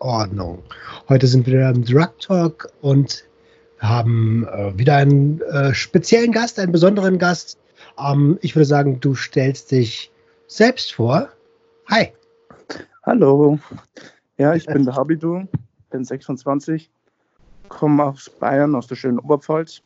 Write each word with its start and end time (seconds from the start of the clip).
Ordnung. 0.00 0.62
Heute 1.08 1.26
sind 1.26 1.46
wir 1.46 1.68
im 1.68 1.84
Drug 1.84 2.18
Talk 2.20 2.68
und 2.80 3.24
haben 3.78 4.46
äh, 4.46 4.76
wieder 4.76 4.96
einen 4.96 5.40
äh, 5.42 5.74
speziellen 5.74 6.32
Gast, 6.32 6.58
einen 6.58 6.72
besonderen 6.72 7.18
Gast. 7.18 7.58
Ähm, 7.98 8.38
ich 8.42 8.56
würde 8.56 8.66
sagen, 8.66 9.00
du 9.00 9.14
stellst 9.14 9.70
dich 9.70 10.10
selbst 10.46 10.94
vor. 10.94 11.28
Hi. 11.88 12.12
Hallo. 13.04 13.58
Ja, 14.38 14.54
ich 14.54 14.66
bin 14.66 14.84
der 14.86 14.94
Habidu, 14.94 15.46
bin 15.90 16.04
26, 16.04 16.90
komme 17.68 18.04
aus 18.04 18.30
Bayern, 18.30 18.74
aus 18.74 18.86
der 18.86 18.96
schönen 18.96 19.18
Oberpfalz. 19.18 19.82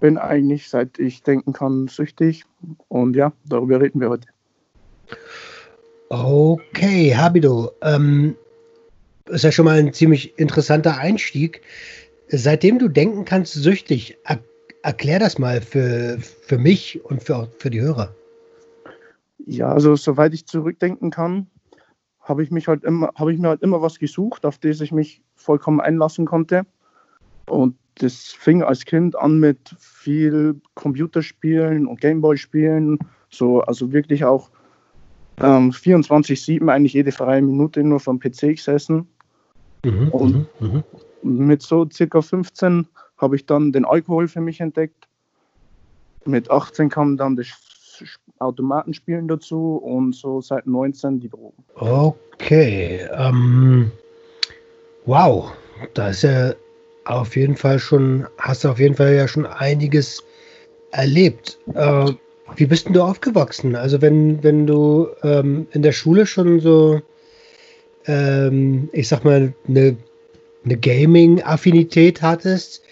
Bin 0.00 0.16
eigentlich, 0.16 0.70
seit 0.70 0.98
ich 0.98 1.22
denken 1.22 1.52
kann, 1.52 1.88
süchtig. 1.88 2.44
Und 2.88 3.16
ja, 3.16 3.32
darüber 3.44 3.80
reden 3.80 4.00
wir 4.00 4.08
heute. 4.08 4.28
Okay, 6.08 7.14
Habidu. 7.14 7.68
Ähm, 7.82 8.34
ist 9.30 9.44
ja 9.44 9.52
schon 9.52 9.64
mal 9.64 9.78
ein 9.78 9.92
ziemlich 9.92 10.38
interessanter 10.38 10.98
Einstieg. 10.98 11.62
Seitdem 12.28 12.78
du 12.78 12.88
denken 12.88 13.24
kannst, 13.24 13.54
süchtig, 13.54 14.18
er, 14.24 14.38
erklär 14.82 15.18
das 15.18 15.38
mal 15.38 15.60
für, 15.60 16.18
für 16.20 16.58
mich 16.58 17.04
und 17.04 17.22
für, 17.22 17.48
für 17.58 17.70
die 17.70 17.80
Hörer. 17.80 18.14
Ja, 19.46 19.72
also 19.72 19.96
soweit 19.96 20.34
ich 20.34 20.46
zurückdenken 20.46 21.10
kann, 21.10 21.46
habe 22.20 22.42
ich 22.42 22.50
halt 22.68 22.84
habe 22.84 23.32
ich 23.32 23.38
mir 23.38 23.48
halt 23.48 23.62
immer 23.62 23.82
was 23.82 23.98
gesucht, 23.98 24.44
auf 24.44 24.58
das 24.58 24.80
ich 24.80 24.92
mich 24.92 25.22
vollkommen 25.34 25.80
einlassen 25.80 26.26
konnte. 26.26 26.66
Und 27.46 27.76
das 27.96 28.28
fing 28.28 28.62
als 28.62 28.84
Kind 28.84 29.16
an 29.16 29.40
mit 29.40 29.74
viel 29.78 30.60
Computerspielen 30.74 31.86
und 31.86 32.00
Gameboy-Spielen, 32.00 32.98
so 33.28 33.60
also 33.62 33.92
wirklich 33.92 34.24
auch 34.24 34.50
ähm, 35.40 35.72
24/7 35.72 36.70
eigentlich 36.70 36.92
jede 36.92 37.12
freie 37.12 37.42
Minute 37.42 37.82
nur 37.82 38.00
vom 38.00 38.20
PC 38.20 38.56
gesessen. 38.56 39.08
Mhm, 39.84 40.08
und 40.10 40.46
mhm, 40.60 40.84
mhm. 41.22 41.46
mit 41.46 41.62
so 41.62 41.88
circa 41.90 42.20
15 42.20 42.86
habe 43.18 43.36
ich 43.36 43.46
dann 43.46 43.72
den 43.72 43.84
Alkohol 43.84 44.28
für 44.28 44.40
mich 44.40 44.60
entdeckt. 44.60 45.08
Mit 46.24 46.50
18 46.50 46.88
kam 46.88 47.16
dann 47.16 47.36
das 47.36 47.48
Automatenspielen 48.38 49.28
dazu 49.28 49.76
und 49.76 50.14
so 50.14 50.40
seit 50.40 50.66
19 50.66 51.20
die 51.20 51.28
Drogen. 51.28 51.64
Okay. 51.74 53.06
Ähm, 53.12 53.90
wow, 55.04 55.52
da 55.94 56.08
ist 56.08 56.22
ja 56.22 56.54
auf 57.04 57.36
jeden 57.36 57.56
Fall 57.56 57.78
schon, 57.78 58.26
hast 58.38 58.64
du 58.64 58.68
auf 58.68 58.78
jeden 58.78 58.94
Fall 58.94 59.14
ja 59.14 59.28
schon 59.28 59.46
einiges 59.46 60.22
erlebt. 60.92 61.58
Äh, 61.74 62.12
wie 62.56 62.66
bist 62.66 62.86
denn 62.86 62.94
du 62.94 63.02
aufgewachsen? 63.02 63.76
Also 63.76 64.00
wenn, 64.00 64.42
wenn 64.42 64.66
du 64.66 65.08
ähm, 65.22 65.66
in 65.72 65.82
der 65.82 65.92
Schule 65.92 66.26
schon 66.26 66.60
so 66.60 67.00
ähm, 68.10 68.90
ich 68.92 69.08
sag 69.08 69.24
mal, 69.24 69.54
eine, 69.68 69.96
eine 70.64 70.76
Gaming-Affinität 70.76 72.20
hattest. 72.20 72.82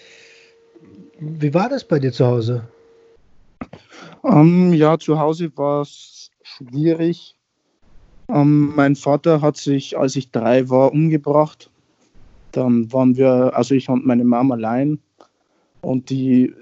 Wie 1.19 1.53
war 1.53 1.67
das 1.67 1.83
bei 1.83 1.99
dir 1.99 2.13
zu 2.13 2.25
Hause? 2.25 2.63
Um, 4.21 4.71
ähm, 4.71 4.73
ja, 4.73 4.97
zu 4.97 5.19
Hause 5.19 5.51
war 5.57 5.81
es 5.81 6.31
schwierig. 6.41 7.35
Um, 8.27 8.37
ähm, 8.37 8.75
mein 8.75 8.95
Vater 8.95 9.41
hat 9.41 9.57
sich, 9.57 9.97
als 9.97 10.15
ich 10.15 10.31
drei 10.31 10.69
war, 10.69 10.93
umgebracht. 10.93 11.69
Dann 12.53 12.91
waren 12.93 13.17
wir, 13.17 13.51
also 13.53 13.75
ich 13.75 13.89
und 13.89 14.05
meine 14.05 14.23
Mama 14.23 14.55
allein. 14.55 14.99
Und 15.81 16.09
die 16.09 16.53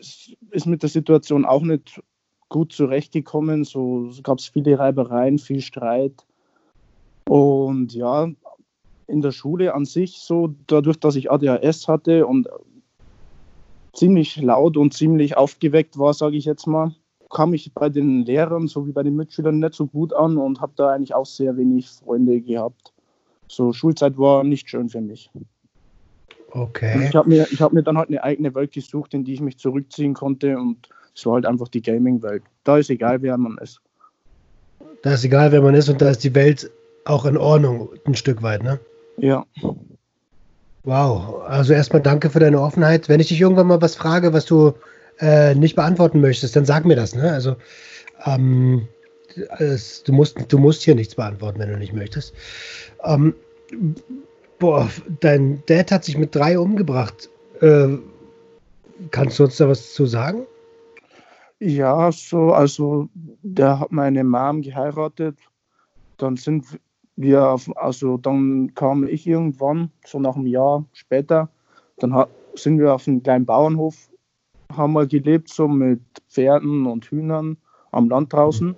ist 0.51 0.65
mit 0.65 0.81
der 0.81 0.89
Situation 0.89 1.45
auch 1.45 1.61
nicht 1.61 2.01
gut 2.49 2.73
zurechtgekommen. 2.73 3.63
So 3.63 4.11
gab 4.23 4.39
es 4.39 4.47
viele 4.47 4.79
Reibereien, 4.79 5.37
viel 5.37 5.61
Streit. 5.61 6.25
Und 7.27 7.93
ja, 7.93 8.29
in 9.07 9.21
der 9.21 9.31
Schule 9.31 9.73
an 9.73 9.85
sich 9.85 10.19
so, 10.19 10.53
dadurch, 10.67 10.99
dass 10.99 11.15
ich 11.15 11.31
ADHS 11.31 11.87
hatte 11.87 12.27
und 12.27 12.47
ziemlich 13.93 14.39
laut 14.41 14.77
und 14.77 14.93
ziemlich 14.93 15.37
aufgeweckt 15.37 15.97
war, 15.97 16.13
sage 16.13 16.37
ich 16.37 16.45
jetzt 16.45 16.67
mal, 16.67 16.93
kam 17.29 17.53
ich 17.53 17.73
bei 17.73 17.89
den 17.89 18.25
Lehrern 18.25 18.67
sowie 18.67 18.91
bei 18.91 19.03
den 19.03 19.15
Mitschülern 19.15 19.59
nicht 19.59 19.73
so 19.73 19.87
gut 19.87 20.13
an 20.13 20.37
und 20.37 20.61
habe 20.61 20.73
da 20.75 20.89
eigentlich 20.89 21.13
auch 21.13 21.25
sehr 21.25 21.57
wenig 21.57 21.89
Freunde 21.89 22.39
gehabt. 22.39 22.93
So 23.47 23.73
Schulzeit 23.73 24.17
war 24.17 24.43
nicht 24.43 24.69
schön 24.69 24.89
für 24.89 25.01
mich. 25.01 25.29
Okay. 26.51 26.95
Und 26.95 27.03
ich 27.03 27.15
habe 27.15 27.29
mir, 27.29 27.45
hab 27.45 27.73
mir 27.73 27.83
dann 27.83 27.97
halt 27.97 28.09
eine 28.09 28.23
eigene 28.23 28.53
Welt 28.55 28.71
gesucht, 28.71 29.13
in 29.13 29.23
die 29.23 29.33
ich 29.33 29.41
mich 29.41 29.57
zurückziehen 29.57 30.13
konnte 30.13 30.57
und 30.57 30.89
es 31.15 31.25
war 31.25 31.35
halt 31.35 31.45
einfach 31.45 31.67
die 31.67 31.81
Gaming-Welt. 31.81 32.43
Da 32.63 32.77
ist 32.77 32.89
egal, 32.89 33.21
wer 33.21 33.37
man 33.37 33.57
ist. 33.57 33.81
Da 35.01 35.13
ist 35.13 35.25
egal, 35.25 35.51
wer 35.51 35.61
man 35.61 35.75
ist 35.75 35.89
und 35.89 36.01
da 36.01 36.09
ist 36.09 36.23
die 36.23 36.35
Welt 36.35 36.69
auch 37.05 37.25
in 37.25 37.37
Ordnung, 37.37 37.89
ein 38.05 38.15
Stück 38.15 38.43
weit, 38.43 38.63
ne? 38.63 38.79
Ja. 39.17 39.45
Wow, 40.83 41.43
also 41.47 41.73
erstmal 41.73 42.01
danke 42.01 42.29
für 42.29 42.39
deine 42.39 42.61
Offenheit. 42.61 43.09
Wenn 43.09 43.19
ich 43.19 43.27
dich 43.27 43.41
irgendwann 43.41 43.67
mal 43.67 43.81
was 43.81 43.95
frage, 43.95 44.31
was 44.31 44.45
du 44.45 44.73
äh, 45.19 45.53
nicht 45.55 45.75
beantworten 45.75 46.21
möchtest, 46.21 46.55
dann 46.55 46.65
sag 46.65 46.85
mir 46.85 46.95
das, 46.95 47.13
ne? 47.15 47.31
Also 47.31 47.55
ähm, 48.25 48.87
es, 49.59 50.03
du, 50.03 50.13
musst, 50.13 50.51
du 50.51 50.57
musst 50.57 50.83
hier 50.83 50.95
nichts 50.95 51.15
beantworten, 51.15 51.59
wenn 51.59 51.69
du 51.69 51.77
nicht 51.77 51.93
möchtest. 51.93 52.33
Ähm, 53.03 53.35
boah, 54.59 54.89
dein 55.19 55.61
Dad 55.65 55.91
hat 55.91 56.05
sich 56.05 56.17
mit 56.17 56.33
drei 56.33 56.57
umgebracht. 56.57 57.29
Äh, 57.61 57.97
kannst 59.11 59.39
du 59.39 59.43
uns 59.43 59.57
da 59.57 59.67
was 59.67 59.93
zu 59.93 60.05
sagen? 60.05 60.45
Ja, 61.59 62.11
so, 62.11 62.53
also 62.53 63.09
der 63.41 63.79
hat 63.79 63.91
meine 63.91 64.23
Mom 64.23 64.61
geheiratet. 64.61 65.37
Dann 66.17 66.37
sind 66.37 66.65
wir, 67.17 67.57
also 67.75 68.17
dann 68.17 68.73
kam 68.75 69.05
ich 69.05 69.27
irgendwann, 69.27 69.91
so 70.05 70.19
nach 70.19 70.35
einem 70.35 70.45
Jahr 70.45 70.85
später, 70.93 71.49
dann 71.97 72.25
sind 72.53 72.79
wir 72.79 72.93
auf 72.93 73.07
einem 73.07 73.23
kleinen 73.23 73.45
Bauernhof, 73.45 74.09
haben 74.75 74.93
wir 74.93 75.07
gelebt, 75.07 75.49
so 75.49 75.67
mit 75.67 76.01
Pferden 76.29 76.85
und 76.85 77.05
Hühnern 77.05 77.57
am 77.91 78.07
Land 78.07 78.33
draußen. 78.33 78.75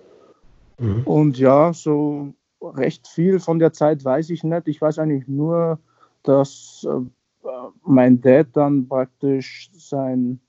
Mhm. 0.79 1.03
Und 1.03 1.37
ja, 1.37 1.73
so 1.73 2.33
recht 2.61 3.07
viel 3.07 3.39
von 3.39 3.59
der 3.59 3.73
Zeit 3.73 4.05
weiß 4.05 4.29
ich 4.29 4.43
nicht. 4.43 4.67
Ich 4.67 4.81
weiß 4.81 4.99
eigentlich 4.99 5.27
nur, 5.27 5.79
dass 6.23 6.87
äh, 6.89 7.47
mein 7.83 8.21
Dad 8.21 8.47
dann 8.53 8.87
praktisch 8.87 9.69
seinen 9.73 10.39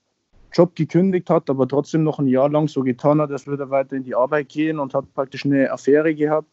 Job 0.52 0.76
gekündigt 0.76 1.28
hat, 1.28 1.50
aber 1.50 1.66
trotzdem 1.66 2.04
noch 2.04 2.20
ein 2.20 2.28
Jahr 2.28 2.48
lang 2.48 2.68
so 2.68 2.82
getan 2.82 3.20
hat, 3.20 3.32
als 3.32 3.46
würde 3.46 3.64
er 3.64 3.70
weiter 3.70 3.96
in 3.96 4.04
die 4.04 4.14
Arbeit 4.14 4.48
gehen 4.48 4.78
und 4.78 4.94
hat 4.94 5.12
praktisch 5.14 5.44
eine 5.44 5.72
Affäre 5.72 6.14
gehabt 6.14 6.48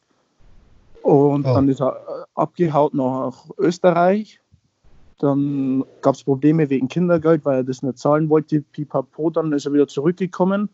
und 1.07 1.45
oh. 1.45 1.53
dann 1.53 1.69
ist 1.69 1.79
er 1.79 1.95
äh, 1.95 2.25
abgehaut 2.35 2.93
nach 2.93 3.45
Österreich. 3.57 4.41
Dann 5.19 5.85
gab 6.01 6.15
es 6.15 6.23
Probleme 6.25 6.69
wegen 6.69 6.89
Kindergeld, 6.89 7.45
weil 7.45 7.59
er 7.59 7.63
das 7.63 7.81
nicht 7.81 7.97
zahlen 7.97 8.29
wollte. 8.29 8.61
Pipapo, 8.61 9.29
dann 9.29 9.53
ist 9.53 9.65
er 9.65 9.71
wieder 9.71 9.87
zurückgekommen. 9.87 10.67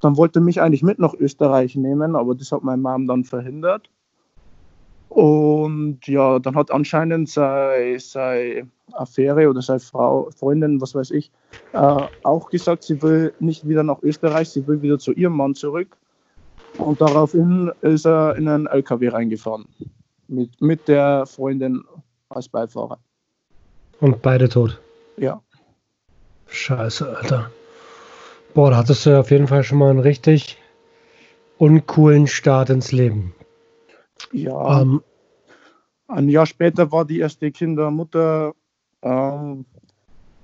Dann 0.00 0.18
wollte 0.18 0.40
er 0.40 0.42
mich 0.42 0.60
eigentlich 0.60 0.82
mit 0.82 0.98
nach 0.98 1.14
Österreich 1.14 1.76
nehmen, 1.76 2.14
aber 2.14 2.34
das 2.34 2.52
hat 2.52 2.62
meine 2.62 2.82
Mom 2.82 3.06
dann 3.06 3.24
verhindert. 3.24 3.88
Und 5.08 6.06
ja, 6.06 6.38
dann 6.38 6.56
hat 6.56 6.70
anscheinend 6.70 7.30
seine, 7.30 7.98
seine 7.98 8.68
Affäre 8.92 9.48
oder 9.48 9.62
seine 9.62 9.80
Frau, 9.80 10.28
Freundin, 10.36 10.82
was 10.82 10.94
weiß 10.94 11.10
ich, 11.12 11.32
äh, 11.72 12.02
auch 12.22 12.50
gesagt, 12.50 12.82
sie 12.82 13.00
will 13.00 13.32
nicht 13.40 13.66
wieder 13.66 13.82
nach 13.82 14.02
Österreich, 14.02 14.50
sie 14.50 14.66
will 14.66 14.82
wieder 14.82 14.98
zu 14.98 15.12
ihrem 15.12 15.36
Mann 15.36 15.54
zurück. 15.54 15.96
Und 16.80 17.00
daraufhin 17.00 17.70
ist 17.82 18.06
er 18.06 18.36
in 18.36 18.48
einen 18.48 18.66
LKW 18.66 19.08
reingefahren. 19.08 19.66
Mit, 20.28 20.60
mit 20.60 20.88
der 20.88 21.26
Freundin 21.26 21.84
als 22.28 22.48
Beifahrer. 22.48 22.98
Und 24.00 24.22
beide 24.22 24.48
tot? 24.48 24.80
Ja. 25.16 25.42
Scheiße, 26.46 27.16
Alter. 27.16 27.50
Boah, 28.54 28.70
da 28.70 28.78
hattest 28.78 29.06
du 29.06 29.18
auf 29.18 29.30
jeden 29.30 29.46
Fall 29.46 29.62
schon 29.62 29.78
mal 29.78 29.90
einen 29.90 30.00
richtig 30.00 30.58
uncoolen 31.58 32.26
Start 32.26 32.70
ins 32.70 32.90
Leben. 32.90 33.34
Ja. 34.32 34.82
Ähm, 34.82 35.02
ein 36.08 36.28
Jahr 36.28 36.46
später 36.46 36.90
war 36.90 37.04
die 37.04 37.20
erste 37.20 37.50
Kindermutter 37.52 38.54
ähm, 39.02 39.64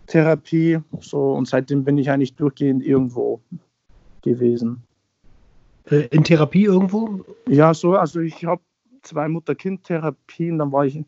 Therapie. 0.06 0.78
So, 1.00 1.32
und 1.32 1.48
seitdem 1.48 1.84
bin 1.84 1.98
ich 1.98 2.10
eigentlich 2.10 2.36
durchgehend 2.36 2.84
irgendwo 2.84 3.40
gewesen. 4.22 4.85
Äh, 5.90 6.06
in 6.10 6.24
Therapie 6.24 6.64
irgendwo? 6.64 7.24
Ja, 7.48 7.74
so, 7.74 7.94
also 7.94 8.20
ich 8.20 8.44
habe 8.44 8.62
zwei 9.02 9.28
Mutter-Kind-Therapien, 9.28 10.58
dann 10.58 10.72
war 10.72 10.84
ich 10.86 11.02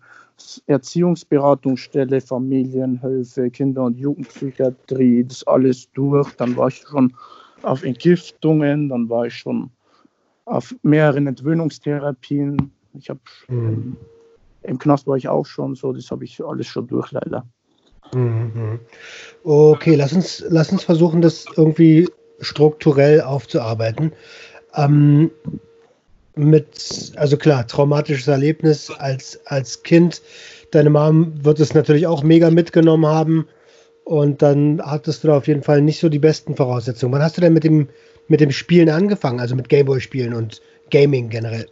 Erziehungsberatungsstelle, 0.66 2.20
Familienhilfe, 2.20 3.50
Kinder- 3.50 3.84
und 3.84 3.98
Jugendpsychiatrie, 3.98 5.24
das 5.24 5.44
alles 5.46 5.90
durch. 5.92 6.32
Dann 6.34 6.56
war 6.56 6.68
ich 6.68 6.84
schon 6.88 7.14
auf 7.62 7.82
Entgiftungen, 7.82 8.88
dann 8.88 9.08
war 9.08 9.26
ich 9.26 9.34
schon 9.34 9.70
auf 10.44 10.74
mehreren 10.82 11.26
Entwöhnungstherapien. 11.26 12.70
Ich 12.94 13.10
habe 13.10 13.20
mhm. 13.48 13.96
im 14.62 14.78
Knast 14.78 15.06
war 15.06 15.16
ich 15.16 15.28
auch 15.28 15.44
schon 15.44 15.74
so, 15.74 15.92
das 15.92 16.10
habe 16.10 16.24
ich 16.24 16.42
alles 16.42 16.68
schon 16.68 16.86
durch, 16.86 17.10
leider. 17.10 17.44
Mhm. 18.14 18.80
Okay, 19.42 19.96
lass 19.96 20.12
uns, 20.12 20.44
lass 20.48 20.72
uns 20.72 20.84
versuchen, 20.84 21.20
das 21.20 21.46
irgendwie 21.56 22.08
strukturell 22.40 23.20
aufzuarbeiten. 23.20 24.12
Ähm, 24.78 25.30
mit, 26.36 27.12
also 27.16 27.36
klar, 27.36 27.66
traumatisches 27.66 28.28
Erlebnis 28.28 28.90
als, 28.90 29.44
als 29.46 29.82
Kind. 29.82 30.22
Deine 30.70 30.90
Mom 30.90 31.32
wird 31.44 31.58
es 31.60 31.74
natürlich 31.74 32.06
auch 32.06 32.22
mega 32.22 32.50
mitgenommen 32.50 33.06
haben. 33.06 33.48
Und 34.04 34.40
dann 34.40 34.80
hattest 34.82 35.22
du 35.22 35.28
da 35.28 35.36
auf 35.36 35.48
jeden 35.48 35.62
Fall 35.62 35.82
nicht 35.82 36.00
so 36.00 36.08
die 36.08 36.18
besten 36.18 36.56
Voraussetzungen. 36.56 37.12
Wann 37.12 37.22
hast 37.22 37.36
du 37.36 37.40
denn 37.40 37.52
mit 37.52 37.64
dem, 37.64 37.88
mit 38.28 38.40
dem 38.40 38.52
Spielen 38.52 38.88
angefangen? 38.88 39.40
Also 39.40 39.54
mit 39.54 39.68
Gameboy-Spielen 39.68 40.32
und 40.32 40.62
Gaming 40.90 41.28
generell? 41.28 41.66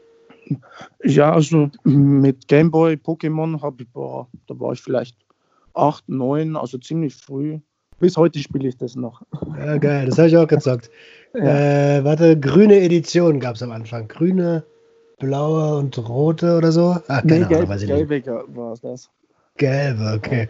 Ja, 1.03 1.33
also 1.33 1.71
mit 1.85 2.47
Gameboy, 2.49 2.95
Pokémon 2.95 3.63
habe 3.63 3.85
ich, 3.85 3.89
boah, 3.91 4.29
da 4.47 4.59
war 4.61 4.73
ich 4.73 4.81
vielleicht 4.81 5.17
acht, 5.75 6.09
neun, 6.09 6.57
also 6.57 6.79
ziemlich 6.79 7.15
früh. 7.15 7.59
Bis 7.99 8.17
heute 8.17 8.39
spiele 8.39 8.69
ich 8.69 8.77
das 8.77 8.95
noch. 8.95 9.23
Ja, 9.59 9.79
geil, 9.79 10.07
das 10.07 10.19
habe 10.19 10.29
ich 10.29 10.37
auch 10.37 10.49
gesagt. 10.49 10.91
Ja. 11.35 11.99
Äh, 11.99 12.05
warte, 12.05 12.41
grüne 12.41 12.81
Edition 12.81 13.41
gab 13.41 13.57
es 13.57 13.63
am 13.63 13.71
Anfang. 13.71 14.09
Grüne, 14.09 14.65
blaue 15.19 15.77
und 15.77 15.99
rote 16.09 16.57
oder 16.57 16.73
so? 16.73 16.97
Ach, 17.09 17.23
nee, 17.25 17.43
Ahnung, 17.43 17.67
gelb, 17.79 18.09
gelbe 18.09 18.57
war 18.57 18.73
es 18.73 18.81
das. 18.81 19.11
Gelbe, 19.59 20.15
okay. 20.17 20.49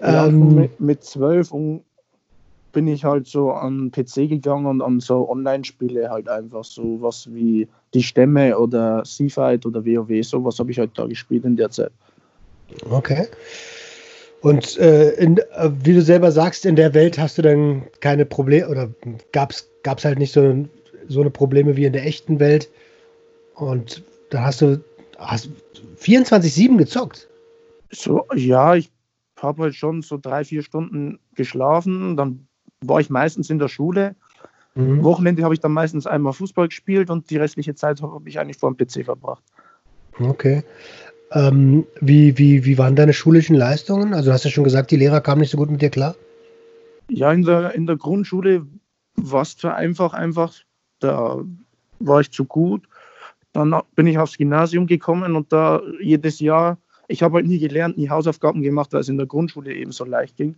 Ja, 0.00 0.26
ähm, 0.26 0.70
mit 0.78 1.04
zwölf 1.04 1.52
bin 2.72 2.88
ich 2.88 3.04
halt 3.04 3.26
so 3.26 3.52
an 3.52 3.90
PC 3.90 4.28
gegangen 4.28 4.66
und 4.66 4.82
an 4.82 5.00
so 5.00 5.28
Online-Spiele 5.30 6.10
halt 6.10 6.28
einfach 6.28 6.64
so 6.64 6.98
was 7.00 7.32
wie 7.32 7.66
die 7.94 8.02
Stämme 8.02 8.58
oder 8.58 9.02
Seafight 9.04 9.64
oder 9.64 9.84
WoW, 9.84 10.22
sowas 10.22 10.58
habe 10.58 10.70
ich 10.70 10.78
halt 10.78 10.90
da 10.94 11.06
gespielt 11.06 11.44
in 11.44 11.56
der 11.56 11.70
Zeit. 11.70 11.92
Okay. 12.90 13.26
Und 14.46 14.78
äh, 14.78 15.10
in, 15.14 15.38
äh, 15.38 15.70
wie 15.82 15.92
du 15.92 16.00
selber 16.00 16.30
sagst, 16.30 16.66
in 16.66 16.76
der 16.76 16.94
Welt 16.94 17.18
hast 17.18 17.36
du 17.36 17.42
dann 17.42 17.82
keine 17.98 18.24
Probleme 18.24 18.68
oder 18.68 18.88
gab 19.32 19.50
es 19.50 20.04
halt 20.04 20.20
nicht 20.20 20.32
so, 20.32 20.68
so 21.08 21.20
eine 21.20 21.30
Probleme 21.30 21.76
wie 21.76 21.84
in 21.84 21.92
der 21.92 22.06
echten 22.06 22.38
Welt. 22.38 22.70
Und 23.56 24.04
da 24.30 24.44
hast 24.44 24.60
du 24.62 24.84
hast 25.18 25.48
24-7 25.98 26.76
gezockt. 26.76 27.28
So, 27.90 28.24
ja, 28.36 28.76
ich 28.76 28.92
habe 29.36 29.64
halt 29.64 29.74
schon 29.74 30.02
so 30.02 30.16
drei, 30.16 30.44
vier 30.44 30.62
Stunden 30.62 31.18
geschlafen. 31.34 32.16
Dann 32.16 32.46
war 32.82 33.00
ich 33.00 33.10
meistens 33.10 33.50
in 33.50 33.58
der 33.58 33.68
Schule. 33.68 34.14
Mhm. 34.76 35.02
Wochenende 35.02 35.42
habe 35.42 35.54
ich 35.54 35.60
dann 35.60 35.72
meistens 35.72 36.06
einmal 36.06 36.34
Fußball 36.34 36.68
gespielt 36.68 37.10
und 37.10 37.30
die 37.30 37.38
restliche 37.38 37.74
Zeit 37.74 38.00
habe 38.00 38.28
ich 38.28 38.38
eigentlich 38.38 38.58
vor 38.58 38.72
dem 38.72 38.76
PC 38.76 39.04
verbracht. 39.04 39.42
Okay. 40.20 40.62
Ähm, 41.32 41.86
wie, 42.00 42.38
wie, 42.38 42.64
wie 42.64 42.78
waren 42.78 42.96
deine 42.96 43.12
schulischen 43.12 43.56
Leistungen? 43.56 44.14
Also, 44.14 44.30
du 44.30 44.34
hast 44.34 44.44
ja 44.44 44.50
schon 44.50 44.64
gesagt, 44.64 44.90
die 44.90 44.96
Lehrer 44.96 45.20
kamen 45.20 45.40
nicht 45.40 45.50
so 45.50 45.56
gut 45.56 45.70
mit 45.70 45.82
dir 45.82 45.90
klar. 45.90 46.14
Ja, 47.08 47.32
in 47.32 47.42
der, 47.42 47.74
in 47.74 47.86
der 47.86 47.96
Grundschule 47.96 48.66
war 49.16 49.42
es 49.42 49.56
zwar 49.56 49.74
einfach, 49.74 50.12
einfach, 50.12 50.54
da 51.00 51.40
war 51.98 52.20
ich 52.20 52.30
zu 52.30 52.44
gut. 52.44 52.82
Dann 53.52 53.74
bin 53.94 54.06
ich 54.06 54.18
aufs 54.18 54.36
Gymnasium 54.36 54.86
gekommen 54.86 55.34
und 55.34 55.52
da 55.52 55.80
jedes 56.00 56.40
Jahr, 56.40 56.78
ich 57.08 57.22
habe 57.22 57.36
halt 57.36 57.46
nie 57.46 57.58
gelernt, 57.58 57.96
nie 57.96 58.10
Hausaufgaben 58.10 58.62
gemacht, 58.62 58.92
weil 58.92 59.00
es 59.00 59.08
in 59.08 59.16
der 59.16 59.26
Grundschule 59.26 59.74
eben 59.74 59.92
so 59.92 60.04
leicht 60.04 60.36
ging. 60.36 60.56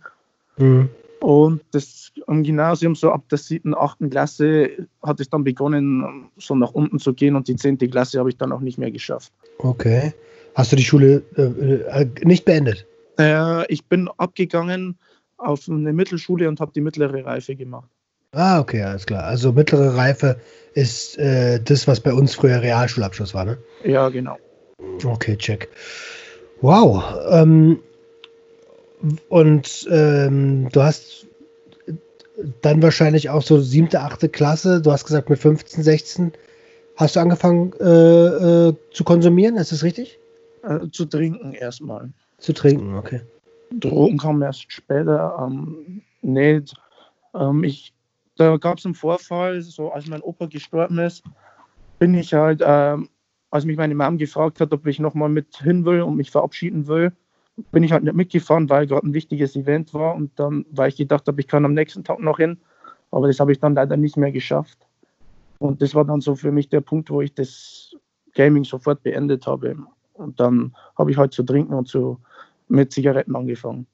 Mhm. 0.57 0.89
Und 1.21 1.61
das 1.71 2.11
am 2.27 2.43
Gymnasium, 2.43 2.95
so 2.95 3.11
ab 3.11 3.27
der 3.29 3.37
siebten, 3.37 3.75
achten 3.75 4.09
Klasse, 4.09 4.87
hat 5.03 5.19
es 5.19 5.29
dann 5.29 5.43
begonnen, 5.43 6.29
so 6.37 6.55
nach 6.55 6.71
unten 6.71 6.99
zu 6.99 7.13
gehen 7.13 7.35
und 7.35 7.47
die 7.47 7.55
zehnte 7.55 7.89
Klasse 7.89 8.19
habe 8.19 8.29
ich 8.29 8.37
dann 8.37 8.51
auch 8.51 8.61
nicht 8.61 8.77
mehr 8.77 8.91
geschafft. 8.91 9.31
Okay. 9.57 10.13
Hast 10.55 10.71
du 10.71 10.75
die 10.75 10.83
Schule 10.83 11.23
äh, 11.37 12.01
äh, 12.01 12.07
nicht 12.23 12.45
beendet? 12.45 12.85
Äh, 13.17 13.65
ich 13.71 13.85
bin 13.85 14.09
abgegangen 14.17 14.97
auf 15.37 15.69
eine 15.69 15.93
Mittelschule 15.93 16.47
und 16.49 16.59
habe 16.59 16.71
die 16.73 16.81
mittlere 16.81 17.25
Reife 17.25 17.55
gemacht. 17.55 17.89
Ah, 18.31 18.59
okay, 18.59 18.83
alles 18.83 19.05
klar. 19.05 19.23
Also 19.23 19.51
mittlere 19.51 19.95
Reife 19.95 20.39
ist 20.73 21.17
äh, 21.17 21.59
das, 21.59 21.87
was 21.87 21.99
bei 21.99 22.13
uns 22.13 22.35
früher 22.35 22.61
Realschulabschluss 22.61 23.33
war, 23.33 23.45
ne? 23.45 23.57
Ja, 23.83 24.09
genau. 24.09 24.37
Okay, 25.03 25.35
check. 25.37 25.69
Wow. 26.61 27.03
Ähm, 27.31 27.79
und 29.29 29.87
ähm, 29.89 30.69
du 30.71 30.83
hast 30.83 31.27
dann 32.61 32.81
wahrscheinlich 32.81 33.29
auch 33.29 33.41
so 33.41 33.59
siebte, 33.59 34.01
achte 34.01 34.29
Klasse, 34.29 34.81
du 34.81 34.91
hast 34.91 35.05
gesagt 35.05 35.29
mit 35.29 35.39
15, 35.39 35.83
16, 35.83 36.33
hast 36.95 37.15
du 37.15 37.19
angefangen 37.19 37.73
äh, 37.79 37.85
äh, 38.69 38.73
zu 38.91 39.03
konsumieren, 39.03 39.57
ist 39.57 39.71
das 39.71 39.83
richtig? 39.83 40.19
Äh, 40.63 40.89
zu 40.91 41.05
trinken 41.05 41.53
erstmal. 41.53 42.11
Zu 42.37 42.53
trinken, 42.53 42.95
okay. 42.95 43.21
Drogen 43.71 44.17
kamen 44.17 44.41
erst 44.41 44.71
später. 44.71 45.37
Ähm, 45.41 46.01
nee, 46.21 46.61
ähm, 47.33 47.63
ich, 47.63 47.93
da 48.35 48.57
gab 48.57 48.77
es 48.77 48.85
einen 48.85 48.95
Vorfall, 48.95 49.61
so 49.61 49.91
als 49.91 50.07
mein 50.07 50.21
Opa 50.21 50.47
gestorben 50.47 50.99
ist, 50.99 51.23
bin 51.99 52.13
ich 52.13 52.33
halt, 52.33 52.61
ähm, 52.65 53.09
als 53.51 53.65
mich 53.65 53.77
meine 53.77 53.95
Mom 53.95 54.17
gefragt 54.17 54.59
hat, 54.61 54.73
ob 54.73 54.87
ich 54.87 54.99
nochmal 54.99 55.29
mit 55.29 55.57
hin 55.57 55.85
will 55.85 56.01
und 56.01 56.15
mich 56.15 56.31
verabschieden 56.31 56.87
will, 56.87 57.11
bin 57.71 57.83
ich 57.83 57.91
halt 57.91 58.03
nicht 58.03 58.15
mitgefahren, 58.15 58.69
weil 58.69 58.87
gerade 58.87 59.07
ein 59.07 59.13
wichtiges 59.13 59.55
Event 59.55 59.93
war 59.93 60.15
und 60.15 60.31
dann, 60.39 60.65
weil 60.71 60.89
ich 60.89 60.95
gedacht 60.95 61.27
habe, 61.27 61.39
ich 61.41 61.47
kann 61.47 61.65
am 61.65 61.73
nächsten 61.73 62.03
Tag 62.03 62.19
noch 62.19 62.37
hin, 62.37 62.57
aber 63.11 63.27
das 63.27 63.39
habe 63.39 63.51
ich 63.51 63.59
dann 63.59 63.75
leider 63.75 63.97
nicht 63.97 64.17
mehr 64.17 64.31
geschafft. 64.31 64.77
Und 65.57 65.81
das 65.81 65.93
war 65.93 66.05
dann 66.05 66.21
so 66.21 66.35
für 66.35 66.51
mich 66.51 66.69
der 66.69 66.81
Punkt, 66.81 67.09
wo 67.09 67.21
ich 67.21 67.33
das 67.33 67.93
Gaming 68.33 68.63
sofort 68.63 69.03
beendet 69.03 69.45
habe. 69.45 69.75
Und 70.19 70.39
dann 70.39 70.75
habe 70.97 71.11
ich 71.11 71.17
halt 71.17 71.33
zu 71.33 71.43
trinken 71.43 71.73
und 71.73 71.87
zu, 71.87 72.19
mit 72.67 72.91
Zigaretten 72.91 73.35
angefangen. 73.35 73.87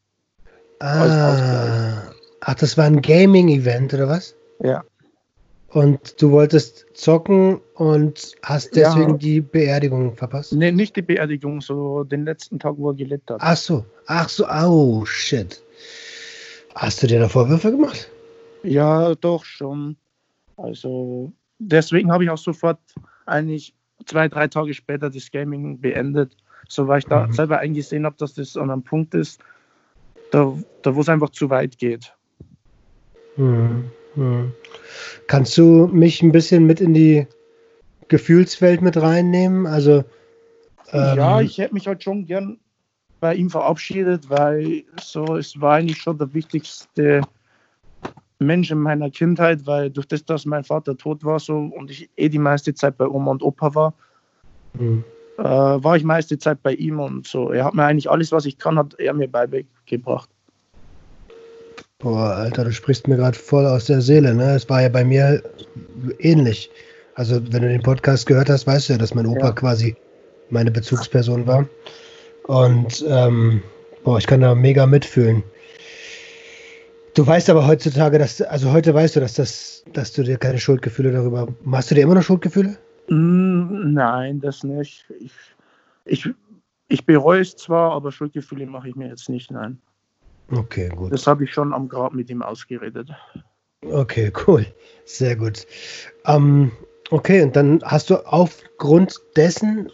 Ah, 0.79 2.01
ach, 2.41 2.55
das 2.55 2.77
war 2.77 2.85
ein 2.85 3.01
Gaming-Event 3.01 3.93
oder 3.93 4.09
was? 4.09 4.35
Ja. 4.59 4.83
Und 5.69 6.21
du 6.21 6.31
wolltest 6.31 6.85
zocken 6.93 7.59
und 7.75 8.33
hast 8.43 8.75
deswegen 8.75 9.11
ja. 9.11 9.17
die 9.17 9.41
Beerdigung 9.41 10.15
verpasst? 10.15 10.53
Nee, 10.53 10.71
nicht 10.71 10.95
die 10.95 11.01
Beerdigung, 11.01 11.61
so 11.61 12.03
den 12.03 12.25
letzten 12.25 12.59
Tag, 12.59 12.75
wo 12.77 12.91
er 12.91 12.95
gelebt 12.95 13.29
hat. 13.29 13.37
Ach 13.41 13.57
so, 13.57 13.85
ach 14.07 14.29
so, 14.29 14.47
oh 14.47 15.05
shit. 15.05 15.61
Hast 16.75 17.03
du 17.03 17.07
dir 17.07 17.19
da 17.19 17.29
Vorwürfe 17.29 17.71
gemacht? 17.71 18.09
Ja, 18.63 19.15
doch 19.15 19.45
schon. 19.45 19.97
Also 20.57 21.33
deswegen 21.59 22.11
habe 22.11 22.23
ich 22.23 22.29
auch 22.29 22.37
sofort 22.37 22.79
eigentlich 23.25 23.73
zwei, 24.05 24.27
drei 24.27 24.47
Tage 24.47 24.73
später 24.73 25.09
das 25.09 25.31
Gaming 25.31 25.79
beendet, 25.79 26.35
so 26.67 26.87
weil 26.87 26.99
ich 26.99 27.05
da 27.05 27.27
mhm. 27.27 27.33
selber 27.33 27.59
eingesehen 27.59 28.05
habe, 28.05 28.15
dass 28.17 28.33
das 28.33 28.57
an 28.57 28.71
einem 28.71 28.83
Punkt 28.83 29.13
ist, 29.13 29.41
da, 30.31 30.57
da 30.81 30.95
wo 30.95 31.01
es 31.01 31.09
einfach 31.09 31.29
zu 31.29 31.49
weit 31.49 31.77
geht. 31.77 32.13
Mhm. 33.37 33.91
Mhm. 34.15 34.53
Kannst 35.27 35.57
du 35.57 35.87
mich 35.87 36.21
ein 36.21 36.31
bisschen 36.31 36.65
mit 36.65 36.81
in 36.81 36.93
die 36.93 37.27
Gefühlswelt 38.07 38.81
mit 38.81 38.97
reinnehmen? 38.97 39.65
Also 39.65 40.03
ähm, 40.91 41.17
ja, 41.17 41.41
ich 41.41 41.57
hätte 41.57 41.73
mich 41.73 41.87
halt 41.87 42.03
schon 42.03 42.25
gern 42.25 42.59
bei 43.19 43.35
ihm 43.35 43.49
verabschiedet, 43.49 44.29
weil 44.29 44.83
so 45.01 45.35
es 45.35 45.59
war 45.59 45.75
eigentlich 45.75 45.97
schon 45.97 46.17
der 46.17 46.33
wichtigste 46.33 47.21
Mensch 48.39 48.71
in 48.71 48.79
meiner 48.79 49.09
Kindheit, 49.09 49.65
weil 49.65 49.89
durch 49.89 50.07
das, 50.07 50.25
dass 50.25 50.45
mein 50.45 50.63
Vater 50.63 50.97
tot 50.97 51.23
war 51.23 51.39
so 51.39 51.57
und 51.57 51.89
ich 51.89 52.09
eh 52.17 52.29
die 52.29 52.39
meiste 52.39 52.73
Zeit 52.73 52.97
bei 52.97 53.07
Oma 53.07 53.31
und 53.31 53.43
Opa 53.43 53.73
war, 53.75 53.93
mhm. 54.73 55.03
äh, 55.37 55.43
war 55.43 55.95
ich 55.95 56.03
meiste 56.03 56.37
Zeit 56.37 56.61
bei 56.61 56.73
ihm 56.73 56.99
und 56.99 57.27
so. 57.27 57.51
Er 57.51 57.65
hat 57.65 57.73
mir 57.73 57.85
eigentlich 57.85 58.09
alles, 58.09 58.31
was 58.31 58.45
ich 58.45 58.57
kann, 58.57 58.77
hat 58.77 58.95
er 58.99 59.13
mir 59.13 59.29
beigebracht. 59.29 60.29
Boah, 61.99 62.35
Alter, 62.35 62.65
du 62.65 62.71
sprichst 62.73 63.07
mir 63.07 63.15
gerade 63.15 63.37
voll 63.37 63.65
aus 63.65 63.85
der 63.85 64.01
Seele, 64.01 64.35
ne? 64.35 64.55
Es 64.55 64.69
war 64.69 64.81
ja 64.81 64.89
bei 64.89 65.05
mir 65.05 65.41
ähnlich. 66.19 66.69
Also, 67.15 67.41
wenn 67.53 67.61
du 67.61 67.69
den 67.69 67.81
Podcast 67.81 68.27
gehört 68.27 68.49
hast, 68.49 68.67
weißt 68.67 68.89
du 68.89 68.93
ja, 68.93 68.99
dass 68.99 69.15
mein 69.15 69.25
Opa 69.25 69.47
ja. 69.47 69.51
quasi 69.53 69.95
meine 70.49 70.71
Bezugsperson 70.71 71.47
war. 71.47 71.65
Und 72.47 73.03
ähm, 73.07 73.63
boah, 74.03 74.17
ich 74.17 74.27
kann 74.27 74.41
da 74.41 74.53
mega 74.53 74.85
mitfühlen. 74.85 75.41
Du 77.15 77.25
weißt 77.25 77.49
aber 77.49 77.65
heutzutage, 77.65 78.19
dass, 78.19 78.41
also 78.41 78.73
heute 78.73 78.93
weißt 78.93 79.15
du, 79.15 79.21
dass 79.21 79.35
das, 79.35 79.85
dass 79.93 80.11
du 80.11 80.23
dir 80.23 80.37
keine 80.37 80.59
Schuldgefühle 80.59 81.13
darüber. 81.13 81.47
Machst 81.63 81.89
du 81.89 81.95
dir 81.95 82.01
immer 82.01 82.15
noch 82.15 82.23
Schuldgefühle? 82.23 82.77
Mm, 83.07 83.93
nein, 83.93 84.41
das 84.41 84.63
nicht. 84.63 85.05
Ich, 85.19 85.31
ich, 86.03 86.29
ich 86.89 87.05
bereue 87.05 87.39
es 87.39 87.55
zwar, 87.55 87.93
aber 87.93 88.11
Schuldgefühle 88.11 88.65
mache 88.65 88.89
ich 88.89 88.95
mir 88.97 89.07
jetzt 89.07 89.29
nicht, 89.29 89.49
nein. 89.49 89.79
Okay, 90.51 90.89
gut. 90.89 91.13
Das 91.13 91.25
habe 91.25 91.45
ich 91.45 91.53
schon 91.53 91.73
am 91.73 91.87
Grab 91.87 92.13
mit 92.13 92.29
ihm 92.29 92.41
ausgeredet. 92.41 93.09
Okay, 93.81 94.33
cool. 94.45 94.65
Sehr 95.05 95.37
gut. 95.37 95.65
Ähm, 96.25 96.73
okay, 97.11 97.41
und 97.43 97.55
dann 97.55 97.81
hast 97.85 98.09
du 98.09 98.17
aufgrund 98.27 99.21
dessen 99.37 99.89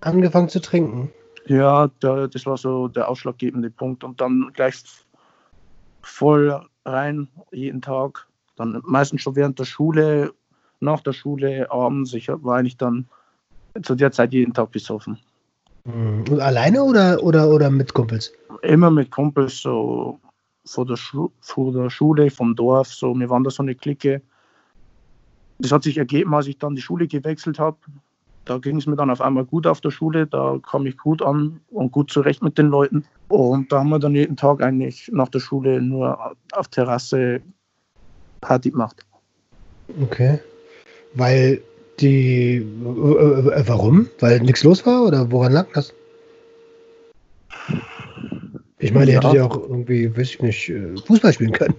angefangen 0.00 0.48
zu 0.48 0.60
trinken? 0.60 1.12
Ja, 1.46 1.88
da, 2.00 2.26
das 2.26 2.44
war 2.44 2.56
so 2.56 2.88
der 2.88 3.08
ausschlaggebende 3.08 3.70
Punkt. 3.70 4.02
Und 4.02 4.20
dann 4.20 4.50
gleich 4.52 4.82
voll 6.02 6.66
rein, 6.84 7.28
jeden 7.52 7.82
Tag. 7.82 8.26
Dann 8.56 8.80
meistens 8.84 9.22
schon 9.22 9.36
während 9.36 9.58
der 9.58 9.64
Schule, 9.64 10.32
nach 10.80 11.00
der 11.00 11.12
Schule, 11.12 11.70
abends. 11.70 12.14
Ich 12.14 12.28
war 12.28 12.56
eigentlich 12.56 12.76
dann 12.76 13.08
zu 13.82 13.94
der 13.94 14.12
Zeit 14.12 14.32
jeden 14.32 14.52
Tag 14.52 14.70
besoffen. 14.72 15.18
Mhm. 15.84 16.24
Und 16.28 16.40
alleine 16.40 16.82
oder, 16.82 17.22
oder, 17.22 17.48
oder 17.48 17.70
mit 17.70 17.94
Kumpels? 17.94 18.32
Immer 18.62 18.90
mit 18.90 19.10
Kumpels, 19.10 19.62
so 19.62 20.18
vor 20.64 20.86
der, 20.86 20.96
Schu 20.96 21.30
vor 21.40 21.72
der 21.72 21.90
Schule, 21.90 22.30
vom 22.30 22.54
Dorf. 22.54 22.88
So, 22.88 23.14
wir 23.14 23.30
waren 23.30 23.44
da 23.44 23.50
so 23.50 23.62
eine 23.62 23.74
Clique. 23.74 24.22
Das 25.58 25.72
hat 25.72 25.82
sich 25.82 25.98
ergeben, 25.98 26.34
als 26.34 26.46
ich 26.46 26.58
dann 26.58 26.74
die 26.74 26.82
Schule 26.82 27.06
gewechselt 27.06 27.58
habe. 27.58 27.78
Da 28.44 28.58
ging 28.58 28.78
es 28.78 28.86
mir 28.86 28.96
dann 28.96 29.10
auf 29.10 29.20
einmal 29.20 29.44
gut 29.44 29.66
auf 29.66 29.80
der 29.80 29.90
Schule, 29.90 30.26
da 30.26 30.58
kam 30.62 30.86
ich 30.86 30.96
gut 30.96 31.22
an 31.22 31.60
und 31.70 31.92
gut 31.92 32.10
zurecht 32.10 32.42
mit 32.42 32.58
den 32.58 32.68
Leuten. 32.68 33.04
Und 33.28 33.70
da 33.70 33.80
haben 33.80 33.90
wir 33.90 33.98
dann 33.98 34.14
jeden 34.14 34.36
Tag 34.36 34.62
eigentlich 34.62 35.10
nach 35.12 35.28
der 35.28 35.40
Schule 35.40 35.80
nur 35.80 36.34
auf 36.52 36.68
Terrasse 36.68 37.40
Party 38.40 38.70
gemacht. 38.70 39.04
Okay. 40.02 40.40
Weil 41.14 41.60
die. 42.00 42.56
Äh, 42.56 42.60
äh, 42.60 43.64
warum? 43.66 44.08
Weil 44.20 44.40
nichts 44.40 44.64
los 44.64 44.84
war 44.86 45.04
oder 45.04 45.30
woran 45.30 45.52
lag 45.52 45.66
das? 45.74 45.92
Ich 48.78 48.92
meine, 48.92 49.10
ihr 49.10 49.14
ja. 49.14 49.20
hättet 49.20 49.34
ja 49.34 49.44
auch 49.44 49.56
irgendwie, 49.56 50.16
weiß 50.16 50.30
ich 50.30 50.40
nicht, 50.40 50.68
äh, 50.70 50.96
Fußball 51.06 51.32
spielen 51.32 51.52
können. 51.52 51.74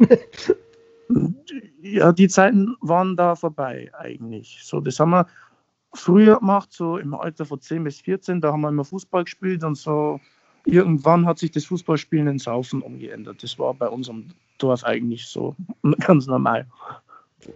ja, 1.81 2.11
die 2.11 2.27
Zeiten 2.27 2.75
waren 2.81 3.15
da 3.15 3.35
vorbei 3.35 3.89
eigentlich. 3.97 4.59
So, 4.61 4.79
das 4.79 4.99
haben 4.99 5.11
wir 5.11 5.25
früher 5.93 6.39
gemacht, 6.39 6.69
so 6.71 6.97
im 6.97 7.13
Alter 7.13 7.45
von 7.45 7.59
10 7.59 7.83
bis 7.83 8.01
14, 8.01 8.41
da 8.41 8.51
haben 8.51 8.61
wir 8.61 8.69
immer 8.69 8.85
Fußball 8.85 9.23
gespielt 9.23 9.63
und 9.63 9.75
so. 9.75 10.19
Irgendwann 10.65 11.25
hat 11.25 11.39
sich 11.39 11.51
das 11.51 11.65
Fußballspielen 11.65 12.27
in 12.27 12.39
Saufen 12.39 12.81
umgeändert. 12.81 13.41
Das 13.41 13.57
war 13.57 13.73
bei 13.73 13.87
unserem 13.87 14.27
Dorf 14.59 14.83
eigentlich 14.83 15.25
so 15.25 15.55
ganz 15.99 16.27
normal. 16.27 16.67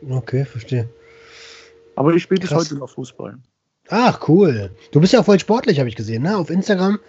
Okay, 0.09 0.45
verstehe. 0.45 0.89
Aber 1.95 2.13
ich 2.13 2.23
spiele 2.23 2.41
bis 2.41 2.51
heute 2.51 2.75
noch 2.75 2.89
Fußball. 2.89 3.37
Ach, 3.89 4.27
cool. 4.27 4.71
Du 4.91 4.99
bist 4.99 5.13
ja 5.13 5.19
auch 5.19 5.25
voll 5.25 5.39
sportlich, 5.39 5.77
habe 5.77 5.87
ich 5.87 5.95
gesehen, 5.95 6.23
ne? 6.23 6.35
Auf 6.35 6.49
Instagram. 6.49 6.99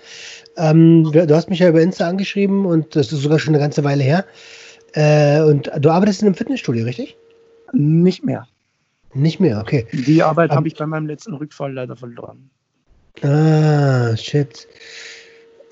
Ähm, 0.56 1.10
du 1.10 1.34
hast 1.34 1.48
mich 1.48 1.60
ja 1.60 1.70
über 1.70 1.80
Insta 1.80 2.06
angeschrieben 2.06 2.66
und 2.66 2.94
das 2.94 3.12
ist 3.12 3.22
sogar 3.22 3.38
schon 3.38 3.54
eine 3.54 3.62
ganze 3.62 3.82
Weile 3.82 4.04
her. 4.04 4.26
Äh, 4.92 5.40
und 5.40 5.70
du 5.78 5.90
arbeitest 5.90 6.20
in 6.20 6.28
einem 6.28 6.34
Fitnessstudio, 6.34 6.84
richtig? 6.84 7.16
Nicht 7.72 8.24
mehr. 8.24 8.46
Nicht 9.16 9.40
mehr, 9.40 9.60
okay. 9.60 9.86
Die 9.92 10.22
Arbeit 10.22 10.50
habe 10.50 10.68
ich 10.68 10.76
bei 10.76 10.86
meinem 10.86 11.06
letzten 11.06 11.34
Rückfall 11.34 11.72
leider 11.72 11.96
verloren. 11.96 12.50
Ah, 13.22 14.14
shit. 14.16 14.68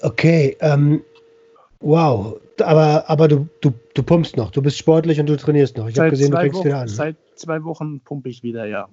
Okay, 0.01 0.57
ähm, 0.61 1.03
wow. 1.81 2.41
Aber, 2.63 3.09
aber 3.09 3.29
du, 3.29 3.49
du, 3.61 3.73
du 3.95 4.03
pumpst 4.03 4.37
noch, 4.37 4.51
du 4.51 4.63
bist 4.63 4.79
sportlich 4.79 5.21
und 5.21 5.27
du 5.27 5.37
trainierst 5.37 5.77
noch. 5.77 5.89
Ich 5.89 5.99
habe 5.99 6.11
gesehen, 6.11 6.31
du 6.31 6.39
fängst 6.39 6.57
Wochen, 6.57 6.65
wieder 6.67 6.79
an. 6.79 6.87
Ne? 6.87 6.91
Seit 6.91 7.17
zwei 7.35 7.63
Wochen 7.65 8.01
pumpe 8.01 8.29
ich 8.29 8.43
wieder, 8.43 8.65
ja. 8.65 8.89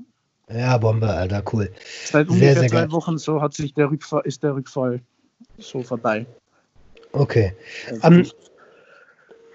Ja, 0.52 0.78
Bombe, 0.78 1.08
Alter, 1.08 1.44
cool. 1.54 1.70
Seit 2.06 2.28
ungefähr 2.28 2.54
sehr, 2.54 2.62
sehr 2.62 2.70
zwei 2.70 2.82
geil. 2.82 2.92
Wochen 2.92 3.18
so 3.18 3.42
hat 3.42 3.54
sich 3.54 3.74
der 3.74 3.90
Rückfall, 3.90 4.24
ist 4.26 4.44
der 4.44 4.56
Rückfall 4.56 5.00
so 5.58 5.82
vorbei. 5.82 6.26
Okay. 7.14 7.54
Also 8.02 8.08
um, 8.08 8.26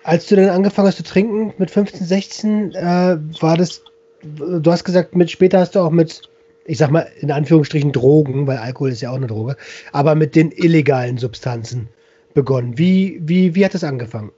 als 0.04 0.26
du 0.28 0.36
dann 0.36 0.48
angefangen 0.48 0.88
hast 0.88 0.96
zu 0.96 1.02
trinken 1.02 1.52
mit 1.58 1.70
15, 1.70 2.06
16, 2.06 2.74
äh, 2.74 3.18
war 3.40 3.56
das 3.56 3.82
du 4.22 4.70
hast 4.70 4.84
gesagt, 4.84 5.14
mit 5.14 5.30
später 5.30 5.60
hast 5.60 5.74
du 5.74 5.80
auch 5.80 5.90
mit, 5.90 6.22
ich 6.64 6.78
sag 6.78 6.90
mal, 6.90 7.06
in 7.20 7.30
Anführungsstrichen 7.30 7.92
Drogen, 7.92 8.46
weil 8.46 8.58
Alkohol 8.58 8.90
ist 8.90 9.00
ja 9.00 9.10
auch 9.10 9.16
eine 9.16 9.26
Droge, 9.26 9.56
aber 9.92 10.14
mit 10.14 10.34
den 10.34 10.52
illegalen 10.52 11.18
Substanzen 11.18 11.88
begonnen. 12.34 12.76
Wie, 12.78 13.20
wie, 13.22 13.54
wie 13.54 13.64
hat 13.64 13.74
das 13.74 13.84
angefangen? 13.84 14.30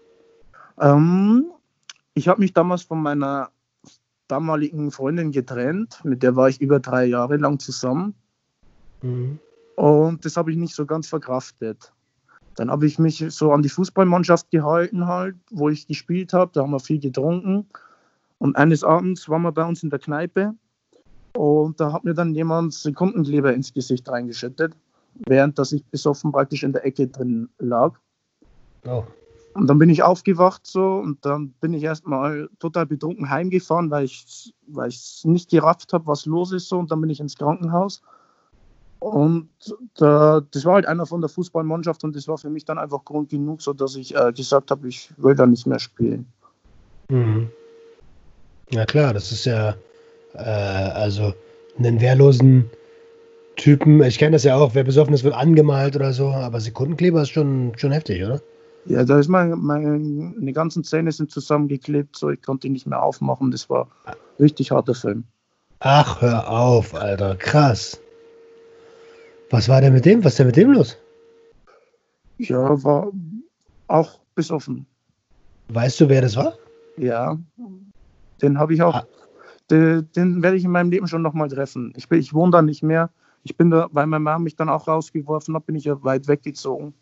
Ähm, 0.81 1.47
ich 2.15 2.29
habe 2.29 2.41
mich 2.41 2.53
damals 2.53 2.83
von 2.83 3.03
meiner 3.03 3.51
damaligen 4.29 4.91
Freundin 4.91 5.33
getrennt, 5.33 6.01
mit 6.05 6.23
der 6.23 6.37
war 6.37 6.49
ich 6.49 6.61
über 6.61 6.81
drei 6.81 7.07
Jahre 7.07 7.37
lang 7.37 7.59
zusammen. 7.59 8.15
Mhm. 9.03 9.39
Und 9.77 10.25
das 10.25 10.37
habe 10.37 10.51
ich 10.51 10.57
nicht 10.57 10.75
so 10.75 10.87
ganz 10.87 11.09
verkraftet. 11.09 11.93
Dann 12.57 12.71
habe 12.71 12.87
ich 12.87 12.99
mich 12.99 13.25
so 13.29 13.53
an 13.53 13.63
die 13.63 13.69
Fußballmannschaft 13.69 14.51
gehalten, 14.51 15.07
halt, 15.07 15.37
wo 15.51 15.69
ich 15.69 15.87
gespielt 15.87 16.33
habe. 16.33 16.51
Da 16.53 16.63
haben 16.63 16.73
wir 16.73 16.81
viel 16.81 16.99
getrunken. 16.99 17.67
Und 18.39 18.57
eines 18.57 18.85
Abends 18.85 19.29
waren 19.29 19.43
wir 19.43 19.53
bei 19.53 19.65
uns 19.65 19.83
in 19.83 19.91
der 19.91 19.99
Kneipe 19.99 20.55
und 21.37 21.81
da 21.81 21.93
hat 21.93 22.05
mir 22.05 22.15
dann 22.15 22.35
jemand 22.35 22.75
Sekundenkleber 22.75 23.53
ins 23.53 23.73
Gesicht 23.73 24.09
reingeschüttet, 24.09 24.75
während 25.27 25.59
dass 25.59 25.73
ich 25.73 25.85
besoffen 25.87 26.33
praktisch 26.33 26.63
in 26.63 26.73
der 26.73 26.85
Ecke 26.85 27.09
drin 27.09 27.49
lag. 27.59 27.95
Oh. 28.87 29.05
Und 29.55 29.67
dann 29.67 29.79
bin 29.79 29.91
ich 29.91 30.03
aufgewacht 30.03 30.67
so 30.67 30.85
und 30.99 31.25
dann 31.25 31.51
bin 31.61 31.73
ich 31.73 31.83
erstmal 31.83 32.49
total 32.61 32.87
betrunken 32.87 33.29
heimgefahren, 33.29 33.91
weil 33.91 34.05
ich 34.05 34.55
weil 34.69 34.89
ich 34.89 35.23
nicht 35.25 35.51
gerafft 35.51 35.93
habe, 35.93 36.07
was 36.07 36.27
los 36.27 36.53
ist 36.53 36.69
so 36.69 36.79
und 36.79 36.91
dann 36.91 37.01
bin 37.01 37.11
ich 37.11 37.19
ins 37.19 37.37
Krankenhaus. 37.37 38.03
Und 39.01 39.49
da, 39.95 40.43
das 40.51 40.65
war 40.65 40.75
halt 40.75 40.87
einer 40.87 41.07
von 41.07 41.21
der 41.21 41.31
Fußballmannschaft 41.31 42.03
und 42.05 42.17
das 42.17 42.27
war 42.27 42.39
für 42.39 42.51
mich 42.51 42.65
dann 42.65 42.79
einfach 42.79 43.05
Grund 43.05 43.31
genug, 43.31 43.63
so 43.63 43.73
dass 43.73 43.97
ich 43.97 44.15
äh, 44.15 44.33
gesagt 44.33 44.71
habe, 44.71 44.89
ich 44.89 45.13
will 45.17 45.35
da 45.35 45.47
nicht 45.47 45.67
mehr 45.67 45.79
spielen. 45.79 46.27
Mhm. 47.09 47.51
Ja 48.71 48.85
klar, 48.85 49.15
das 49.15 49.33
ist 49.33 49.45
ja 49.47 49.75
äh, 50.35 50.39
also 50.39 51.35
einen 51.79 52.01
wehrlosen 52.01 52.71
Typen. 53.57 54.03
Ich 54.03 54.19
kenne 54.19 54.33
das 54.33 54.45
ja 54.45 54.57
auch, 54.57 54.75
wer 54.75 54.85
besoffen 54.85 55.15
ist, 55.15 55.25
wird 55.25 55.35
angemalt 55.35 55.97
oder 55.97 56.13
so, 56.13 56.29
aber 56.29 56.61
Sekundenkleber 56.61 57.23
ist 57.23 57.31
schon, 57.31 57.73
schon 57.77 57.93
heftig, 57.93 58.25
oder? 58.25 58.41
Ja, 58.85 59.05
da 59.05 59.19
ist 59.19 59.29
mein, 59.29 59.51
meine 59.59 60.53
ganzen 60.53 60.85
Zähne 60.85 61.13
sind 61.13 61.31
zusammengeklebt, 61.31 62.17
so 62.17 62.31
ich 62.31 62.41
konnte 62.41 62.67
ihn 62.67 62.73
nicht 62.73 62.87
mehr 62.87 63.03
aufmachen. 63.03 63.51
Das 63.51 63.69
war 63.69 63.89
richtig 64.39 64.71
harter 64.71 64.95
Film. 64.95 65.25
Ach, 65.81 66.23
hör 66.23 66.51
auf, 66.51 66.95
Alter, 66.95 67.37
krass. 67.37 68.01
Was 69.51 69.69
war 69.69 69.81
denn 69.81 69.93
mit 69.93 70.05
dem? 70.05 70.25
Was 70.25 70.33
ist 70.33 70.39
denn 70.39 70.47
mit 70.47 70.57
dem 70.57 70.73
los? 70.73 70.97
Ja, 72.39 72.83
war 72.83 73.11
auch 73.89 74.21
besoffen. 74.35 74.87
Weißt 75.69 76.01
du, 76.01 76.09
wer 76.09 76.23
das 76.23 76.37
war? 76.37 76.55
Ja, 76.97 77.39
den 78.43 78.59
habe 78.59 78.75
ich 78.75 78.83
auch, 78.83 78.95
ah. 78.95 79.07
den, 79.71 80.09
den, 80.15 80.43
werde 80.43 80.57
ich 80.57 80.65
in 80.65 80.71
meinem 80.71 80.91
Leben 80.91 81.07
schon 81.07 81.23
nochmal 81.23 81.49
treffen. 81.49 81.93
Ich, 81.97 82.09
bin, 82.09 82.21
ich 82.21 82.35
wohne 82.35 82.53
da 82.53 82.63
nicht 82.63 82.83
mehr. 82.83 83.11
Ich 83.45 83.57
bin 83.57 83.71
da, 83.71 83.89
weil 83.93 84.07
meine 84.07 84.23
Mama 84.23 84.39
mich 84.41 84.57
dann 84.57 84.69
auch 84.69 84.89
rausgeworfen 84.89 85.55
hat, 85.55 85.67
bin 85.67 85.77
ich 85.77 85.85
ja 85.85 86.03
weit 86.03 86.29
weggezogen. 86.29 86.95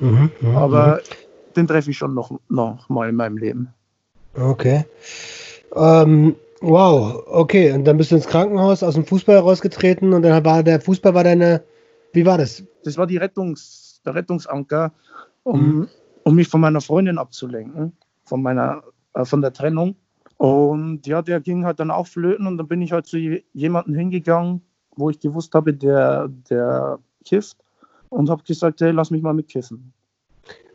Mhm, 0.00 0.30
mh, 0.40 0.58
Aber 0.58 0.86
mh. 0.86 1.00
den 1.56 1.66
treffe 1.66 1.90
ich 1.90 1.98
schon 1.98 2.14
noch, 2.14 2.30
noch 2.48 2.88
mal 2.88 3.08
in 3.08 3.16
meinem 3.16 3.36
Leben. 3.36 3.68
Okay. 4.34 4.84
Ähm, 5.74 6.36
wow, 6.60 7.22
okay. 7.26 7.72
Und 7.72 7.84
dann 7.84 7.96
bist 7.96 8.10
du 8.10 8.16
ins 8.16 8.26
Krankenhaus 8.26 8.82
aus 8.82 8.94
dem 8.94 9.04
Fußball 9.04 9.38
rausgetreten 9.38 10.12
und 10.12 10.22
dann 10.22 10.44
war 10.44 10.62
der 10.62 10.80
Fußball 10.80 11.14
war 11.14 11.24
deine. 11.24 11.62
Wie 12.12 12.24
war 12.24 12.38
das? 12.38 12.62
Das 12.84 12.96
war 12.96 13.06
die 13.06 13.16
Rettungs, 13.16 14.00
der 14.04 14.14
Rettungsanker, 14.14 14.92
um, 15.42 15.60
mhm. 15.60 15.88
um 16.22 16.34
mich 16.34 16.48
von 16.48 16.60
meiner 16.60 16.80
Freundin 16.80 17.18
abzulenken, 17.18 17.92
von 18.24 18.42
meiner, 18.42 18.82
äh, 19.14 19.24
von 19.24 19.42
der 19.42 19.52
Trennung. 19.52 19.96
Und 20.38 21.06
ja, 21.06 21.22
der 21.22 21.40
ging 21.40 21.64
halt 21.64 21.80
dann 21.80 21.90
auch 21.90 22.06
flöten 22.06 22.46
und 22.46 22.58
dann 22.58 22.68
bin 22.68 22.82
ich 22.82 22.92
halt 22.92 23.06
zu 23.06 23.16
jemandem 23.52 23.94
hingegangen, 23.94 24.60
wo 24.96 25.08
ich 25.10 25.18
gewusst 25.18 25.54
habe, 25.54 25.72
der, 25.72 26.28
der 26.50 26.98
kifft 27.24 27.58
und 28.10 28.28
habe 28.28 28.42
gesagt, 28.42 28.80
hey, 28.80 28.90
lass 28.90 29.10
mich 29.10 29.22
mal 29.22 29.32
mitkiffen. 29.32 29.92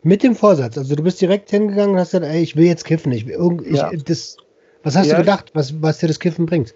Mit 0.02 0.22
dem 0.22 0.34
Vorsatz, 0.34 0.76
also 0.76 0.96
du 0.96 1.02
bist 1.04 1.20
direkt 1.20 1.50
hingegangen 1.50 1.94
und 1.94 2.00
hast 2.00 2.10
gesagt, 2.10 2.26
ey, 2.26 2.42
ich 2.42 2.56
will 2.56 2.66
jetzt 2.66 2.84
kiffen. 2.84 3.12
Ich, 3.12 3.26
ich, 3.28 3.76
ja. 3.76 3.92
das, 3.92 4.36
was 4.82 4.96
hast 4.96 5.06
ja. 5.06 5.14
du 5.14 5.20
gedacht, 5.20 5.52
was, 5.54 5.80
was 5.80 5.98
dir 5.98 6.08
das 6.08 6.18
Kiffen 6.18 6.46
bringt? 6.46 6.74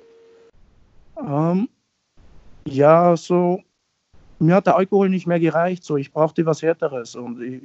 Ähm, 1.19 1.69
ja, 2.67 3.17
so, 3.17 3.61
mir 4.39 4.55
hat 4.55 4.67
der 4.67 4.77
Alkohol 4.77 5.09
nicht 5.09 5.27
mehr 5.27 5.41
gereicht, 5.41 5.83
so, 5.83 5.97
ich 5.97 6.13
brauchte 6.13 6.47
was 6.47 6.63
Härteres 6.63 7.17
und 7.17 7.43
ich, 7.43 7.63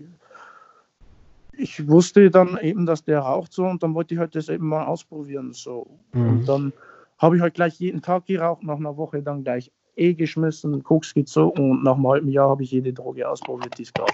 ich 1.62 1.88
wusste 1.88 2.32
dann 2.32 2.58
eben, 2.62 2.86
dass 2.86 3.04
der 3.04 3.20
raucht 3.20 3.54
so 3.54 3.66
und 3.66 3.84
dann 3.84 3.94
wollte 3.94 4.16
ich 4.16 4.20
halt 4.20 4.36
das 4.36 4.50
eben 4.50 4.68
mal 4.68 4.86
ausprobieren. 4.86 5.54
So. 5.54 5.88
Mhm. 6.14 6.30
Und 6.30 6.50
dann 6.50 6.74
habe 7.18 7.36
ich 7.36 7.42
halt 7.42 7.54
gleich 7.54 7.80
jeden 7.80 8.02
Tag 8.02 8.26
geraucht, 8.26 8.64
nach 8.64 8.78
einer 8.78 8.98
Woche 8.98 9.22
dann 9.22 9.44
gleich 9.44 9.72
eh 9.96 10.14
geschmissen, 10.14 10.84
Koks 10.84 11.14
gezogen 11.14 11.72
und 11.72 11.84
nach 11.84 11.96
einem 11.96 12.08
halben 12.08 12.30
Jahr 12.30 12.50
habe 12.50 12.64
ich 12.64 12.72
jede 12.72 12.92
Droge 12.92 13.30
ausprobiert, 13.30 13.78
die 13.78 13.84
es 13.84 13.94
gab. 13.94 14.12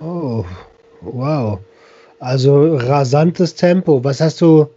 Oh, 0.00 0.44
wow. 1.00 1.58
Also 2.18 2.76
rasantes 2.76 3.54
Tempo. 3.54 4.04
Was 4.04 4.20
hast 4.20 4.40
du, 4.40 4.68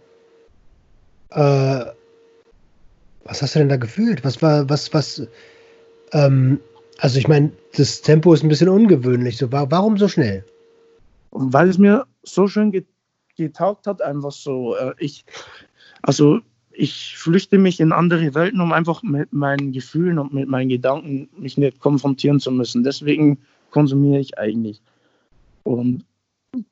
äh, 1.30 1.84
was 3.24 3.42
hast 3.42 3.54
du 3.54 3.58
denn 3.58 3.68
da 3.68 3.76
gefühlt? 3.76 4.24
Was 4.24 4.40
war, 4.40 4.68
was, 4.70 4.94
was, 4.94 5.26
ähm, 6.12 6.60
also 6.98 7.18
ich 7.18 7.28
meine, 7.28 7.50
das 7.76 8.00
Tempo 8.00 8.32
ist 8.32 8.42
ein 8.42 8.48
bisschen 8.48 8.68
ungewöhnlich. 8.68 9.36
So, 9.36 9.52
warum 9.52 9.98
so 9.98 10.08
schnell? 10.08 10.44
Und 11.36 11.52
weil 11.52 11.68
es 11.68 11.76
mir 11.76 12.06
so 12.22 12.48
schön 12.48 12.72
getaugt 13.36 13.86
hat, 13.86 14.00
einfach 14.00 14.32
so. 14.32 14.74
Äh, 14.74 14.94
ich, 14.98 15.26
also 16.00 16.40
ich 16.70 17.18
flüchte 17.18 17.58
mich 17.58 17.78
in 17.78 17.92
andere 17.92 18.34
Welten, 18.34 18.58
um 18.62 18.72
einfach 18.72 19.02
mit 19.02 19.34
meinen 19.34 19.70
Gefühlen 19.72 20.18
und 20.18 20.32
mit 20.32 20.48
meinen 20.48 20.70
Gedanken 20.70 21.28
mich 21.36 21.58
nicht 21.58 21.78
konfrontieren 21.78 22.40
zu 22.40 22.50
müssen. 22.50 22.84
Deswegen 22.84 23.38
konsumiere 23.70 24.18
ich 24.18 24.38
eigentlich. 24.38 24.80
Und 25.62 26.06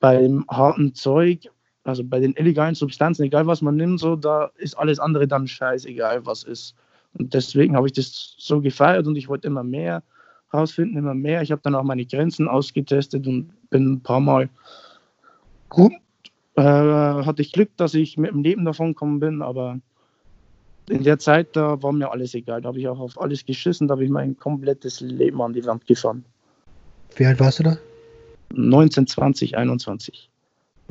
beim 0.01 0.47
harten 0.49 0.95
Zeug, 0.95 1.51
also 1.83 2.03
bei 2.03 2.19
den 2.19 2.33
illegalen 2.33 2.75
Substanzen, 2.75 3.25
egal 3.25 3.47
was 3.47 3.61
man 3.61 3.77
nimmt, 3.77 4.01
so, 4.01 4.17
da 4.17 4.51
ist 4.57 4.79
alles 4.79 4.99
andere 4.99 5.29
dann 5.29 5.47
scheißegal, 5.47 6.25
was 6.25 6.43
ist. 6.43 6.75
Und 7.19 7.35
deswegen 7.35 7.77
habe 7.77 7.87
ich 7.87 7.93
das 7.93 8.35
so 8.39 8.63
gefeiert 8.63 9.07
und 9.07 9.17
ich 9.17 9.29
wollte 9.29 9.47
immer 9.47 9.63
mehr 9.63 10.03
rausfinden, 10.55 10.97
immer 10.97 11.15
mehr. 11.15 11.43
Ich 11.43 11.53
habe 11.53 11.61
dann 11.63 11.75
auch 11.75 11.83
meine 11.83 12.07
Grenzen 12.07 12.49
ausgetestet 12.49 13.27
und 13.27 13.53
bin 13.75 13.95
ein 13.95 14.01
paar 14.01 14.21
Mal 14.21 14.49
gut. 15.69 15.93
Äh, 16.55 16.63
hatte 16.63 17.43
ich 17.43 17.51
Glück, 17.51 17.77
dass 17.77 17.95
ich 17.95 18.17
mit 18.17 18.31
dem 18.31 18.45
Leben 18.45 18.65
davon 18.65 18.91
gekommen 18.91 19.19
bin, 19.19 19.43
aber 19.43 19.81
in 20.89 21.03
der 21.03 21.19
Zeit, 21.19 21.57
da 21.57 21.83
war 21.83 21.93
mir 21.93 22.13
alles 22.13 22.35
egal. 22.35 22.63
Da 22.63 22.69
habe 22.69 22.79
ich 22.79 22.87
auch 22.87 23.01
auf 23.01 23.21
alles 23.21 23.45
geschissen, 23.45 23.89
da 23.89 23.93
habe 23.93 24.05
ich 24.05 24.11
mein 24.11 24.37
komplettes 24.37 25.01
Leben 25.01 25.43
an 25.43 25.55
die 25.55 25.65
Wand 25.65 25.89
gefahren. 25.89 26.25
Wie 27.17 27.27
alt 27.27 27.41
warst 27.41 27.59
du 27.59 27.65
da? 27.65 27.79
19, 28.53 29.09
20, 29.09 29.57
21. 29.57 30.31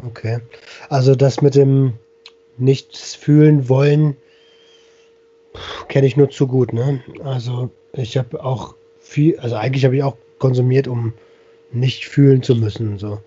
Okay. 0.06 0.40
Also 0.90 1.16
das 1.16 1.42
mit 1.42 1.56
dem 1.56 1.94
Nichts 2.58 3.16
fühlen 3.16 3.70
wollen, 3.70 4.18
kenne 5.88 6.06
ich 6.06 6.18
nur 6.18 6.30
zu 6.30 6.48
gut. 6.48 6.74
Ne? 6.74 7.02
Also 7.24 7.72
ich 7.94 8.18
habe 8.18 8.44
auch 8.44 8.76
viel, 9.00 9.40
also 9.40 9.56
eigentlich 9.56 9.86
habe 9.86 9.96
ich 9.96 10.04
auch 10.04 10.18
konsumiert, 10.40 10.90
um 10.90 11.14
nicht 11.74 12.06
fühlen 12.06 12.44
zu 12.44 12.56
müssen. 12.56 12.98
So. 13.00 13.20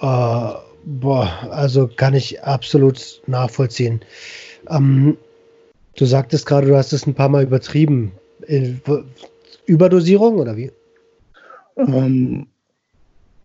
Äh, 0.00 0.52
boah, 0.84 1.48
also 1.50 1.88
kann 1.88 2.14
ich 2.14 2.42
absolut 2.42 3.22
nachvollziehen. 3.26 4.00
Ähm, 4.68 5.16
Du 5.96 6.06
sagtest 6.06 6.46
gerade, 6.46 6.66
du 6.66 6.76
hast 6.76 6.94
es 6.94 7.06
ein 7.06 7.14
paar 7.14 7.28
Mal 7.28 7.42
übertrieben. 7.42 8.12
Überdosierung 9.66 10.38
oder 10.38 10.56
wie? 10.56 10.72
Ähm, 11.76 12.46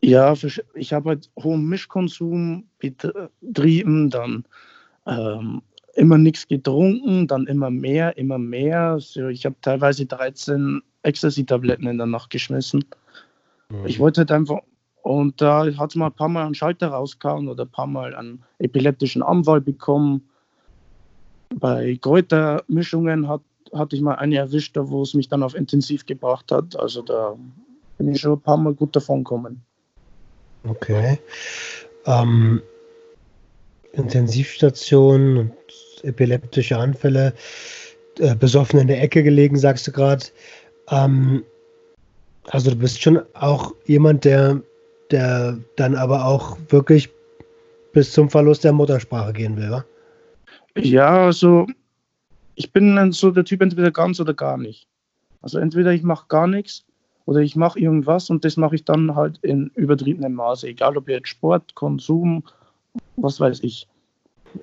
ja, 0.02 0.34
ich 0.74 0.94
habe 0.94 1.10
halt 1.10 1.30
hohen 1.38 1.66
Mischkonsum 1.68 2.66
betrieben, 2.80 4.10
dann 4.10 4.46
ähm, 5.06 5.62
immer 5.96 6.18
nichts 6.18 6.48
getrunken, 6.48 7.28
dann 7.28 7.48
immer 7.48 7.70
mehr, 7.70 8.18
immer 8.18 8.38
mehr. 8.38 8.92
Also 8.92 9.28
ich 9.28 9.46
habe 9.46 9.56
teilweise 9.62 10.06
13 10.06 10.82
Ecstasy-Tabletten 11.04 11.88
in 11.88 11.98
der 11.98 12.08
Nacht 12.08 12.30
geschmissen. 12.30 12.86
Mhm. 13.70 13.86
Ich 13.86 14.00
wollte 14.00 14.22
halt 14.22 14.32
einfach, 14.32 14.60
und 15.02 15.42
da 15.42 15.66
hat 15.78 15.92
es 15.92 15.96
mal 15.96 16.08
ein 16.08 16.14
paar 16.14 16.30
Mal 16.30 16.46
einen 16.46 16.56
Schalter 16.56 16.88
rausgehauen 16.88 17.48
oder 17.48 17.66
ein 17.66 17.72
paar 17.72 17.88
Mal 17.88 18.16
einen 18.16 18.44
epileptischen 18.60 19.22
Anfall 19.22 19.62
bekommen. 19.62 20.30
Bei 21.56 21.98
Kräutermischungen 22.02 23.28
hat, 23.28 23.42
hatte 23.74 23.96
ich 23.96 24.02
mal 24.02 24.16
eine 24.16 24.38
erwischt, 24.38 24.76
wo 24.80 25.04
es 25.04 25.14
mich 25.14 25.30
dann 25.30 25.44
auf 25.44 25.56
Intensiv 25.56 26.06
gebracht 26.06 26.52
hat. 26.52 26.76
Also 26.78 27.02
da 27.02 27.36
bin 27.98 28.12
ich 28.12 28.20
schon 28.20 28.34
ein 28.34 28.42
paar 28.42 28.58
Mal 28.58 28.74
gut 28.74 28.96
davon 28.96 29.24
gekommen. 29.24 29.64
Okay. 30.68 31.20
Ähm, 32.06 32.62
Intensivstation 33.94 35.38
und 35.38 35.54
epileptische 36.04 36.78
Anfälle, 36.78 37.34
äh, 38.20 38.36
besoffen 38.36 38.80
in 38.80 38.88
der 38.88 39.02
Ecke 39.02 39.24
gelegen, 39.24 39.58
sagst 39.58 39.88
du 39.88 39.92
gerade. 39.92 40.26
Ähm, 40.90 41.44
also 42.50 42.72
du 42.72 42.76
bist 42.78 43.02
schon 43.02 43.22
auch 43.34 43.74
jemand, 43.86 44.26
der, 44.26 44.62
der 45.12 45.58
dann 45.76 45.96
aber 45.96 46.26
auch 46.26 46.58
wirklich 46.70 47.10
bis 47.94 48.12
zum 48.12 48.30
Verlust 48.30 48.64
der 48.64 48.74
Muttersprache 48.74 49.34
gehen 49.34 49.58
will, 49.58 49.72
wa? 49.72 49.86
Ja, 50.78 51.26
also 51.26 51.66
ich 52.56 52.72
bin 52.72 53.12
so 53.12 53.32
der 53.32 53.46
Typ 53.46 53.62
entweder 53.62 53.92
ganz 53.92 54.20
oder 54.20 54.34
gar 54.34 54.58
nicht. 54.58 54.88
Also 55.42 55.60
entweder 55.60 55.94
ich 55.94 56.04
mache 56.04 56.26
gar 56.28 56.48
nichts 56.48 56.86
oder 57.26 57.40
ich 57.40 57.56
mache 57.56 57.80
irgendwas 57.80 58.30
und 58.30 58.44
das 58.44 58.58
mache 58.58 58.76
ich 58.76 58.84
dann 58.84 59.16
halt 59.16 59.40
in 59.42 59.72
übertriebenem 59.76 60.34
Maße, 60.34 60.68
egal 60.68 60.98
ob 60.98 61.08
jetzt 61.08 61.30
Sport, 61.30 61.76
Konsum, 61.76 62.44
was 63.16 63.40
weiß 63.40 63.62
ich. 63.64 63.88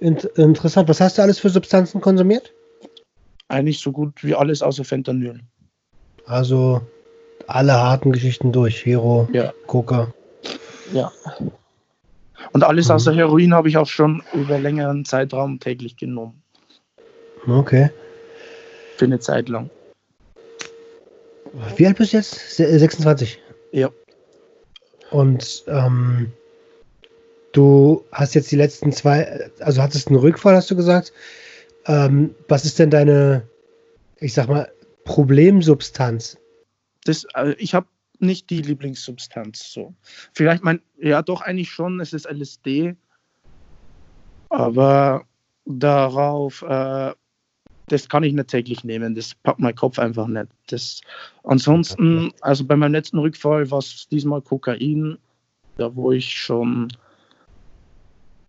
Interessant. 0.01 0.89
Was 0.89 1.01
hast 1.01 1.19
du 1.19 1.23
alles 1.23 1.39
für 1.39 1.51
Substanzen 1.51 2.01
konsumiert? 2.01 2.53
Eigentlich 3.49 3.81
so 3.81 3.93
gut 3.93 4.25
wie 4.25 4.35
alles 4.35 4.63
außer 4.63 4.85
Fentanyl. 4.85 5.41
Also 6.27 6.81
alle 7.47 7.75
harten 7.75 8.13
Geschichten 8.13 8.53
durch. 8.53 8.85
Hero, 8.85 9.29
ja. 9.33 9.53
Coca. 9.67 10.13
Ja. 10.93 11.13
Und 12.53 12.65
alles 12.65 12.89
mhm. 12.89 12.95
außer 12.95 13.15
Heroin 13.15 13.55
habe 13.55 13.69
ich 13.69 13.77
auch 13.77 13.87
schon 13.87 14.23
über 14.33 14.59
längeren 14.59 15.05
Zeitraum 15.05 15.61
täglich 15.61 15.97
genommen. 15.97 16.43
Okay. 17.47 17.91
Für 18.97 19.07
eine 19.07 19.21
Zeit 19.21 19.49
lang. 19.49 19.71
Wie 21.77 21.87
alt 21.87 21.99
bist 21.99 22.13
du 22.13 22.17
jetzt? 22.19 22.57
26? 22.57 23.39
Ja. 23.73 23.91
Und 25.11 25.65
ähm, 25.67 26.33
du 27.53 28.05
hast 28.13 28.35
jetzt 28.35 28.51
die 28.51 28.57
letzten 28.57 28.93
zwei, 28.93 29.51
also 29.61 29.83
hattest 29.83 30.09
einen 30.09 30.17
Rückfall, 30.17 30.55
hast 30.55 30.71
du 30.71 30.77
gesagt. 30.77 31.13
Ähm, 31.87 32.35
was 32.49 32.65
ist 32.65 32.79
denn 32.79 32.91
deine, 32.91 33.43
ich 34.19 34.33
sag 34.33 34.49
mal, 34.49 34.71
Problemsubstanz? 35.05 36.39
Das, 37.05 37.25
also 37.35 37.55
ich 37.59 37.75
habe 37.75 37.87
nicht 38.19 38.51
die 38.51 38.63
Lieblingssubstanz. 38.63 39.73
So. 39.73 39.95
Vielleicht 40.33 40.63
mein, 40.63 40.81
ja 40.99 41.23
doch 41.23 41.41
eigentlich 41.41 41.71
schon, 41.71 42.01
es 42.01 42.13
ist 42.13 42.27
LSD, 42.27 42.95
aber 44.49 45.25
darauf, 45.65 46.63
äh, 46.63 47.13
das 47.89 48.09
kann 48.09 48.23
ich 48.23 48.33
nicht 48.33 48.49
täglich 48.49 48.85
nehmen, 48.85 49.15
das 49.15 49.35
packt 49.35 49.59
mein 49.59 49.75
Kopf 49.75 49.99
einfach 49.99 50.27
nicht. 50.27 50.49
Das, 50.69 51.01
ansonsten, 51.45 52.33
also 52.41 52.65
bei 52.65 52.77
meinem 52.77 52.93
letzten 52.93 53.19
Rückfall 53.19 53.71
war 53.71 53.79
es 53.79 54.09
diesmal 54.09 54.41
Kokain, 54.41 55.19
da 55.77 55.95
wo 55.95 56.13
ich 56.13 56.31
schon 56.31 56.89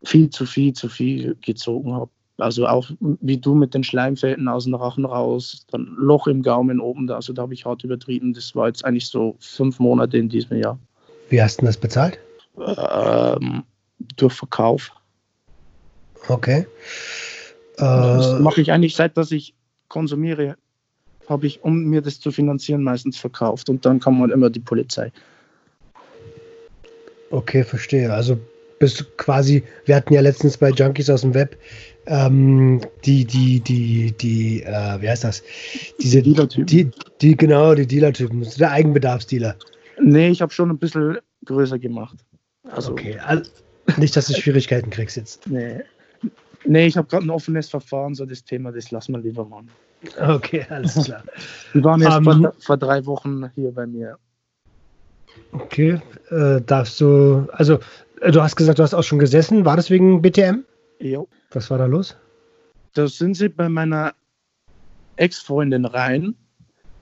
viel 0.03 0.29
zu 0.29 0.45
viel, 0.45 0.73
zu 0.73 0.89
viel 0.89 1.35
gezogen 1.41 1.93
habe. 1.93 2.11
Also 2.43 2.67
auch 2.67 2.89
wie 2.99 3.37
du 3.37 3.55
mit 3.55 3.73
den 3.73 3.85
Schleimfäden 3.85 4.49
aus 4.49 4.65
dem 4.65 4.75
Rachen 4.75 5.05
raus, 5.05 5.65
dann 5.71 5.95
Loch 5.97 6.27
im 6.27 6.43
Gaumen 6.43 6.81
oben, 6.81 7.07
da, 7.07 7.15
also 7.15 7.31
da 7.31 7.43
habe 7.43 7.53
ich 7.53 7.65
hart 7.65 7.85
übertrieben. 7.85 8.33
Das 8.33 8.53
war 8.53 8.67
jetzt 8.67 8.83
eigentlich 8.83 9.07
so 9.07 9.37
fünf 9.39 9.79
Monate 9.79 10.17
in 10.17 10.27
diesem 10.27 10.57
Jahr. 10.57 10.77
Wie 11.29 11.41
hast 11.41 11.61
du 11.61 11.65
das 11.65 11.77
bezahlt? 11.77 12.19
Ähm, 12.57 13.63
durch 14.17 14.33
Verkauf. 14.33 14.91
Okay. 16.27 16.67
Das 17.77 18.33
äh, 18.33 18.39
mache 18.39 18.59
ich 18.59 18.73
eigentlich 18.73 18.95
seit, 18.95 19.15
dass 19.15 19.31
ich 19.31 19.55
konsumiere, 19.87 20.57
habe 21.29 21.47
ich, 21.47 21.63
um 21.63 21.85
mir 21.85 22.01
das 22.01 22.19
zu 22.19 22.31
finanzieren, 22.31 22.83
meistens 22.83 23.17
verkauft. 23.17 23.69
Und 23.69 23.85
dann 23.85 24.01
kam 24.01 24.19
man 24.19 24.31
immer 24.31 24.49
die 24.49 24.59
Polizei. 24.59 25.13
Okay, 27.31 27.63
verstehe. 27.63 28.11
Also 28.11 28.37
bist 28.79 28.99
du 28.99 29.05
quasi, 29.15 29.63
wir 29.85 29.95
hatten 29.95 30.13
ja 30.13 30.19
letztens 30.19 30.57
bei 30.57 30.69
Junkies 30.71 31.09
aus 31.09 31.21
dem 31.21 31.33
Web 31.33 31.57
ähm, 32.05 32.81
die, 33.05 33.25
die, 33.25 33.59
die, 33.59 34.11
die, 34.11 34.63
äh, 34.63 35.01
wie 35.01 35.09
heißt 35.09 35.23
das? 35.23 35.43
Diese 36.01 36.21
Dealer-Typen. 36.21 36.65
Die, 36.65 36.91
die, 37.21 37.35
genau, 37.35 37.73
die 37.75 37.87
Dealer-Typen. 37.87 38.45
Der 38.59 38.71
Eigenbedarfsdealer. 38.71 39.55
Nee, 40.01 40.29
ich 40.29 40.41
habe 40.41 40.51
schon 40.51 40.69
ein 40.69 40.77
bisschen 40.77 41.17
größer 41.45 41.79
gemacht. 41.79 42.17
Also, 42.71 42.91
okay, 42.91 43.17
also, 43.19 43.49
nicht, 43.97 44.15
dass 44.15 44.27
du 44.27 44.33
Schwierigkeiten 44.33 44.89
kriegst 44.89 45.17
jetzt. 45.17 45.47
Nee. 45.47 45.81
Nee, 46.65 46.87
ich 46.87 46.97
habe 46.97 47.07
gerade 47.07 47.25
ein 47.25 47.29
offenes 47.29 47.69
Verfahren, 47.69 48.15
so 48.15 48.25
das 48.25 48.43
Thema, 48.43 48.71
das 48.71 48.91
lassen 48.91 49.13
wir 49.13 49.19
lieber 49.19 49.45
machen. 49.45 49.69
Okay, 50.19 50.65
alles 50.69 51.05
klar. 51.05 51.23
Die 51.73 51.83
waren 51.83 52.01
jetzt 52.01 52.17
um, 52.17 52.23
vor, 52.23 52.33
ähm, 52.33 52.51
vor, 52.59 52.77
drei 52.77 53.05
Wochen 53.05 53.49
hier 53.55 53.71
bei 53.71 53.85
mir. 53.85 54.17
Okay, 55.51 55.99
äh, 56.29 56.61
darfst 56.61 56.99
du, 57.01 57.47
also 57.51 57.79
äh, 58.21 58.31
du 58.31 58.41
hast 58.41 58.55
gesagt, 58.55 58.79
du 58.79 58.83
hast 58.83 58.93
auch 58.93 59.03
schon 59.03 59.19
gesessen. 59.19 59.65
War 59.65 59.75
das 59.75 59.89
wegen 59.89 60.21
BTM? 60.21 60.63
Jo. 60.99 61.27
Was 61.51 61.69
war 61.69 61.77
da 61.77 61.85
los? 61.85 62.15
Da 62.93 63.07
sind 63.07 63.35
sie 63.35 63.49
bei 63.49 63.69
meiner 63.69 64.13
Ex-Freundin 65.15 65.85
rein, 65.85 66.35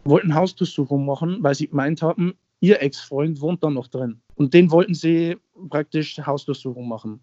wollten 0.03 0.33
Hausdurchsuchung 0.33 1.05
machen, 1.05 1.37
weil 1.41 1.55
sie 1.55 1.67
gemeint 1.67 2.01
haben, 2.01 2.35
ihr 2.59 2.81
Ex-Freund 2.81 3.41
wohnt 3.41 3.63
da 3.63 3.69
noch 3.69 3.87
drin. 3.87 4.21
Und 4.35 4.53
den 4.53 4.71
wollten 4.71 4.93
sie 4.93 5.37
praktisch 5.69 6.17
Hausdurchsuchung 6.19 6.87
machen. 6.87 7.21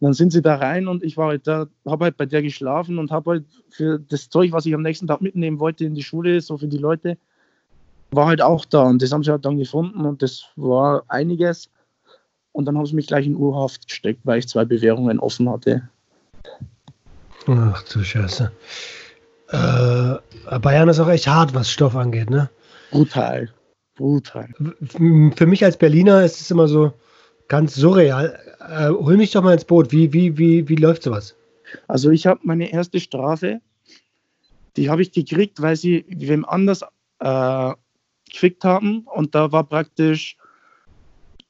Und 0.00 0.06
dann 0.06 0.12
sind 0.12 0.32
sie 0.32 0.42
da 0.42 0.56
rein 0.56 0.86
und 0.86 1.02
ich 1.02 1.16
war 1.16 1.28
halt 1.28 1.46
da, 1.46 1.66
habe 1.84 2.04
halt 2.04 2.16
bei 2.16 2.26
der 2.26 2.42
geschlafen 2.42 2.98
und 2.98 3.10
habe 3.10 3.30
halt 3.30 3.44
für 3.68 3.98
das 3.98 4.28
Zeug, 4.28 4.52
was 4.52 4.66
ich 4.66 4.74
am 4.74 4.82
nächsten 4.82 5.08
Tag 5.08 5.20
mitnehmen 5.20 5.58
wollte 5.58 5.84
in 5.84 5.94
die 5.94 6.04
Schule, 6.04 6.40
so 6.40 6.56
für 6.56 6.68
die 6.68 6.78
Leute, 6.78 7.18
war 8.10 8.26
halt 8.26 8.40
auch 8.40 8.64
da. 8.64 8.82
Und 8.84 9.02
das 9.02 9.12
haben 9.12 9.24
sie 9.24 9.30
halt 9.30 9.44
dann 9.44 9.58
gefunden 9.58 10.04
und 10.04 10.22
das 10.22 10.46
war 10.56 11.04
einiges. 11.08 11.70
Und 12.52 12.64
dann 12.64 12.78
haben 12.78 12.86
sie 12.86 12.94
mich 12.94 13.08
gleich 13.08 13.26
in 13.26 13.36
Urhaft 13.36 13.88
gesteckt, 13.88 14.20
weil 14.24 14.38
ich 14.38 14.48
zwei 14.48 14.64
Bewährungen 14.64 15.18
offen 15.18 15.48
hatte. 15.48 15.88
Ach 17.46 17.82
du 17.84 18.02
Scheiße. 18.02 18.52
Äh, 19.50 20.58
Bayern 20.58 20.88
ist 20.88 21.00
auch 21.00 21.08
echt 21.08 21.26
hart, 21.26 21.54
was 21.54 21.70
Stoff 21.70 21.96
angeht, 21.96 22.30
ne? 22.30 22.50
Brutal. 22.90 23.50
Brutal. 23.96 24.48
Für 24.86 25.46
mich 25.46 25.64
als 25.64 25.76
Berliner 25.76 26.22
ist 26.24 26.40
es 26.40 26.50
immer 26.50 26.68
so 26.68 26.92
ganz 27.48 27.74
surreal. 27.74 28.38
Äh, 28.60 28.90
hol 28.90 29.16
mich 29.16 29.32
doch 29.32 29.42
mal 29.42 29.54
ins 29.54 29.64
Boot. 29.64 29.90
Wie, 29.90 30.12
wie, 30.12 30.36
wie, 30.38 30.68
wie 30.68 30.76
läuft 30.76 31.02
sowas? 31.02 31.34
Also 31.86 32.10
ich 32.10 32.26
habe 32.26 32.40
meine 32.44 32.70
erste 32.70 33.00
Strafe, 33.00 33.60
die 34.76 34.90
habe 34.90 35.02
ich 35.02 35.12
gekriegt, 35.12 35.60
weil 35.60 35.76
sie 35.76 36.04
wem 36.08 36.44
anders 36.44 36.82
äh, 37.18 37.72
gekriegt 38.30 38.64
haben 38.64 39.00
und 39.06 39.34
da 39.34 39.52
war 39.52 39.64
praktisch 39.64 40.36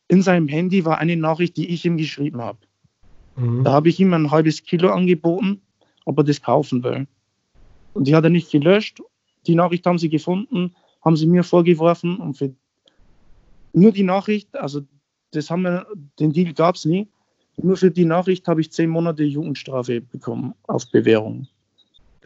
in 0.08 0.22
seinem 0.22 0.48
Handy 0.48 0.84
war 0.84 0.98
eine 0.98 1.16
Nachricht, 1.16 1.56
die 1.56 1.68
ich 1.68 1.84
ihm 1.84 1.98
geschrieben 1.98 2.40
habe. 2.40 2.58
Mhm. 3.38 3.64
Da 3.64 3.72
habe 3.72 3.88
ich 3.88 4.00
ihm 4.00 4.12
ein 4.12 4.30
halbes 4.30 4.62
Kilo 4.64 4.90
angeboten, 4.90 5.62
ob 6.04 6.18
er 6.18 6.24
das 6.24 6.42
kaufen 6.42 6.82
will. 6.82 7.06
Und 7.94 8.06
die 8.06 8.14
hat 8.14 8.24
er 8.24 8.30
nicht 8.30 8.50
gelöscht. 8.50 9.00
Die 9.46 9.54
Nachricht 9.54 9.86
haben 9.86 9.98
sie 9.98 10.08
gefunden, 10.08 10.74
haben 11.04 11.16
sie 11.16 11.26
mir 11.26 11.44
vorgeworfen 11.44 12.18
und 12.18 12.36
für 12.36 12.52
nur 13.72 13.92
die 13.92 14.02
Nachricht, 14.02 14.56
also 14.56 14.80
das 15.30 15.50
haben 15.50 15.62
wir, 15.62 15.86
den 16.18 16.32
Deal 16.32 16.52
gab 16.52 16.74
es 16.74 16.84
nie. 16.84 17.06
Nur 17.56 17.76
für 17.76 17.90
die 17.90 18.04
Nachricht 18.04 18.46
habe 18.48 18.60
ich 18.60 18.72
zehn 18.72 18.88
Monate 18.88 19.24
Jugendstrafe 19.24 20.00
bekommen 20.00 20.54
auf 20.66 20.90
Bewährung. 20.90 21.48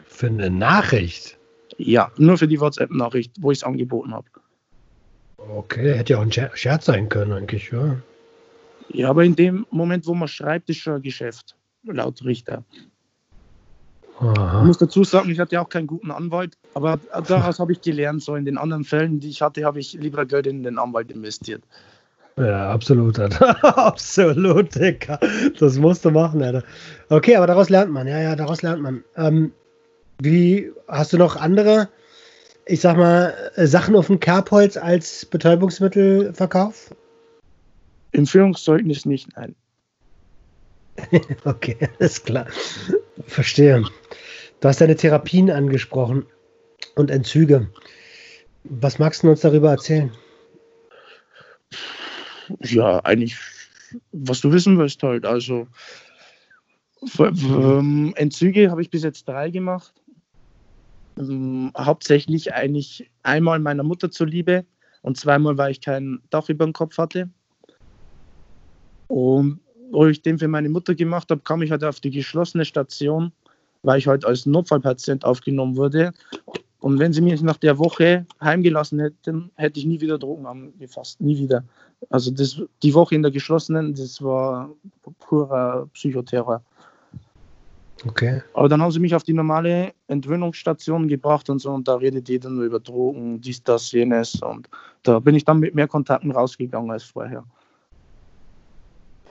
Für 0.06 0.26
eine 0.28 0.50
Nachricht? 0.50 1.38
Ja, 1.78 2.12
nur 2.16 2.38
für 2.38 2.48
die 2.48 2.60
WhatsApp-Nachricht, 2.60 3.32
wo 3.40 3.50
ich 3.50 3.58
es 3.58 3.64
angeboten 3.64 4.12
habe. 4.12 4.26
Okay, 5.38 5.94
hätte 5.94 6.12
ja 6.12 6.18
auch 6.18 6.22
ein 6.22 6.32
Scherz 6.32 6.84
sein 6.84 7.08
können, 7.08 7.32
eigentlich, 7.32 7.70
ja. 7.70 7.96
Ja, 8.88 9.10
aber 9.10 9.24
in 9.24 9.36
dem 9.36 9.66
Moment, 9.70 10.06
wo 10.06 10.14
man 10.14 10.28
schreibt, 10.28 10.68
ist 10.70 10.78
schon 10.78 10.94
ein 10.94 11.02
Geschäft, 11.02 11.56
laut 11.84 12.24
Richter. 12.24 12.64
Aha. 14.18 14.60
Ich 14.60 14.66
muss 14.66 14.78
dazu 14.78 15.02
sagen, 15.04 15.30
ich 15.30 15.40
hatte 15.40 15.60
auch 15.60 15.68
keinen 15.68 15.86
guten 15.86 16.10
Anwalt, 16.10 16.56
aber 16.74 17.00
daraus 17.26 17.58
habe 17.58 17.72
ich 17.72 17.80
gelernt, 17.80 18.22
so 18.22 18.36
in 18.36 18.44
den 18.44 18.58
anderen 18.58 18.84
Fällen, 18.84 19.18
die 19.18 19.28
ich 19.28 19.42
hatte, 19.42 19.64
habe 19.64 19.80
ich 19.80 19.94
lieber 19.94 20.26
Geld 20.26 20.46
in 20.46 20.62
den 20.62 20.78
Anwalt 20.78 21.10
investiert. 21.10 21.62
Ja, 22.36 22.70
absolut. 22.70 23.18
absolut, 23.62 24.74
Digga. 24.74 25.18
Das 25.58 25.76
musst 25.76 26.04
du 26.04 26.10
machen, 26.10 26.42
Alter. 26.42 26.62
Okay, 27.08 27.36
aber 27.36 27.46
daraus 27.46 27.68
lernt 27.68 27.92
man. 27.92 28.06
Ja, 28.06 28.20
ja, 28.20 28.36
daraus 28.36 28.62
lernt 28.62 28.82
man. 28.82 29.04
Ähm, 29.16 29.52
wie 30.20 30.72
hast 30.88 31.12
du 31.12 31.18
noch 31.18 31.36
andere, 31.36 31.88
ich 32.64 32.80
sag 32.80 32.96
mal, 32.96 33.34
Sachen 33.56 33.96
auf 33.96 34.06
dem 34.06 34.20
Kerbholz 34.20 34.76
als 34.76 35.26
Betäubungsmittelverkauf? 35.26 36.94
Im 38.12 38.26
Führungszeugnis 38.26 39.06
nicht, 39.06 39.28
nein. 39.36 39.54
okay, 41.44 41.76
alles 41.98 42.22
klar. 42.22 42.46
Verstehe. 43.26 43.84
Du 44.60 44.68
hast 44.68 44.80
deine 44.80 44.96
Therapien 44.96 45.50
angesprochen 45.50 46.26
und 46.94 47.10
Entzüge. 47.10 47.68
Was 48.64 48.98
magst 48.98 49.22
du 49.22 49.30
uns 49.30 49.40
darüber 49.40 49.70
erzählen? 49.70 50.12
ja, 52.60 52.98
eigentlich, 53.04 53.36
was 54.12 54.40
du 54.40 54.52
wissen 54.52 54.78
willst 54.78 55.02
halt. 55.02 55.24
Also 55.26 55.66
ähm, 57.18 58.12
Entzüge 58.16 58.70
habe 58.70 58.82
ich 58.82 58.90
bis 58.90 59.02
jetzt 59.02 59.26
drei 59.26 59.50
gemacht. 59.50 59.94
Ähm, 61.18 61.72
hauptsächlich 61.76 62.54
eigentlich 62.54 63.10
einmal 63.22 63.58
meiner 63.58 63.82
Mutter 63.82 64.10
zuliebe 64.10 64.64
und 65.02 65.16
zweimal, 65.16 65.58
weil 65.58 65.72
ich 65.72 65.80
kein 65.80 66.20
Dach 66.30 66.48
über 66.48 66.64
dem 66.64 66.72
Kopf 66.72 66.98
hatte. 66.98 67.30
Und 69.12 69.60
wo 69.90 70.06
ich 70.06 70.22
den 70.22 70.38
für 70.38 70.48
meine 70.48 70.70
Mutter 70.70 70.94
gemacht 70.94 71.30
habe, 71.30 71.42
kam 71.42 71.60
ich 71.60 71.70
halt 71.70 71.84
auf 71.84 72.00
die 72.00 72.10
geschlossene 72.10 72.64
Station, 72.64 73.30
weil 73.82 73.98
ich 73.98 74.06
halt 74.06 74.24
als 74.24 74.46
Notfallpatient 74.46 75.22
aufgenommen 75.26 75.76
wurde. 75.76 76.14
Und 76.80 76.98
wenn 76.98 77.12
sie 77.12 77.20
mich 77.20 77.42
nach 77.42 77.58
der 77.58 77.78
Woche 77.78 78.24
heimgelassen 78.40 79.00
hätten, 79.00 79.50
hätte 79.56 79.80
ich 79.80 79.84
nie 79.84 80.00
wieder 80.00 80.18
Drogen 80.18 80.46
angefasst. 80.46 81.20
Nie 81.20 81.36
wieder. 81.36 81.62
Also 82.08 82.30
das, 82.30 82.62
die 82.82 82.94
Woche 82.94 83.14
in 83.14 83.20
der 83.20 83.30
geschlossenen, 83.30 83.94
das 83.94 84.22
war 84.22 84.70
purer 85.18 85.86
Psychoterror. 85.92 86.62
Okay. 88.06 88.40
Aber 88.54 88.70
dann 88.70 88.80
haben 88.80 88.92
sie 88.92 88.98
mich 88.98 89.14
auf 89.14 89.24
die 89.24 89.34
normale 89.34 89.92
Entwöhnungsstation 90.08 91.06
gebracht 91.06 91.50
und 91.50 91.58
so 91.58 91.70
und 91.70 91.86
da 91.86 91.96
redet 91.96 92.30
jeder 92.30 92.48
nur 92.48 92.64
über 92.64 92.80
Drogen, 92.80 93.42
dies, 93.42 93.62
das, 93.62 93.92
jenes 93.92 94.40
und 94.42 94.70
da 95.02 95.18
bin 95.18 95.34
ich 95.34 95.44
dann 95.44 95.60
mit 95.60 95.74
mehr 95.74 95.86
Kontakten 95.86 96.30
rausgegangen 96.30 96.90
als 96.90 97.04
vorher. 97.04 97.44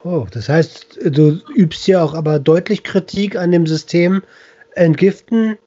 Oh, 0.03 0.25
das 0.31 0.49
heißt, 0.49 0.99
du 1.05 1.39
übst 1.55 1.87
ja 1.87 2.03
auch 2.03 2.13
aber 2.13 2.39
deutlich 2.39 2.83
Kritik 2.83 3.35
an 3.35 3.51
dem 3.51 3.67
System 3.67 4.23
Entgiften, 4.73 5.57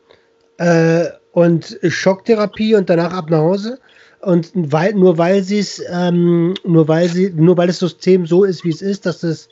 äh, 0.58 1.06
und 1.32 1.78
Schocktherapie 1.86 2.74
und 2.76 2.88
danach 2.88 3.12
ab 3.12 3.28
nach 3.28 3.38
Hause. 3.38 3.80
Und 4.20 4.50
weil, 4.54 4.94
nur 4.94 5.18
weil 5.18 5.42
sie 5.42 5.58
es, 5.58 5.82
ähm, 5.90 6.54
nur 6.64 6.88
weil 6.88 7.08
sie, 7.08 7.30
nur 7.30 7.56
weil 7.58 7.66
das 7.66 7.80
System 7.80 8.24
so 8.26 8.44
ist, 8.44 8.64
wie 8.64 8.70
es 8.70 8.80
ist, 8.80 9.04
dass 9.04 9.22
es 9.22 9.48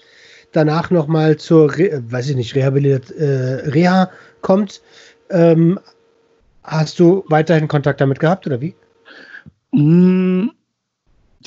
danach 0.53 0.91
nochmal 0.91 1.37
zur, 1.37 1.71
weiß 1.71 2.31
ich 2.31 2.37
nicht, 2.37 2.55
Rehabilit 2.55 3.11
äh, 3.11 3.69
Reha 3.69 4.11
kommt, 4.41 4.81
ähm, 5.31 5.79
hast 6.63 6.99
du 6.99 7.25
weiterhin 7.29 7.69
Kontakt 7.69 8.01
damit 8.01 8.21
gehabt 8.21 8.47
oder 8.47 8.61
wie? 8.61 8.75
Mm, 9.73 10.51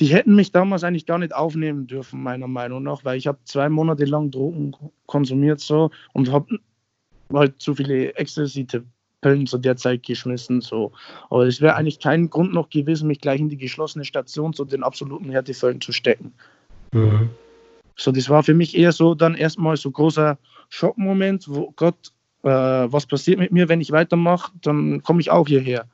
die 0.00 0.06
hätten 0.06 0.34
mich 0.34 0.52
damals 0.52 0.84
eigentlich 0.84 1.06
gar 1.06 1.18
nicht 1.18 1.34
aufnehmen 1.34 1.86
dürfen, 1.86 2.22
meiner 2.22 2.48
Meinung 2.48 2.82
nach, 2.82 3.04
weil 3.04 3.18
ich 3.18 3.26
habe 3.26 3.38
zwei 3.44 3.68
Monate 3.68 4.04
lang 4.04 4.30
Drogen 4.30 4.72
konsumiert 5.06 5.60
so 5.60 5.90
und 6.12 6.30
habe 6.30 6.58
halt 7.32 7.60
zu 7.60 7.74
viele 7.74 8.14
Ecstasy 8.14 8.66
Köln 9.22 9.46
zu 9.46 9.58
der 9.58 9.76
Zeit 9.76 10.04
geschmissen. 10.04 10.60
So. 10.60 10.92
Aber 11.30 11.46
es 11.46 11.60
wäre 11.60 11.74
eigentlich 11.74 12.00
kein 12.00 12.30
Grund 12.30 12.52
noch 12.52 12.68
gewesen, 12.68 13.08
mich 13.08 13.20
gleich 13.20 13.40
in 13.40 13.48
die 13.48 13.56
geschlossene 13.56 14.04
Station 14.04 14.52
zu 14.52 14.64
den 14.64 14.82
absoluten 14.82 15.30
Härtefällen 15.30 15.80
zu 15.80 15.92
stecken. 15.92 16.32
Mhm. 16.92 17.30
So, 17.96 18.12
das 18.12 18.28
war 18.28 18.42
für 18.42 18.54
mich 18.54 18.76
eher 18.76 18.92
so 18.92 19.14
dann 19.14 19.34
erstmal 19.34 19.76
so 19.76 19.90
großer 19.90 20.38
Schockmoment, 20.68 21.48
wo 21.48 21.72
Gott, 21.76 22.12
äh, 22.42 22.48
was 22.50 23.06
passiert 23.06 23.38
mit 23.38 23.52
mir, 23.52 23.68
wenn 23.68 23.80
ich 23.80 23.90
weitermache, 23.90 24.52
dann 24.60 25.02
komme 25.02 25.20
ich 25.20 25.30
auch 25.30 25.48
hierher. 25.48 25.86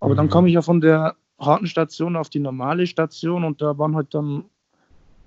Aber 0.00 0.12
mhm. 0.12 0.16
dann 0.16 0.28
komme 0.28 0.48
ich 0.48 0.54
ja 0.54 0.62
von 0.62 0.80
der 0.80 1.14
harten 1.38 1.66
Station 1.66 2.16
auf 2.16 2.28
die 2.28 2.40
normale 2.40 2.86
Station 2.86 3.44
und 3.44 3.60
da 3.60 3.76
waren 3.78 3.96
halt 3.96 4.14
dann 4.14 4.44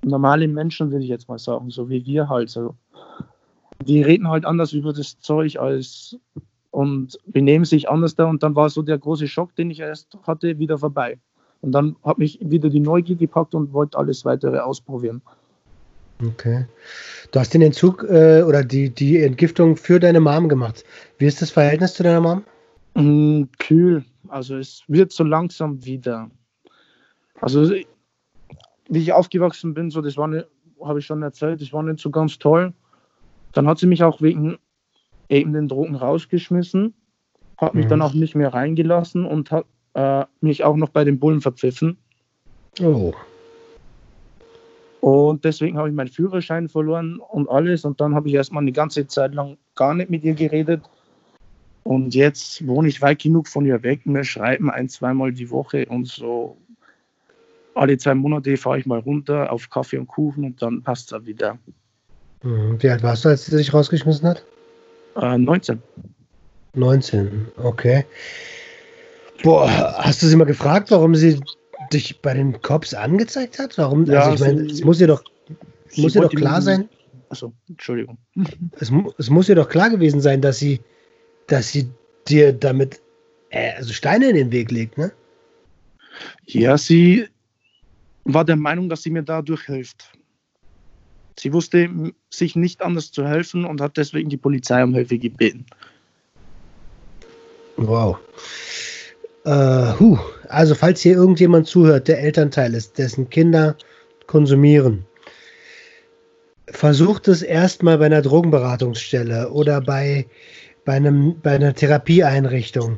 normale 0.03 0.47
Menschen, 0.47 0.91
würde 0.91 1.03
ich 1.03 1.09
jetzt 1.09 1.27
mal 1.27 1.39
sagen, 1.39 1.69
so 1.69 1.89
wie 1.89 2.05
wir 2.05 2.29
halt. 2.29 2.49
So. 2.49 2.75
Die 3.85 4.01
reden 4.01 4.27
halt 4.27 4.45
anders 4.45 4.73
über 4.73 4.93
das 4.93 5.19
Zeug 5.19 5.59
als 5.59 6.17
und 6.71 7.17
benehmen 7.25 7.65
sich 7.65 7.89
anders 7.89 8.15
da. 8.15 8.25
Und 8.25 8.43
dann 8.43 8.55
war 8.55 8.69
so 8.69 8.81
der 8.81 8.97
große 8.97 9.27
Schock, 9.27 9.55
den 9.55 9.71
ich 9.71 9.79
erst 9.79 10.17
hatte, 10.25 10.59
wieder 10.59 10.77
vorbei. 10.77 11.17
Und 11.61 11.71
dann 11.71 11.95
hat 12.03 12.17
mich 12.17 12.39
wieder 12.41 12.69
die 12.69 12.79
Neugier 12.79 13.15
gepackt 13.15 13.55
und 13.55 13.73
wollte 13.73 13.97
alles 13.97 14.25
weitere 14.25 14.59
ausprobieren. 14.59 15.21
Okay. 16.23 16.65
Du 17.31 17.39
hast 17.39 17.53
den 17.53 17.61
Entzug 17.61 18.03
äh, 18.03 18.41
oder 18.41 18.63
die, 18.63 18.89
die 18.89 19.21
Entgiftung 19.21 19.75
für 19.75 19.99
deine 19.99 20.19
Mom 20.19 20.49
gemacht. 20.49 20.83
Wie 21.17 21.25
ist 21.25 21.41
das 21.41 21.51
Verhältnis 21.51 21.93
zu 21.93 22.03
deiner 22.03 22.21
Mom? 22.21 22.43
Mm, 22.95 23.43
kühl. 23.59 24.03
Also 24.29 24.57
es 24.57 24.83
wird 24.87 25.11
so 25.11 25.23
langsam 25.23 25.83
wieder. 25.85 26.29
Also 27.39 27.71
wie 28.89 28.99
ich 28.99 29.13
aufgewachsen 29.13 29.73
bin, 29.73 29.89
so 29.89 30.01
das 30.01 30.17
war 30.17 30.29
habe 30.83 30.99
ich 30.99 31.05
schon 31.05 31.23
erzählt, 31.23 31.61
das 31.61 31.73
war 31.73 31.83
nicht 31.83 31.99
so 31.99 32.09
ganz 32.09 32.37
toll. 32.37 32.73
Dann 33.53 33.67
hat 33.67 33.79
sie 33.79 33.87
mich 33.87 34.03
auch 34.03 34.21
wegen 34.21 34.57
eben 35.29 35.53
den 35.53 35.67
Drogen 35.67 35.95
rausgeschmissen, 35.95 36.93
hat 37.57 37.73
mich 37.73 37.85
mhm. 37.85 37.89
dann 37.89 38.01
auch 38.01 38.13
nicht 38.13 38.35
mehr 38.35 38.53
reingelassen 38.53 39.25
und 39.25 39.51
hat 39.51 39.65
äh, 39.93 40.25
mich 40.41 40.63
auch 40.63 40.75
noch 40.75 40.89
bei 40.89 41.03
den 41.03 41.19
Bullen 41.19 41.41
verpfiffen. 41.41 41.97
Oh. 42.81 43.13
Und 45.01 45.45
deswegen 45.45 45.77
habe 45.77 45.89
ich 45.89 45.95
meinen 45.95 46.09
Führerschein 46.09 46.69
verloren 46.69 47.19
und 47.19 47.49
alles. 47.49 47.85
Und 47.85 48.01
dann 48.01 48.13
habe 48.13 48.27
ich 48.27 48.35
erstmal 48.35 48.61
eine 48.61 48.71
ganze 48.71 49.07
Zeit 49.07 49.33
lang 49.33 49.57
gar 49.75 49.93
nicht 49.93 50.09
mit 50.09 50.23
ihr 50.23 50.33
geredet. 50.33 50.81
Und 51.87 52.13
jetzt 52.13 52.67
wohne 52.67 52.89
ich 52.89 53.01
weit 53.01 53.19
genug 53.19 53.47
von 53.47 53.65
ihr 53.65 53.81
weg. 53.81 54.01
Wir 54.03 54.25
schreiben 54.25 54.69
ein, 54.69 54.89
zweimal 54.89 55.31
die 55.31 55.49
Woche 55.49 55.85
und 55.85 56.05
so 56.05 56.57
alle 57.75 57.97
zwei 57.97 58.13
Monate 58.13 58.57
fahre 58.57 58.79
ich 58.79 58.85
mal 58.85 58.99
runter 58.99 59.53
auf 59.53 59.69
Kaffee 59.69 59.97
und 59.97 60.07
Kuchen 60.07 60.43
und 60.43 60.61
dann 60.61 60.83
passt 60.83 61.13
es 61.13 61.25
wieder. 61.25 61.57
Mhm. 62.43 62.75
Wie 62.81 62.89
alt 62.89 63.03
warst 63.03 63.23
du, 63.23 63.29
als 63.29 63.45
sie 63.45 63.55
sich 63.55 63.73
rausgeschmissen 63.73 64.27
hat? 64.27 64.43
Äh, 65.15 65.37
19. 65.37 65.81
19, 66.73 67.47
okay. 67.63 68.03
Boah, 69.41 69.69
hast 69.99 70.21
du 70.21 70.27
sie 70.27 70.35
mal 70.35 70.43
gefragt, 70.43 70.91
warum 70.91 71.15
sie 71.15 71.39
dich 71.93 72.21
bei 72.21 72.33
den 72.33 72.61
Cops 72.61 72.93
angezeigt 72.93 73.59
hat? 73.59 73.77
Warum? 73.77 74.03
Ja, 74.05 74.23
also 74.23 74.33
ich 74.33 74.51
meine, 74.51 74.69
es 74.69 74.83
muss 74.83 74.99
ihr 74.99 75.07
doch, 75.07 75.23
muss 75.95 76.15
ihr 76.15 76.21
doch 76.21 76.31
klar 76.31 76.61
sein. 76.61 76.89
Achso, 77.29 77.53
Entschuldigung. 77.69 78.17
Es, 78.77 78.91
es, 79.17 79.29
muss 79.29 79.47
ihr 79.47 79.55
doch 79.55 79.69
klar 79.69 79.89
gewesen 79.89 80.19
sein, 80.19 80.41
dass 80.41 80.59
sie, 80.59 80.81
dass 81.47 81.71
sie 81.71 81.89
dir 82.27 82.53
damit 82.53 83.01
äh, 83.49 83.73
also 83.73 83.93
Steine 83.93 84.29
in 84.29 84.35
den 84.35 84.51
Weg 84.51 84.71
legt, 84.71 84.97
ne? 84.97 85.11
Ja, 86.45 86.77
sie 86.77 87.27
war 88.23 88.43
der 88.43 88.55
Meinung, 88.55 88.89
dass 88.89 89.03
sie 89.03 89.09
mir 89.09 89.23
dadurch 89.23 89.63
hilft. 89.63 90.11
Sie 91.39 91.53
wusste 91.53 91.89
sich 92.29 92.55
nicht 92.55 92.81
anders 92.81 93.11
zu 93.11 93.27
helfen 93.27 93.65
und 93.65 93.79
hat 93.79 93.97
deswegen 93.97 94.29
die 94.29 94.37
Polizei 94.37 94.83
um 94.83 94.93
Hilfe 94.93 95.19
gebeten. 95.19 95.65
Wow. 97.77 98.17
Äh, 99.45 99.93
huh. 99.99 100.17
Also 100.49 100.73
falls 100.73 101.01
hier 101.01 101.15
irgendjemand 101.15 101.67
zuhört, 101.67 102.07
der 102.07 102.19
Elternteil 102.19 102.73
ist, 102.73 102.97
dessen 102.97 103.29
Kinder 103.29 103.77
konsumieren, 104.25 105.05
versucht 106.69 107.27
es 107.27 107.43
erstmal 107.43 107.99
bei 107.99 108.07
einer 108.07 108.21
Drogenberatungsstelle 108.21 109.51
oder 109.51 109.79
bei, 109.79 110.25
bei, 110.87 110.93
einem, 110.93 111.37
bei 111.41 111.55
einer 111.55 111.73
Therapieeinrichtung. 111.73 112.97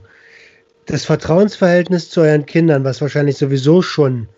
Das 0.86 1.06
Vertrauensverhältnis 1.06 2.12
zu 2.12 2.22
euren 2.22 2.46
Kindern, 2.46 2.84
was 2.84 3.02
wahrscheinlich 3.02 3.38
sowieso 3.38 3.82
schon 3.82 4.30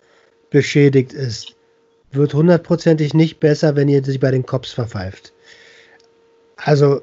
beschädigt 0.48 1.12
ist, 1.12 1.54
wird 2.12 2.32
hundertprozentig 2.32 3.12
nicht 3.12 3.40
besser, 3.40 3.76
wenn 3.76 3.88
ihr 3.88 4.02
sich 4.02 4.18
bei 4.20 4.30
den 4.30 4.46
Cops 4.46 4.72
verpfeift. 4.72 5.34
Also, 6.56 7.02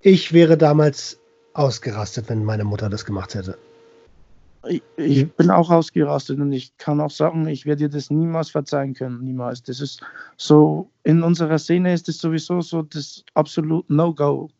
ich 0.00 0.32
wäre 0.32 0.56
damals 0.56 1.18
ausgerastet, 1.54 2.28
wenn 2.28 2.44
meine 2.44 2.62
Mutter 2.62 2.88
das 2.88 3.04
gemacht 3.04 3.34
hätte. 3.34 3.58
Ich, 4.96 5.28
bin 5.32 5.50
auch 5.50 5.70
ausgerastet 5.70 6.38
und 6.38 6.52
ich 6.52 6.76
kann 6.78 7.00
auch 7.00 7.10
sagen, 7.10 7.48
ich 7.48 7.66
werde 7.66 7.88
dir 7.88 7.96
das 7.96 8.10
niemals 8.10 8.50
verzeihen 8.50 8.94
können. 8.94 9.24
Niemals. 9.24 9.64
Das 9.64 9.80
ist 9.80 10.02
so, 10.36 10.88
in 11.02 11.24
unserer 11.24 11.58
Szene 11.58 11.94
ist 11.94 12.08
es 12.08 12.18
sowieso 12.18 12.60
so 12.60 12.82
das 12.82 13.24
absolut 13.34 13.90
No-Go, 13.90 14.50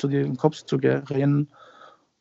zu 0.00 0.08
den 0.08 0.36
Cops 0.36 0.66
zu 0.66 0.76
rennen. 0.76 1.50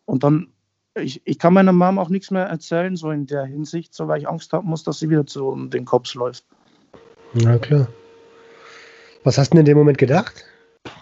Und 0.05 0.23
dann, 0.23 0.47
ich, 0.95 1.21
ich 1.25 1.39
kann 1.39 1.53
meiner 1.53 1.71
Mom 1.71 1.99
auch 1.99 2.09
nichts 2.09 2.31
mehr 2.31 2.45
erzählen, 2.45 2.95
so 2.95 3.11
in 3.11 3.25
der 3.25 3.45
Hinsicht, 3.45 3.93
so 3.93 4.07
weil 4.07 4.19
ich 4.19 4.27
Angst 4.27 4.53
haben 4.53 4.67
muss, 4.67 4.83
dass 4.83 4.99
sie 4.99 5.09
wieder 5.09 5.25
zu 5.25 5.55
den 5.67 5.85
Cops 5.85 6.13
läuft. 6.13 6.45
Na 7.33 7.57
klar. 7.57 7.87
Was 9.23 9.37
hast 9.37 9.49
du 9.49 9.55
denn 9.55 9.61
in 9.61 9.65
dem 9.65 9.77
Moment 9.77 9.97
gedacht? 9.97 10.45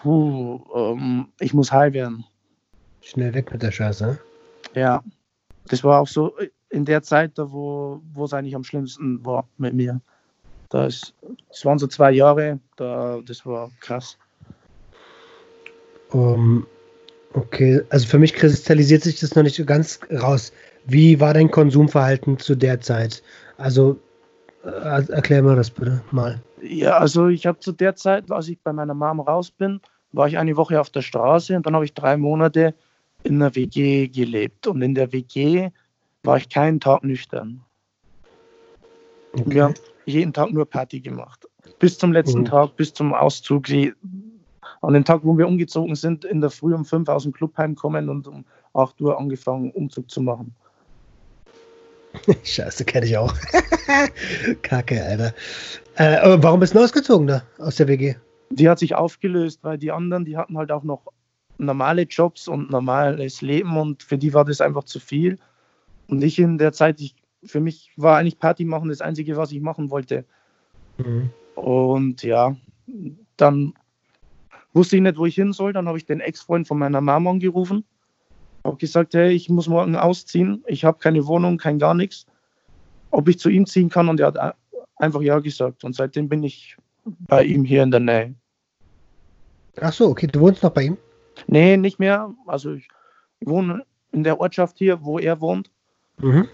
Puh, 0.02 0.60
ähm, 0.74 1.28
ich 1.40 1.54
muss 1.54 1.72
high 1.72 1.92
werden. 1.92 2.24
Schnell 3.00 3.32
weg 3.34 3.52
mit 3.52 3.62
der 3.62 3.70
Scheiße. 3.70 4.18
Ja 4.74 5.02
das 5.68 5.84
war 5.84 6.00
auch 6.00 6.08
so 6.08 6.34
in 6.70 6.84
der 6.84 7.02
Zeit, 7.02 7.38
da 7.38 7.50
wo, 7.50 8.02
es 8.24 8.32
eigentlich 8.32 8.56
am 8.56 8.64
schlimmsten 8.64 9.24
war 9.24 9.48
mit 9.56 9.74
mir. 9.74 10.00
Da 10.70 10.86
ist, 10.86 11.14
das 11.48 11.64
waren 11.64 11.78
so 11.78 11.86
zwei 11.86 12.10
Jahre, 12.10 12.58
da, 12.76 13.20
das 13.24 13.46
war 13.46 13.70
krass. 13.80 14.18
Um, 16.12 16.66
okay, 17.34 17.82
also 17.90 18.06
für 18.06 18.18
mich 18.18 18.34
kristallisiert 18.34 19.02
sich 19.02 19.20
das 19.20 19.34
noch 19.34 19.42
nicht 19.42 19.64
ganz 19.66 20.00
raus. 20.10 20.52
Wie 20.86 21.20
war 21.20 21.34
dein 21.34 21.50
Konsumverhalten 21.50 22.38
zu 22.38 22.54
der 22.54 22.80
Zeit? 22.80 23.22
Also 23.58 23.98
äh, 24.64 25.12
erklär 25.12 25.42
mir 25.42 25.56
das 25.56 25.70
bitte 25.70 26.02
mal. 26.10 26.40
Ja, 26.62 26.98
also 26.98 27.28
ich 27.28 27.46
habe 27.46 27.58
zu 27.60 27.72
der 27.72 27.94
Zeit, 27.94 28.30
als 28.30 28.48
ich 28.48 28.58
bei 28.60 28.72
meiner 28.72 28.94
Mom 28.94 29.20
raus 29.20 29.50
bin, 29.50 29.80
war 30.12 30.26
ich 30.28 30.38
eine 30.38 30.56
Woche 30.56 30.80
auf 30.80 30.90
der 30.90 31.02
Straße 31.02 31.54
und 31.54 31.66
dann 31.66 31.74
habe 31.74 31.84
ich 31.84 31.94
drei 31.94 32.16
Monate 32.16 32.74
in 33.24 33.36
einer 33.36 33.54
WG 33.54 34.08
gelebt 34.08 34.66
und 34.66 34.80
in 34.82 34.94
der 34.94 35.12
WG 35.12 35.70
war 36.22 36.36
ich 36.36 36.48
keinen 36.48 36.80
Tag 36.80 37.04
nüchtern. 37.04 37.62
Okay. 39.32 39.44
Wir 39.46 39.64
haben 39.64 39.74
jeden 40.06 40.32
Tag 40.32 40.52
nur 40.52 40.68
Party 40.68 41.00
gemacht. 41.00 41.46
Bis 41.78 41.98
zum 41.98 42.12
letzten 42.12 42.40
mhm. 42.40 42.46
Tag, 42.46 42.76
bis 42.76 42.94
zum 42.94 43.12
Auszug. 43.12 43.68
An 44.80 44.94
dem 44.94 45.04
Tag, 45.04 45.20
wo 45.24 45.36
wir 45.36 45.48
umgezogen 45.48 45.94
sind, 45.94 46.24
in 46.24 46.40
der 46.40 46.50
Früh 46.50 46.74
um 46.74 46.84
fünf 46.84 47.08
aus 47.08 47.24
dem 47.24 47.32
Club 47.32 47.56
heimkommen 47.56 48.08
und 48.08 48.28
um 48.28 48.44
8 48.74 49.00
Uhr 49.00 49.18
angefangen, 49.18 49.70
Umzug 49.72 50.10
zu 50.10 50.20
machen. 50.20 50.54
Scheiße, 52.44 52.84
kenne 52.84 53.06
ich 53.06 53.16
auch. 53.16 53.34
Kacke, 54.62 55.04
Alter. 55.04 55.34
Äh, 55.96 56.38
warum 56.42 56.60
bist 56.60 56.74
du 56.74 56.80
ausgezogen 56.80 57.26
da 57.26 57.42
aus 57.58 57.76
der 57.76 57.88
WG? 57.88 58.14
Die 58.50 58.68
hat 58.68 58.78
sich 58.78 58.94
aufgelöst, 58.94 59.60
weil 59.62 59.78
die 59.78 59.90
anderen, 59.90 60.24
die 60.24 60.36
hatten 60.36 60.56
halt 60.56 60.70
auch 60.70 60.84
noch 60.84 61.06
normale 61.58 62.02
Jobs 62.02 62.48
und 62.48 62.70
normales 62.70 63.42
Leben 63.42 63.76
und 63.76 64.02
für 64.02 64.16
die 64.16 64.32
war 64.32 64.44
das 64.44 64.60
einfach 64.60 64.84
zu 64.84 65.00
viel. 65.00 65.38
Und 66.06 66.22
ich 66.22 66.38
in 66.38 66.56
der 66.56 66.72
Zeit, 66.72 67.00
ich, 67.00 67.14
für 67.44 67.60
mich 67.60 67.90
war 67.96 68.16
eigentlich 68.16 68.38
Party 68.38 68.64
machen 68.64 68.88
das 68.88 69.00
Einzige, 69.00 69.36
was 69.36 69.52
ich 69.52 69.60
machen 69.60 69.90
wollte. 69.90 70.24
Mhm. 70.98 71.30
Und 71.56 72.22
ja, 72.22 72.56
dann 73.36 73.74
wusste 74.78 74.96
ich 74.96 75.02
nicht, 75.02 75.18
wo 75.18 75.26
ich 75.26 75.34
hin 75.34 75.52
soll. 75.52 75.72
Dann 75.72 75.88
habe 75.88 75.98
ich 75.98 76.06
den 76.06 76.20
Ex-Freund 76.20 76.66
von 76.66 76.78
meiner 76.78 77.00
Mama 77.00 77.30
angerufen. 77.30 77.84
Habe 78.64 78.76
gesagt, 78.76 79.14
hey, 79.14 79.32
ich 79.32 79.48
muss 79.50 79.68
morgen 79.68 79.96
ausziehen. 79.96 80.62
Ich 80.66 80.84
habe 80.84 80.98
keine 80.98 81.26
Wohnung, 81.26 81.58
kein 81.58 81.78
gar 81.78 81.94
nichts. 81.94 82.26
Ob 83.10 83.28
ich 83.28 83.38
zu 83.38 83.48
ihm 83.50 83.66
ziehen 83.66 83.88
kann. 83.90 84.08
Und 84.08 84.20
er 84.20 84.28
hat 84.28 84.56
einfach 84.96 85.20
ja 85.20 85.40
gesagt. 85.40 85.84
Und 85.84 85.96
seitdem 85.96 86.28
bin 86.28 86.44
ich 86.44 86.76
bei 87.04 87.42
ihm 87.44 87.64
hier 87.64 87.82
in 87.82 87.90
der 87.90 88.00
Nähe. 88.00 88.34
Ach 89.80 89.92
so, 89.92 90.08
okay, 90.08 90.26
du 90.26 90.40
wohnst 90.40 90.62
noch 90.62 90.70
bei 90.70 90.84
ihm? 90.84 90.96
Nee, 91.46 91.76
nicht 91.76 91.98
mehr. 91.98 92.32
Also 92.46 92.74
ich 92.74 92.88
wohne 93.40 93.84
in 94.12 94.24
der 94.24 94.40
Ortschaft 94.40 94.78
hier, 94.78 95.04
wo 95.04 95.18
er 95.18 95.40
wohnt. 95.40 95.70
Mhm. 96.18 96.48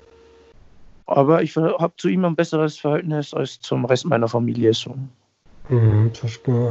Aber 1.06 1.42
ich 1.42 1.56
habe 1.56 1.92
zu 1.96 2.08
ihm 2.08 2.24
ein 2.24 2.36
besseres 2.36 2.78
Verhältnis 2.78 3.34
als 3.34 3.60
zum 3.60 3.84
Rest 3.84 4.06
meiner 4.06 4.28
Familie. 4.28 4.72
So. 4.72 4.96
Mhm, 5.68 6.12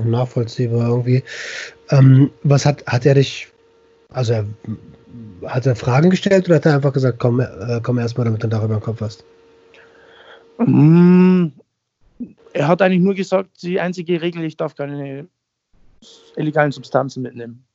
nachvollziehbar 0.06 0.88
irgendwie. 0.88 1.24
Ähm, 1.90 2.30
was 2.44 2.66
hat, 2.66 2.86
hat 2.86 3.06
er 3.06 3.16
dich, 3.16 3.48
also 4.10 4.34
er, 4.34 4.46
hat 5.46 5.66
er 5.66 5.76
Fragen 5.76 6.10
gestellt 6.10 6.46
oder 6.46 6.56
hat 6.56 6.66
er 6.66 6.76
einfach 6.76 6.94
gesagt, 6.94 7.20
komm, 7.20 7.40
äh, 7.40 7.80
komm 7.82 7.98
erstmal, 7.98 8.26
damit 8.26 8.44
du 8.44 8.48
darüber 8.48 8.76
im 8.76 8.82
Kopf 8.82 9.02
hast? 9.02 9.26
Mm, 10.60 11.48
er 12.54 12.68
hat 12.68 12.82
eigentlich 12.82 13.02
nur 13.02 13.16
gesagt, 13.16 13.64
die 13.64 13.80
einzige 13.80 14.22
Regel, 14.22 14.44
ich 14.44 14.58
darf 14.58 14.76
keine 14.76 15.28
illegalen 16.36 16.72
Substanzen 16.72 17.24
mitnehmen. 17.24 17.66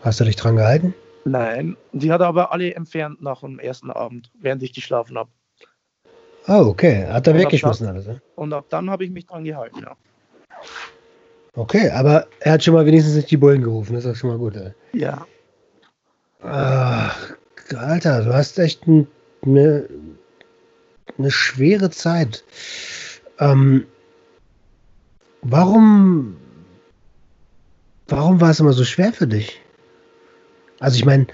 Hast 0.00 0.20
du 0.20 0.24
dich 0.24 0.36
dran 0.36 0.56
gehalten? 0.56 0.94
Nein, 1.24 1.76
die 1.92 2.12
hat 2.12 2.20
er 2.20 2.28
aber 2.28 2.52
alle 2.52 2.74
entfernt 2.74 3.20
nach 3.20 3.40
dem 3.40 3.58
ersten 3.58 3.90
Abend, 3.90 4.30
während 4.38 4.62
ich 4.62 4.72
geschlafen 4.72 5.18
habe. 5.18 5.30
Oh, 6.48 6.66
okay. 6.68 7.06
Hat 7.06 7.26
er 7.26 7.34
und 7.34 7.40
weggeschmissen 7.40 7.86
alles, 7.86 8.06
ne? 8.06 8.20
Und 8.36 8.52
ab 8.52 8.66
dann 8.68 8.88
habe 8.90 9.04
ich 9.04 9.10
mich 9.10 9.26
dran 9.26 9.44
gehalten, 9.44 9.80
ja. 9.82 9.96
Okay, 11.54 11.90
aber 11.90 12.26
er 12.40 12.52
hat 12.52 12.64
schon 12.64 12.74
mal 12.74 12.86
wenigstens 12.86 13.16
nicht 13.16 13.30
die 13.30 13.36
Bullen 13.36 13.62
gerufen, 13.62 13.94
das 13.94 14.04
ist 14.04 14.12
auch 14.12 14.16
schon 14.16 14.30
mal 14.30 14.38
gut, 14.38 14.56
ey. 14.56 14.72
Ja. 14.92 15.26
Ach, 16.42 17.34
Alter, 17.74 18.22
du 18.24 18.34
hast 18.34 18.58
echt 18.58 18.86
ein, 18.86 19.08
eine, 19.42 19.88
eine 21.18 21.30
schwere 21.30 21.90
Zeit. 21.90 22.44
Ähm, 23.38 23.86
warum, 25.42 26.36
warum 28.08 28.40
war 28.40 28.50
es 28.50 28.60
immer 28.60 28.72
so 28.72 28.84
schwer 28.84 29.12
für 29.12 29.26
dich? 29.26 29.60
Also 30.78 30.96
ich 30.96 31.04
meine, 31.04 31.26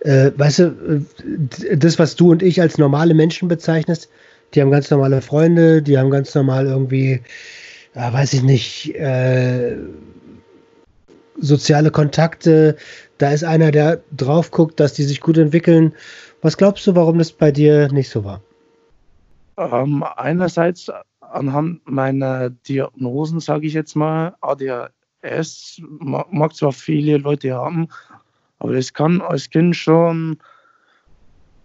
äh, 0.00 0.30
weißt 0.36 0.58
du, 0.58 0.64
äh, 1.24 1.76
das, 1.76 1.98
was 1.98 2.16
du 2.16 2.30
und 2.30 2.42
ich 2.42 2.60
als 2.60 2.78
normale 2.78 3.14
Menschen 3.14 3.48
bezeichnest, 3.48 4.10
die 4.54 4.60
haben 4.60 4.70
ganz 4.70 4.90
normale 4.90 5.22
Freunde, 5.22 5.82
die 5.82 5.98
haben 5.98 6.10
ganz 6.10 6.34
normal 6.34 6.66
irgendwie, 6.66 7.20
ja, 7.94 8.12
weiß 8.12 8.34
ich 8.34 8.42
nicht, 8.42 8.94
äh, 8.96 9.76
soziale 11.36 11.90
Kontakte. 11.90 12.76
Da 13.18 13.30
ist 13.30 13.44
einer, 13.44 13.70
der 13.70 14.00
drauf 14.16 14.50
guckt, 14.50 14.80
dass 14.80 14.94
die 14.94 15.04
sich 15.04 15.20
gut 15.20 15.38
entwickeln. 15.38 15.94
Was 16.42 16.56
glaubst 16.56 16.86
du, 16.86 16.94
warum 16.94 17.18
das 17.18 17.32
bei 17.32 17.50
dir 17.50 17.90
nicht 17.92 18.10
so 18.10 18.24
war? 18.24 18.40
Ähm, 19.56 20.02
einerseits 20.16 20.90
anhand 21.20 21.88
meiner 21.88 22.50
Diagnosen, 22.50 23.40
sage 23.40 23.66
ich 23.66 23.74
jetzt 23.74 23.94
mal, 23.94 24.34
ADHS 24.40 25.80
mag 26.00 26.54
zwar 26.54 26.72
viele 26.72 27.18
Leute 27.18 27.54
haben, 27.54 27.88
aber 28.58 28.74
das 28.74 28.92
kann 28.92 29.20
als 29.20 29.50
Kind 29.50 29.76
schon 29.76 30.38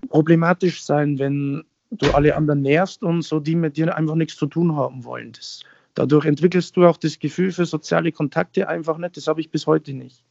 problematisch 0.10 0.84
sein, 0.84 1.17
wenn 1.19 1.63
du 2.01 2.12
alle 2.12 2.36
anderen 2.36 2.62
nervst 2.62 3.03
und 3.03 3.21
so 3.21 3.39
die 3.39 3.55
mit 3.55 3.77
dir 3.77 3.95
einfach 3.95 4.15
nichts 4.15 4.36
zu 4.36 4.47
tun 4.47 4.75
haben 4.75 5.03
wollen. 5.03 5.31
Das, 5.34 5.62
dadurch 5.93 6.25
entwickelst 6.25 6.75
du 6.77 6.86
auch 6.86 6.97
das 6.97 7.19
Gefühl 7.19 7.51
für 7.51 7.65
soziale 7.65 8.12
Kontakte 8.12 8.67
einfach 8.67 8.97
nicht. 8.97 9.17
Das 9.17 9.27
habe 9.27 9.41
ich 9.41 9.49
bis 9.49 9.67
heute 9.67 9.93
nicht. 9.93 10.23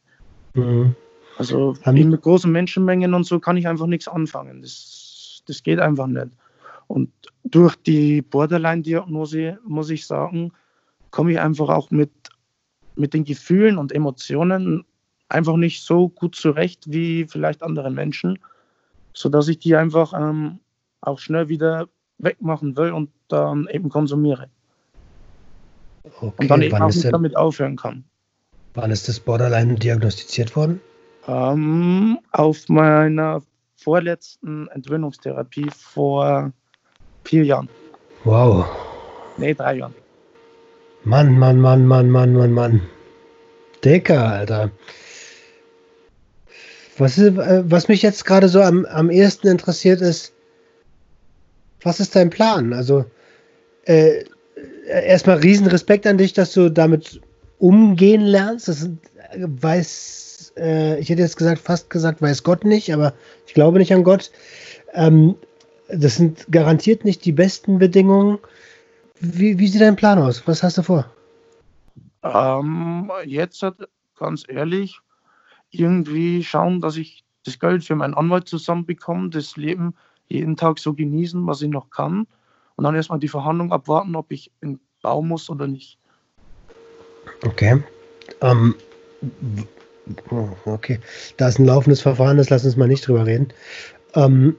Mhm. 0.53 0.95
Also 1.37 1.75
mit 1.91 2.21
großen 2.21 2.51
Menschenmengen 2.51 3.13
und 3.13 3.25
so 3.25 3.39
kann 3.39 3.57
ich 3.57 3.67
einfach 3.67 3.87
nichts 3.87 4.07
anfangen. 4.07 4.61
Das, 4.61 5.43
das 5.47 5.63
geht 5.63 5.79
einfach 5.79 6.07
nicht. 6.07 6.29
Und 6.87 7.11
durch 7.43 7.75
die 7.75 8.21
Borderline-Diagnose 8.21 9.59
muss 9.65 9.89
ich 9.89 10.05
sagen, 10.05 10.53
komme 11.11 11.33
ich 11.33 11.39
einfach 11.39 11.69
auch 11.69 11.91
mit, 11.91 12.11
mit 12.95 13.13
den 13.13 13.25
Gefühlen 13.25 13.77
und 13.77 13.91
Emotionen 13.91 14.85
einfach 15.27 15.57
nicht 15.57 15.81
so 15.81 16.09
gut 16.09 16.35
zurecht 16.35 16.91
wie 16.91 17.25
vielleicht 17.25 17.63
andere 17.63 17.89
Menschen, 17.89 18.39
sodass 19.13 19.47
ich 19.47 19.59
die 19.59 19.75
einfach 19.75 20.13
ähm, 20.13 20.59
auch 21.07 21.19
schnell 21.19 21.49
wieder 21.49 21.87
wegmachen 22.17 22.77
will 22.77 22.91
und 22.91 23.09
dann 23.27 23.67
eben 23.71 23.89
konsumiere. 23.89 24.47
Okay, 26.03 26.31
und 26.37 26.51
dann 26.51 26.61
eben 26.61 26.75
auch 26.75 26.87
nicht 26.87 27.11
damit 27.11 27.35
aufhören 27.35 27.75
kann. 27.75 28.05
Wann 28.73 28.91
ist 28.91 29.07
das 29.07 29.19
Borderline 29.19 29.75
diagnostiziert 29.75 30.55
worden? 30.55 30.81
Ähm, 31.27 32.19
auf 32.31 32.69
meiner 32.69 33.41
vorletzten 33.77 34.67
Entwöhnungstherapie 34.67 35.69
vor 35.75 36.51
vier 37.23 37.45
Jahren. 37.45 37.69
Wow. 38.23 38.65
Nee, 39.37 39.53
drei 39.53 39.77
Jahren. 39.77 39.95
Mann, 41.03 41.37
Mann, 41.37 41.59
Mann, 41.59 41.85
Mann, 41.85 42.09
Mann, 42.09 42.33
Mann, 42.33 42.51
Mann. 42.51 42.81
Dicker, 43.83 44.27
Alter. 44.27 44.71
Was, 46.97 47.17
ist, 47.17 47.37
äh, 47.37 47.63
was 47.69 47.87
mich 47.87 48.01
jetzt 48.01 48.25
gerade 48.25 48.47
so 48.47 48.61
am, 48.61 48.85
am 48.85 49.09
ehesten 49.09 49.47
interessiert 49.47 50.01
ist, 50.01 50.33
was 51.85 51.99
ist 51.99 52.15
dein 52.15 52.29
Plan? 52.29 52.73
Also, 52.73 53.05
äh, 53.85 54.25
erstmal 54.87 55.37
riesen 55.37 55.67
Respekt 55.67 56.05
an 56.07 56.17
dich, 56.17 56.33
dass 56.33 56.53
du 56.53 56.69
damit 56.69 57.21
umgehen 57.59 58.21
lernst. 58.21 58.67
Das 58.67 58.89
weiß, 59.37 60.53
äh, 60.57 60.99
ich 60.99 61.09
hätte 61.09 61.21
jetzt 61.21 61.37
gesagt, 61.37 61.59
fast 61.59 61.89
gesagt, 61.89 62.21
weiß 62.21 62.43
Gott 62.43 62.63
nicht, 62.63 62.93
aber 62.93 63.13
ich 63.47 63.53
glaube 63.53 63.79
nicht 63.79 63.93
an 63.93 64.03
Gott. 64.03 64.31
Ähm, 64.93 65.35
das 65.87 66.15
sind 66.15 66.47
garantiert 66.51 67.05
nicht 67.05 67.25
die 67.25 67.31
besten 67.31 67.77
Bedingungen. 67.79 68.39
Wie, 69.19 69.59
wie 69.59 69.67
sieht 69.67 69.81
dein 69.81 69.95
Plan 69.95 70.19
aus? 70.19 70.45
Was 70.47 70.63
hast 70.63 70.77
du 70.77 70.81
vor? 70.81 71.09
Ähm, 72.23 73.11
jetzt 73.25 73.63
ganz 74.17 74.43
ehrlich, 74.47 74.99
irgendwie 75.69 76.43
schauen, 76.43 76.81
dass 76.81 76.97
ich 76.97 77.23
das 77.43 77.59
Geld 77.59 77.83
für 77.83 77.95
meinen 77.95 78.15
Anwalt 78.15 78.47
zusammenbekomme, 78.47 79.29
das 79.29 79.55
Leben 79.55 79.93
jeden 80.27 80.55
Tag 80.55 80.79
so 80.79 80.93
genießen, 80.93 81.45
was 81.47 81.61
ich 81.61 81.69
noch 81.69 81.89
kann. 81.89 82.27
Und 82.75 82.83
dann 82.83 82.95
erstmal 82.95 83.19
die 83.19 83.27
Verhandlung 83.27 83.71
abwarten, 83.71 84.15
ob 84.15 84.31
ich 84.31 84.51
in 84.61 84.79
Bau 85.01 85.21
muss 85.21 85.49
oder 85.49 85.67
nicht. 85.67 85.97
Okay. 87.45 87.81
Ähm, 88.41 88.75
okay. 90.65 90.99
Da 91.37 91.47
ist 91.47 91.59
ein 91.59 91.65
laufendes 91.65 92.01
Verfahren, 92.01 92.37
das 92.37 92.49
lass 92.49 92.65
uns 92.65 92.75
mal 92.75 92.87
nicht 92.87 93.07
drüber 93.07 93.25
reden. 93.25 93.49
Ähm, 94.13 94.55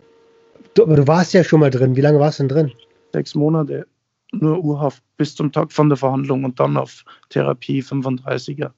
du, 0.75 0.85
aber 0.85 0.97
du 0.97 1.07
warst 1.07 1.35
ja 1.35 1.45
schon 1.45 1.61
mal 1.61 1.71
drin. 1.71 1.97
Wie 1.97 2.01
lange 2.01 2.21
warst 2.21 2.39
du 2.39 2.45
denn 2.45 2.49
drin? 2.49 2.73
Sechs 3.13 3.35
Monate. 3.35 3.87
Nur 4.33 4.59
Urhaft 4.59 5.03
bis 5.17 5.35
zum 5.35 5.53
Tag 5.53 5.73
von 5.73 5.89
der 5.89 5.97
Verhandlung 5.97 6.45
und 6.45 6.59
dann 6.59 6.77
auf 6.77 7.05
Therapie 7.31 7.83
35er. 7.83 8.71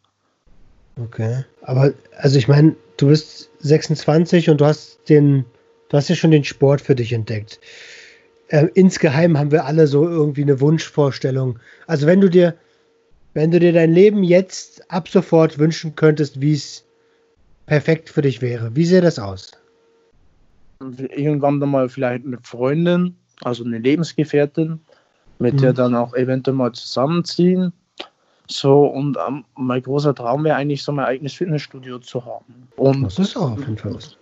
Okay. 1.01 1.45
Aber, 1.63 1.93
also 2.17 2.39
ich 2.39 2.49
meine, 2.49 2.75
du 2.97 3.09
bist 3.09 3.51
26 3.61 4.51
und 4.51 4.61
du 4.61 4.67
hast 4.67 5.01
den, 5.09 5.45
du 5.89 5.97
hast 5.97 6.09
ja 6.09 6.17
schon 6.17 6.31
den 6.31 6.45
Sport 6.45 6.81
für 6.81 6.95
dich 6.95 7.13
entdeckt. 7.13 7.61
Äh, 8.49 8.69
insgeheim 8.75 9.39
haben 9.39 9.51
wir 9.51 9.65
alle 9.67 9.87
so 9.87 10.09
irgendwie 10.09 10.43
eine 10.43 10.61
Wunschvorstellung. 10.61 11.59
Also 11.87 12.07
wenn 12.07 12.21
du 12.21 12.29
dir, 12.31 12.55
wenn 13.35 13.51
du 13.51 13.61
dir 13.61 13.73
dein 13.73 13.93
Leben 13.93 14.25
jetzt 14.25 14.91
ab 14.91 15.09
sofort 15.09 15.59
wünschen 15.59 15.95
könntest, 15.95 16.41
wie 16.41 16.55
es 16.55 16.85
perfekt 17.67 18.09
für 18.09 18.23
dich 18.23 18.41
wäre, 18.41 18.75
wie 18.75 18.87
sähe 18.87 19.03
das 19.03 19.19
aus? 19.19 19.53
Irgendwann 20.81 21.61
dann 21.61 21.71
mal 21.71 21.89
vielleicht 21.89 22.25
eine 22.25 22.39
Freundin, 22.43 23.17
also 23.43 23.65
eine 23.65 23.79
Lebensgefährtin, 23.79 24.81
mit 25.39 25.55
mhm. 25.55 25.59
der 25.59 25.73
dann 25.73 25.95
auch 25.95 26.15
eventuell 26.15 26.57
mal 26.57 26.73
zusammenziehen. 26.73 27.73
So, 28.51 28.87
und 28.87 29.19
ähm, 29.29 29.45
mein 29.57 29.83
großer 29.83 30.15
Traum 30.15 30.45
wäre 30.45 30.57
eigentlich 30.57 30.83
so 30.83 30.93
mein 30.93 31.05
eigenes 31.05 31.35
Fitnessstudio 31.35 31.99
zu 31.99 32.25
haben. 32.25 32.69
Und 32.77 33.03
das 33.03 33.19
ist 33.19 33.37
auch 33.37 33.53
auf 33.53 33.59
jeden 33.59 33.77
Fall 33.77 33.95
was. 33.95 34.17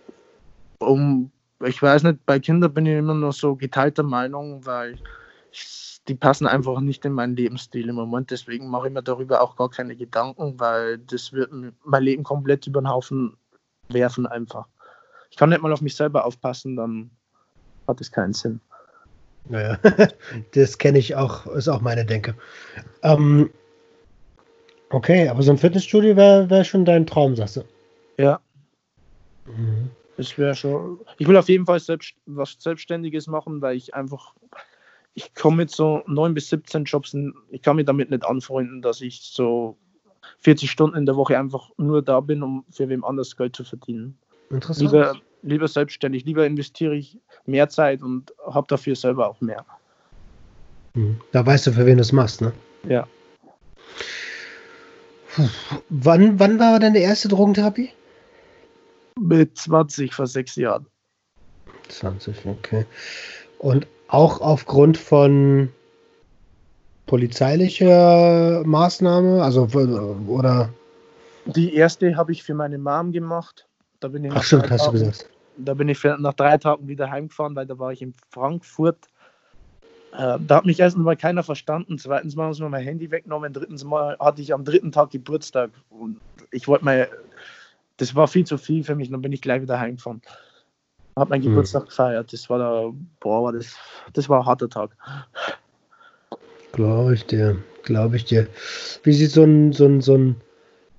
Um, 0.79 1.31
ich 1.64 1.83
weiß 1.83 2.03
nicht, 2.05 2.25
bei 2.27 2.38
Kindern 2.38 2.75
bin 2.75 2.87
ich 2.87 2.97
immer 2.97 3.14
noch 3.14 3.33
so 3.33 3.57
geteilter 3.57 4.03
Meinung, 4.03 4.64
weil 4.66 4.97
ich, 5.51 6.01
die 6.09 6.14
passen 6.14 6.47
einfach 6.47 6.81
nicht 6.81 7.05
in 7.05 7.12
meinen 7.12 7.37
Lebensstil 7.37 7.88
im 7.88 7.97
Moment. 7.97 8.31
Deswegen 8.31 8.69
mache 8.69 8.88
ich 8.88 8.92
mir 8.92 9.03
darüber 9.03 9.40
auch 9.40 9.57
gar 9.57 9.71
keine 9.71 9.97
Gedanken, 9.97 10.59
weil 10.61 10.99
das 10.99 11.33
wird 11.33 11.51
mein 11.85 12.03
Leben 12.03 12.23
komplett 12.23 12.66
über 12.66 12.81
den 12.81 12.88
Haufen 12.88 13.37
werfen 13.88 14.27
einfach. 14.27 14.66
Ich 15.31 15.37
kann 15.37 15.51
nicht 15.51 15.62
mal 15.62 15.73
auf 15.73 15.81
mich 15.81 15.97
selber 15.97 16.25
aufpassen, 16.25 16.77
dann 16.77 17.11
hat 17.87 18.01
es 18.01 18.11
keinen 18.11 18.33
Sinn. 18.33 18.61
Naja, 19.49 19.79
das 20.55 20.79
kenne 20.79 20.99
ich 20.99 21.14
auch, 21.14 21.47
ist 21.47 21.69
auch 21.69 21.81
meine 21.81 22.05
Denke. 22.05 22.35
Ähm, 23.03 23.51
Okay, 24.90 25.29
aber 25.29 25.42
so 25.42 25.51
ein 25.51 25.59
Fitnessstudio 25.59 26.16
wäre 26.16 26.49
wär 26.49 26.64
schon 26.64 26.85
dein 26.85 27.07
Traum, 27.07 27.35
sagst 27.35 27.57
du? 27.57 27.64
Ja. 28.19 28.40
Mhm. 29.47 29.90
Das 30.16 30.37
wäre 30.38 30.55
schon. 30.55 31.00
Ich 31.18 31.29
will 31.29 31.37
auf 31.37 31.48
jeden 31.48 31.66
Fall 31.66 31.81
selbst, 31.81 32.14
was 32.26 32.57
Selbstständiges 32.59 33.26
machen, 33.26 33.61
weil 33.61 33.76
ich 33.76 33.94
einfach. 33.94 34.35
Ich 35.14 35.35
komme 35.35 35.59
mit 35.59 35.70
so 35.70 36.02
9 36.07 36.35
bis 36.35 36.50
17 36.50 36.85
Jobs, 36.85 37.16
ich 37.50 37.62
kann 37.62 37.76
mich 37.76 37.87
damit 37.87 38.11
nicht 38.11 38.24
anfreunden, 38.24 38.83
dass 38.83 39.00
ich 39.00 39.22
so 39.22 39.79
40 40.40 40.70
Stunden 40.70 40.96
in 40.96 41.07
der 41.07 41.16
Woche 41.16 41.38
einfach 41.38 41.70
nur 41.79 42.02
da 42.02 42.20
bin, 42.20 42.42
um 42.42 42.66
für 42.70 42.90
wem 42.90 43.02
anders 43.02 43.35
Geld 43.35 43.57
zu 43.57 43.64
verdienen. 43.64 44.18
Interessant. 44.50 44.92
Lieber, 44.92 45.14
lieber 45.42 45.68
selbstständig, 45.68 46.26
lieber 46.26 46.46
investiere 46.46 46.94
ich 46.94 47.18
mehr 47.46 47.68
Zeit 47.70 48.02
und 48.02 48.33
habe 48.46 48.66
dafür 48.68 48.94
selber 48.94 49.31
auch 49.31 49.40
mehr. 49.40 49.64
Mhm. 50.94 51.18
Da 51.33 51.46
weißt 51.46 51.66
du, 51.66 51.72
für 51.72 51.87
wen 51.87 51.96
du 51.96 52.02
es 52.02 52.12
machst, 52.12 52.42
ne? 52.42 52.52
Ja. 52.87 53.07
Wann, 55.88 56.38
wann 56.38 56.59
war 56.59 56.79
deine 56.79 56.98
erste 56.98 57.29
Drogentherapie? 57.29 57.90
Mit 59.18 59.57
20, 59.57 60.12
vor 60.12 60.26
sechs 60.26 60.57
Jahren. 60.57 60.87
20, 61.88 62.46
okay. 62.46 62.85
Und 63.59 63.87
auch 64.09 64.40
aufgrund 64.40 64.96
von 64.98 65.70
polizeilicher 67.07 68.62
Maßnahme, 68.64 69.42
also 69.42 69.68
oder? 70.26 70.68
Die 71.46 71.74
erste 71.74 72.16
habe 72.16 72.33
ich 72.33 72.42
für 72.42 72.55
meine 72.55 72.79
Mom 72.79 73.12
gemacht. 73.12 73.66
Da 74.00 74.09
bin 74.09 74.24
ich 74.24 74.33
Ach 74.33 74.42
stimmt, 74.42 74.70
hast 74.70 74.87
du 74.87 74.92
gesagt. 74.92 75.31
Da 75.59 75.72
bin 75.74 75.88
ich 75.88 76.02
nach 76.02 76.35
drei 76.35 76.59
Tagen 76.59 76.87
wieder 76.87 77.11
heimgefahren, 77.11 77.57
weil 77.57 77.66
da 77.66 77.79
war 77.79 77.92
ich 77.92 78.02
in 78.02 78.12
Frankfurt 78.31 79.09
äh, 80.16 80.38
da 80.46 80.57
hat 80.57 80.66
mich 80.66 80.81
erstens 80.81 81.05
mal 81.05 81.16
keiner 81.16 81.42
verstanden. 81.42 81.98
Zweitens 81.98 82.37
mal 82.37 82.44
haben 82.44 82.55
sie 82.55 82.62
mir 82.62 82.70
mein 82.70 82.85
Handy 82.85 83.11
weggenommen. 83.11 83.52
Drittens 83.52 83.85
mal 83.85 84.16
hatte 84.18 84.40
ich 84.40 84.55
am 84.55 84.64
dritten 84.64 84.90
Tag 84.90 85.11
Geburtstag. 85.11 85.70
Und 85.90 86.20
ich 86.50 86.66
wollte 86.68 86.85
mal, 86.85 87.09
das 87.97 88.15
war 88.15 88.29
viel 88.29 88.47
zu 88.47 88.59
viel 88.59 88.85
für 88.85 88.95
mich. 88.95 89.11
Dann 89.11 89.23
bin 89.23 89.33
ich 89.33 89.41
gleich 89.41 89.63
wieder 89.63 89.81
heimgefahren. 89.81 90.23
Hab 91.17 91.31
meinen 91.31 91.43
hm. 91.43 91.51
Geburtstag 91.51 91.85
mhm. 91.85 91.89
gefeiert. 91.89 92.33
Das 92.33 92.51
war 92.51 92.59
da, 92.59 92.93
boah, 93.21 93.53
das, 93.53 93.77
das 94.13 94.29
war 94.29 94.41
ein 94.41 94.47
harter 94.47 94.69
Tag. 94.69 94.97
Glaube 96.73 97.15
ich 97.15 97.25
dir, 97.25 97.57
glaube 97.83 98.17
ich 98.17 98.25
dir. 98.27 98.49
Wie 99.03 99.13
sieht 99.13 99.31
so 99.31 99.45
ein, 99.45 99.73
so 99.73 99.87
ein, 99.87 100.01
so 100.03 100.17
ein 100.17 100.37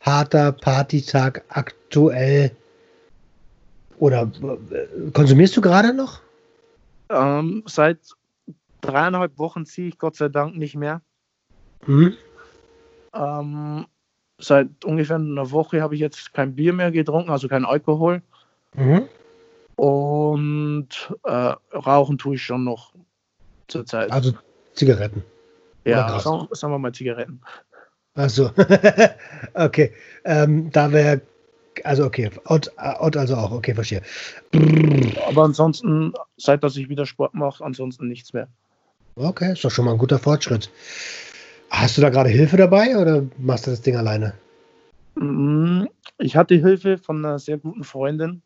harter 0.01 0.51
Partytag 0.51 1.43
aktuell 1.49 2.51
oder 3.99 4.31
äh, 4.71 5.11
konsumierst 5.11 5.55
du 5.57 5.61
gerade 5.61 5.93
noch? 5.93 6.21
Ähm, 7.09 7.63
seit 7.67 7.99
dreieinhalb 8.81 9.37
Wochen 9.37 9.65
ziehe 9.65 9.87
ich 9.87 9.97
Gott 9.97 10.15
sei 10.15 10.29
Dank 10.29 10.55
nicht 10.55 10.75
mehr. 10.75 11.01
Mhm. 11.85 12.15
Ähm, 13.13 13.85
seit 14.37 14.85
ungefähr 14.85 15.17
einer 15.17 15.51
Woche 15.51 15.81
habe 15.81 15.95
ich 15.95 16.01
jetzt 16.01 16.33
kein 16.33 16.55
Bier 16.55 16.73
mehr 16.73 16.91
getrunken, 16.91 17.29
also 17.29 17.47
kein 17.47 17.65
Alkohol. 17.65 18.21
Mhm. 18.75 19.07
Und 19.75 20.89
äh, 21.23 21.53
rauchen 21.73 22.17
tue 22.17 22.35
ich 22.35 22.43
schon 22.43 22.63
noch 22.63 22.93
zurzeit. 23.67 24.11
Also 24.11 24.33
Zigaretten. 24.73 25.23
Ja, 25.85 26.19
sagen, 26.19 26.47
sagen, 26.51 26.73
wir 26.73 26.79
mal 26.79 26.93
Zigaretten. 26.93 27.41
Also, 28.13 28.51
okay. 29.53 29.93
Ähm, 30.25 30.71
da 30.71 30.91
wäre, 30.91 31.21
also 31.83 32.05
okay, 32.05 32.31
Ott, 32.45 32.71
Ott 32.99 33.15
also 33.15 33.35
auch, 33.35 33.51
okay, 33.51 33.75
verstehe. 33.75 34.01
Aber 35.27 35.43
ansonsten, 35.43 36.13
seit 36.35 36.63
dass 36.63 36.75
ich 36.75 36.89
wieder 36.89 37.05
Sport 37.05 37.35
mache, 37.35 37.63
ansonsten 37.63 38.07
nichts 38.07 38.33
mehr. 38.33 38.47
Okay, 39.15 39.53
ist 39.53 39.63
doch 39.63 39.71
schon 39.71 39.85
mal 39.85 39.91
ein 39.91 39.97
guter 39.97 40.19
Fortschritt. 40.19 40.69
Hast 41.79 41.95
du 41.95 42.01
da 42.01 42.09
gerade 42.09 42.29
Hilfe 42.29 42.57
dabei 42.57 42.97
oder 42.97 43.23
machst 43.37 43.67
du 43.67 43.71
das 43.71 43.81
Ding 43.81 43.95
alleine? 43.95 44.33
Mm, 45.13 45.83
ich 46.17 46.35
hatte 46.35 46.55
Hilfe 46.55 46.97
von 46.97 47.23
einer 47.23 47.37
sehr 47.37 47.59
guten 47.59 47.83
Freundin. 47.83 48.41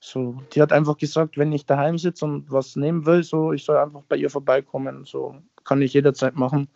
So, 0.00 0.40
die 0.54 0.62
hat 0.62 0.72
einfach 0.72 0.96
gesagt, 0.96 1.36
wenn 1.36 1.52
ich 1.52 1.66
daheim 1.66 1.98
sitze 1.98 2.24
und 2.24 2.50
was 2.50 2.76
nehmen 2.76 3.04
will, 3.04 3.22
so 3.22 3.52
ich 3.52 3.64
soll 3.64 3.76
einfach 3.76 4.00
bei 4.08 4.16
ihr 4.16 4.30
vorbeikommen. 4.30 5.04
So 5.04 5.36
kann 5.64 5.82
ich 5.82 5.92
jederzeit 5.92 6.34
machen. 6.34 6.68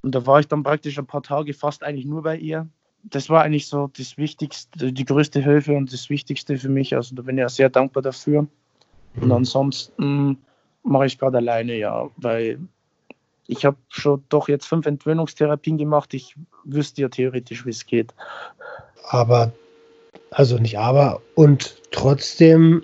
Und 0.00 0.14
da 0.14 0.24
war 0.24 0.40
ich 0.40 0.48
dann 0.48 0.62
praktisch 0.62 0.98
ein 0.98 1.06
paar 1.06 1.22
Tage 1.22 1.52
fast 1.52 1.84
eigentlich 1.84 2.06
nur 2.06 2.22
bei 2.22 2.38
ihr. 2.38 2.66
Das 3.02 3.28
war 3.28 3.42
eigentlich 3.42 3.66
so 3.66 3.90
das 3.98 4.16
Wichtigste, 4.16 4.94
die 4.94 5.04
größte 5.04 5.42
Hilfe 5.42 5.74
und 5.74 5.92
das 5.92 6.08
Wichtigste 6.08 6.56
für 6.56 6.70
mich. 6.70 6.96
Also 6.96 7.14
da 7.14 7.20
bin 7.20 7.36
ich 7.36 7.42
ja 7.42 7.50
sehr 7.50 7.68
dankbar 7.68 8.02
dafür. 8.02 8.46
Und 9.16 9.26
mhm. 9.26 9.32
ansonsten 9.32 10.38
mache 10.82 11.04
ich 11.04 11.18
gerade 11.18 11.36
alleine, 11.36 11.76
ja, 11.76 12.08
weil 12.16 12.60
ich 13.48 13.64
habe 13.64 13.76
schon 13.88 14.24
doch 14.28 14.48
jetzt 14.48 14.66
fünf 14.66 14.86
Entwöhnungstherapien 14.86 15.78
gemacht. 15.78 16.14
Ich 16.14 16.34
wüsste 16.64 17.02
ja 17.02 17.08
theoretisch, 17.08 17.64
wie 17.66 17.70
es 17.70 17.86
geht. 17.86 18.14
Aber, 19.04 19.52
also 20.30 20.58
nicht 20.58 20.78
aber, 20.78 21.22
und 21.34 21.80
trotzdem 21.90 22.82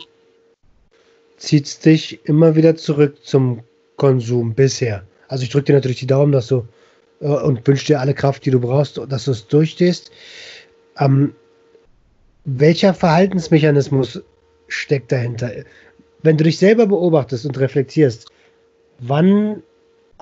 zieht 1.37 1.67
es 1.67 1.81
dich 1.81 2.25
immer 2.25 2.55
wieder 2.55 2.77
zurück 2.77 3.25
zum 3.25 3.63
Konsum 3.97 4.55
bisher. 4.55 5.05
Also 5.29 5.45
ich 5.45 5.51
drücke 5.51 5.67
dir 5.67 5.75
natürlich 5.75 5.99
die 5.99 6.07
Daumen, 6.07 6.33
dass 6.33 6.47
du 6.47 6.67
äh, 7.21 7.27
und 7.27 7.67
wünsche 7.67 7.87
dir 7.87 8.01
alle 8.01 8.15
Kraft, 8.15 8.45
die 8.45 8.51
du 8.51 8.61
brauchst, 8.61 9.01
dass 9.09 9.25
du 9.25 9.33
es 9.33 9.47
durchstehst. 9.49 10.11
Ähm, 10.99 11.35
welcher 12.45 12.95
Verhaltensmechanismus 12.95 14.23
steckt 14.69 15.13
dahinter? 15.13 15.51
wenn 16.23 16.37
du 16.37 16.45
dich 16.45 16.59
selber 16.59 16.87
beobachtest 16.87 17.47
und 17.47 17.59
reflektierst, 17.59 18.31
wann 18.99 19.63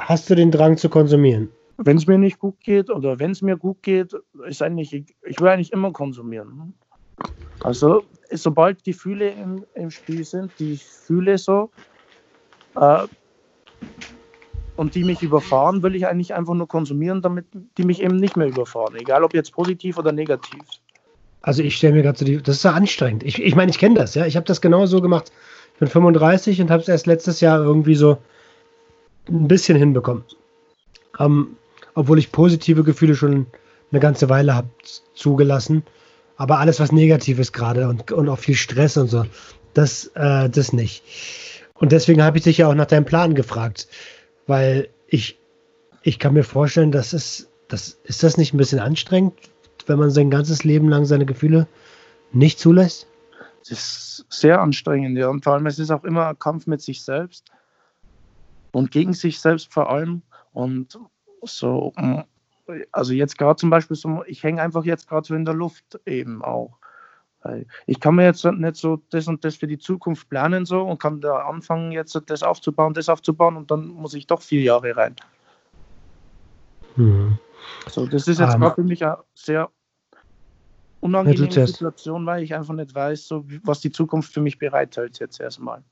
hast 0.01 0.29
du 0.31 0.35
den 0.35 0.51
Drang 0.51 0.77
zu 0.77 0.89
konsumieren? 0.89 1.51
Wenn 1.77 1.97
es 1.97 2.07
mir 2.07 2.19
nicht 2.19 2.39
gut 2.39 2.61
geht 2.61 2.91
oder 2.91 3.19
wenn 3.19 3.31
es 3.31 3.43
mir 3.43 3.57
gut 3.57 3.83
geht, 3.83 4.15
ist 4.47 4.63
eigentlich, 4.63 4.93
ich 4.93 5.41
will 5.41 5.49
eigentlich 5.49 5.73
immer 5.73 5.93
konsumieren. 5.93 6.75
Also 7.63 8.03
sobald 8.31 8.85
die 8.87 8.93
Gefühle 8.93 9.31
im, 9.31 9.65
im 9.75 9.91
Spiel 9.91 10.25
sind, 10.25 10.53
die 10.59 10.73
Gefühle 10.73 11.39
so, 11.39 11.71
äh, 12.77 13.07
und 14.77 14.95
die 14.95 15.05
mich 15.05 15.23
überfahren, 15.23 15.83
will 15.83 15.95
ich 15.95 16.07
eigentlich 16.07 16.33
einfach 16.33 16.55
nur 16.55 16.67
konsumieren, 16.67 17.21
damit 17.21 17.45
die 17.77 17.85
mich 17.85 18.03
eben 18.03 18.17
nicht 18.17 18.39
mehr 18.39 18.49
überfahren. 18.49 18.97
Egal 18.97 19.25
ob 19.25 19.35
jetzt 19.35 19.53
positiv 19.53 19.99
oder 19.99 20.11
negativ. 20.11 20.63
Also 21.43 21.63
ich 21.63 21.77
stelle 21.77 21.95
mir 21.95 22.03
gerade 22.03 22.19
so 22.19 22.25
die, 22.25 22.43
das 22.43 22.57
ist 22.57 22.63
ja 22.63 22.73
anstrengend. 22.73 23.23
Ich, 23.23 23.43
ich 23.43 23.55
meine, 23.55 23.71
ich 23.71 23.79
kenne 23.79 23.97
das, 23.97 24.15
ja. 24.15 24.25
Ich 24.25 24.37
habe 24.37 24.47
das 24.47 24.63
genau 24.63 24.87
so 24.87 25.03
gemacht. 25.03 25.33
Ich 25.75 25.81
bin 25.81 25.89
35 25.89 26.63
und 26.63 26.71
habe 26.71 26.81
es 26.81 26.89
erst 26.89 27.07
letztes 27.07 27.41
Jahr 27.41 27.63
irgendwie 27.63 27.95
so 27.95 28.19
ein 29.31 29.49
bisschen 29.49 29.77
hinbekommen. 29.77 30.25
Ähm, 31.19 31.57
obwohl 31.95 32.19
ich 32.19 32.33
positive 32.33 32.85
Gefühle 32.85 33.15
schon 33.15 33.47
eine 33.91 34.01
ganze 34.01 34.29
Weile 34.29 34.55
habe 34.55 34.69
zugelassen. 35.15 35.83
Aber 36.37 36.59
alles, 36.59 36.81
was 36.81 36.93
negativ 36.93 37.39
ist 37.39 37.53
gerade 37.53 37.89
und, 37.89 38.13
und 38.13 38.29
auch 38.29 38.39
viel 38.39 38.55
Stress 38.55 38.97
und 38.97 39.09
so, 39.09 39.25
das, 39.75 40.07
äh, 40.15 40.49
das 40.49 40.73
nicht. 40.73 41.05
Und 41.75 41.93
deswegen 41.93 42.23
habe 42.23 42.39
ich 42.39 42.45
dich 42.45 42.59
ja 42.59 42.69
auch 42.69 42.75
nach 42.75 42.87
deinem 42.87 43.05
Plan 43.05 43.35
gefragt. 43.35 43.89
Weil 44.47 44.89
ich, 45.07 45.39
ich 46.03 46.19
kann 46.19 46.35
mir 46.35 46.45
vorstellen, 46.45 46.93
dass 46.93 47.13
es, 47.13 47.49
das, 47.69 47.99
ist 48.05 48.23
das 48.23 48.37
nicht 48.37 48.55
ein 48.55 48.59
bisschen 48.59 48.79
anstrengend, 48.79 49.35
wenn 49.87 49.99
man 49.99 50.11
sein 50.11 50.31
ganzes 50.31 50.65
Leben 50.65 50.89
lang 50.89 51.05
seine 51.05 51.27
Gefühle 51.27 51.67
nicht 52.33 52.59
zulässt? 52.59 53.07
Es 53.63 53.71
ist 53.71 54.27
sehr 54.31 54.61
anstrengend, 54.61 55.19
ja. 55.19 55.29
Und 55.29 55.45
vor 55.45 55.55
allem, 55.55 55.67
es 55.67 55.79
ist 55.79 55.91
auch 55.91 56.05
immer 56.05 56.29
ein 56.29 56.39
Kampf 56.39 56.67
mit 56.67 56.81
sich 56.81 57.03
selbst 57.03 57.45
und 58.73 58.91
gegen 58.91 59.13
sich 59.13 59.41
selbst 59.41 59.73
vor 59.73 59.91
allem. 59.91 60.23
Und 60.53 60.99
so, 61.43 61.93
also 62.93 63.13
jetzt 63.13 63.39
gerade 63.39 63.57
zum 63.57 63.71
Beispiel, 63.71 63.97
so, 63.97 64.25
ich 64.27 64.43
hänge 64.43 64.63
einfach 64.63 64.85
jetzt 64.85 65.09
gerade 65.09 65.27
so 65.27 65.35
in 65.35 65.45
der 65.45 65.55
Luft 65.55 66.01
eben 66.07 66.43
auch. 66.43 66.79
Ich 67.87 68.01
kann 68.01 68.17
mir 68.17 68.25
jetzt 68.25 68.45
nicht 68.45 68.77
so 68.77 69.01
das 69.11 69.27
und 69.27 69.43
das 69.45 69.57
für 69.57 69.67
die 69.67 69.79
Zukunft 69.79 70.29
planen 70.29 70.67
so 70.67 70.83
und 70.83 71.01
kann 71.01 71.23
da 71.23 71.39
anfangen, 71.47 71.91
jetzt 71.91 72.21
das 72.27 72.43
aufzubauen, 72.43 72.93
das 72.93 73.09
aufzubauen 73.09 73.57
und 73.57 73.71
dann 73.71 73.89
muss 73.89 74.13
ich 74.13 74.27
doch 74.27 74.43
vier 74.43 74.61
Jahre 74.61 74.95
rein. 74.95 75.17
Mhm. 76.97 77.39
So, 77.89 78.07
das 78.07 78.29
ist 78.29 78.41
jetzt 78.41 78.55
um, 78.55 78.61
gerade 78.61 78.75
für 78.75 78.85
mich 78.85 79.03
eine 79.03 79.19
sehr 79.35 79.71
unangenehme 81.01 81.67
Situation, 81.67 82.27
weil 82.27 82.43
ich 82.43 82.55
einfach 82.55 82.75
nicht 82.75 82.95
weiß, 82.95 83.27
so, 83.27 83.47
was 83.63 83.81
die 83.81 83.91
Zukunft 83.91 84.35
für 84.35 84.43
mich 84.43 84.59
bereithält 84.59 85.19
jetzt 85.19 85.41
erstmal. 85.41 85.83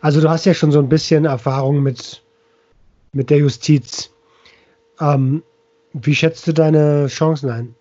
Also 0.00 0.20
du 0.20 0.28
hast 0.28 0.44
ja 0.44 0.54
schon 0.54 0.72
so 0.72 0.78
ein 0.78 0.88
bisschen 0.88 1.24
Erfahrung 1.24 1.82
mit, 1.82 2.22
mit 3.12 3.30
der 3.30 3.38
Justiz. 3.38 4.12
Ähm, 5.00 5.42
wie 5.92 6.14
schätzt 6.14 6.46
du 6.46 6.52
deine 6.52 7.06
Chancen 7.08 7.50
ein? 7.50 7.74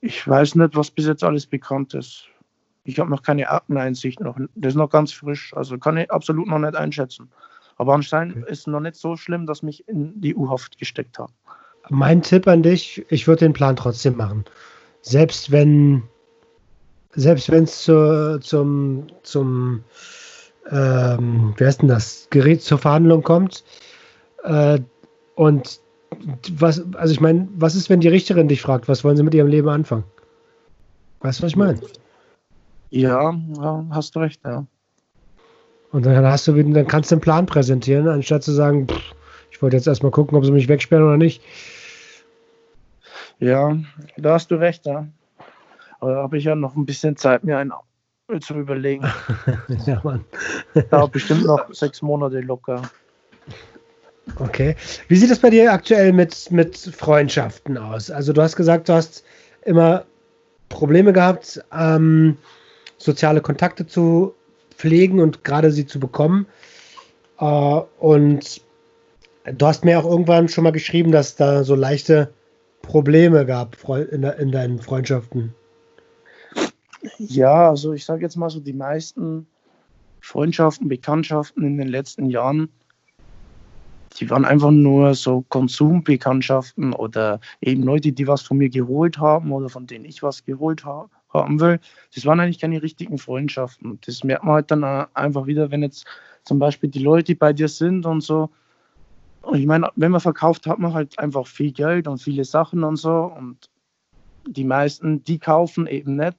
Ich 0.00 0.26
weiß 0.26 0.54
nicht, 0.54 0.76
was 0.76 0.90
bis 0.90 1.06
jetzt 1.06 1.24
alles 1.24 1.46
bekannt 1.46 1.94
ist. 1.94 2.24
Ich 2.84 2.98
habe 2.98 3.10
noch 3.10 3.22
keine 3.22 3.48
Akteneinsicht 3.50 4.20
noch. 4.20 4.38
Das 4.54 4.72
ist 4.72 4.76
noch 4.76 4.90
ganz 4.90 5.12
frisch. 5.12 5.52
Also 5.54 5.78
kann 5.78 5.96
ich 5.96 6.10
absolut 6.10 6.46
noch 6.46 6.58
nicht 6.58 6.76
einschätzen. 6.76 7.30
Aber 7.76 7.94
anscheinend 7.94 8.36
okay. 8.38 8.52
ist 8.52 8.60
es 8.60 8.66
noch 8.66 8.80
nicht 8.80 8.96
so 8.96 9.16
schlimm, 9.16 9.46
dass 9.46 9.62
mich 9.62 9.86
in 9.88 10.20
die 10.20 10.34
U-Haft 10.34 10.78
gesteckt 10.78 11.18
haben. 11.18 11.32
Mein 11.90 12.22
Tipp 12.22 12.46
an 12.48 12.62
dich, 12.62 13.04
ich 13.08 13.26
würde 13.26 13.46
den 13.46 13.52
Plan 13.52 13.76
trotzdem 13.76 14.16
machen. 14.16 14.44
Selbst 15.02 15.50
wenn 15.52 16.02
selbst 17.12 17.50
wenn 17.50 17.64
es 17.64 17.82
zu, 17.82 18.38
zum, 18.40 19.06
zum 19.22 19.82
ähm, 20.70 21.54
wie 21.56 21.64
heißt 21.64 21.82
denn 21.82 21.88
das, 21.88 22.28
Gerät 22.30 22.62
zur 22.62 22.78
Verhandlung 22.78 23.22
kommt 23.22 23.64
äh, 24.44 24.78
und 25.34 25.80
was, 26.52 26.82
also 26.94 27.12
ich 27.12 27.20
meine, 27.20 27.48
was 27.56 27.74
ist, 27.74 27.90
wenn 27.90 28.00
die 28.00 28.08
Richterin 28.08 28.48
dich 28.48 28.62
fragt, 28.62 28.88
was 28.88 29.04
wollen 29.04 29.16
sie 29.16 29.22
mit 29.22 29.34
ihrem 29.34 29.48
Leben 29.48 29.68
anfangen? 29.68 30.04
Weißt 31.20 31.38
du, 31.38 31.44
was 31.44 31.50
ich 31.50 31.56
meine? 31.56 31.80
Ja, 32.90 33.34
ja, 33.56 33.86
hast 33.90 34.16
du 34.16 34.20
recht, 34.20 34.40
ja. 34.44 34.66
Und 35.90 36.04
dann 36.04 36.24
hast 36.26 36.46
du 36.46 36.52
dann 36.52 36.86
kannst 36.86 37.10
du 37.10 37.14
einen 37.14 37.22
Plan 37.22 37.46
präsentieren, 37.46 38.08
anstatt 38.08 38.42
zu 38.42 38.52
sagen, 38.52 38.86
pff, 38.88 39.14
ich 39.50 39.62
wollte 39.62 39.76
jetzt 39.76 39.86
erstmal 39.86 40.12
gucken, 40.12 40.36
ob 40.36 40.44
sie 40.44 40.52
mich 40.52 40.68
wegsperren 40.68 41.04
oder 41.04 41.16
nicht. 41.16 41.42
Ja, 43.38 43.76
da 44.16 44.34
hast 44.34 44.50
du 44.50 44.56
recht, 44.56 44.86
ja. 44.86 45.06
Aber 46.00 46.14
da 46.14 46.22
habe 46.22 46.38
ich 46.38 46.44
ja 46.44 46.54
noch 46.54 46.76
ein 46.76 46.86
bisschen 46.86 47.16
Zeit, 47.16 47.44
mir 47.44 47.58
einen 47.58 47.72
zu 48.40 48.54
überlegen. 48.54 49.04
ja, 49.86 50.00
Mann. 50.04 50.24
Dauert 50.90 51.12
bestimmt 51.12 51.44
noch 51.44 51.72
sechs 51.72 52.02
Monate 52.02 52.40
locker. 52.40 52.82
Okay. 54.36 54.76
Wie 55.08 55.16
sieht 55.16 55.30
es 55.30 55.38
bei 55.38 55.50
dir 55.50 55.72
aktuell 55.72 56.12
mit, 56.12 56.50
mit 56.50 56.76
Freundschaften 56.76 57.78
aus? 57.78 58.10
Also 58.10 58.32
du 58.32 58.42
hast 58.42 58.56
gesagt, 58.56 58.88
du 58.88 58.92
hast 58.92 59.24
immer 59.64 60.04
Probleme 60.68 61.12
gehabt, 61.12 61.64
ähm, 61.72 62.36
soziale 62.98 63.40
Kontakte 63.40 63.86
zu 63.86 64.34
pflegen 64.70 65.20
und 65.20 65.44
gerade 65.44 65.70
sie 65.70 65.86
zu 65.86 65.98
bekommen. 65.98 66.46
Äh, 67.40 67.44
und 67.44 68.60
du 69.44 69.66
hast 69.66 69.84
mir 69.84 69.98
auch 69.98 70.04
irgendwann 70.04 70.48
schon 70.48 70.64
mal 70.64 70.72
geschrieben, 70.72 71.12
dass 71.12 71.36
da 71.36 71.64
so 71.64 71.74
leichte 71.74 72.32
Probleme 72.82 73.46
gab 73.46 73.76
in, 73.88 74.22
in 74.22 74.52
deinen 74.52 74.80
Freundschaften. 74.80 75.54
Ja, 77.18 77.68
also 77.68 77.92
ich 77.92 78.04
sage 78.04 78.22
jetzt 78.22 78.36
mal 78.36 78.50
so, 78.50 78.60
die 78.60 78.72
meisten 78.72 79.46
Freundschaften, 80.20 80.88
Bekanntschaften 80.88 81.64
in 81.64 81.78
den 81.78 81.88
letzten 81.88 82.28
Jahren 82.28 82.70
die 84.18 84.30
waren 84.30 84.44
einfach 84.44 84.70
nur 84.70 85.14
so 85.14 85.44
Konsumbekanntschaften 85.48 86.92
oder 86.92 87.40
eben 87.60 87.82
Leute, 87.82 88.12
die 88.12 88.26
was 88.26 88.42
von 88.42 88.58
mir 88.58 88.68
geholt 88.68 89.18
haben 89.18 89.52
oder 89.52 89.68
von 89.68 89.86
denen 89.86 90.04
ich 90.04 90.22
was 90.22 90.44
geholt 90.44 90.84
ha 90.84 91.08
haben 91.30 91.60
will. 91.60 91.78
Das 92.14 92.24
waren 92.24 92.40
eigentlich 92.40 92.58
keine 92.58 92.82
richtigen 92.82 93.18
Freundschaften. 93.18 93.98
Das 94.06 94.24
merkt 94.24 94.44
man 94.44 94.54
halt 94.54 94.70
dann 94.70 94.82
einfach 94.82 95.46
wieder, 95.46 95.70
wenn 95.70 95.82
jetzt 95.82 96.06
zum 96.44 96.58
Beispiel 96.58 96.88
die 96.88 97.02
Leute 97.02 97.34
bei 97.36 97.52
dir 97.52 97.68
sind 97.68 98.06
und 98.06 98.22
so. 98.22 98.48
Und 99.42 99.58
ich 99.58 99.66
meine, 99.66 99.90
wenn 99.96 100.10
man 100.10 100.22
verkauft, 100.22 100.66
hat 100.66 100.78
man 100.78 100.94
halt 100.94 101.18
einfach 101.18 101.46
viel 101.46 101.72
Geld 101.72 102.08
und 102.08 102.22
viele 102.22 102.44
Sachen 102.44 102.82
und 102.82 102.96
so. 102.96 103.30
Und 103.36 103.68
die 104.46 104.64
meisten, 104.64 105.22
die 105.24 105.38
kaufen 105.38 105.86
eben 105.86 106.16
nicht. 106.16 106.38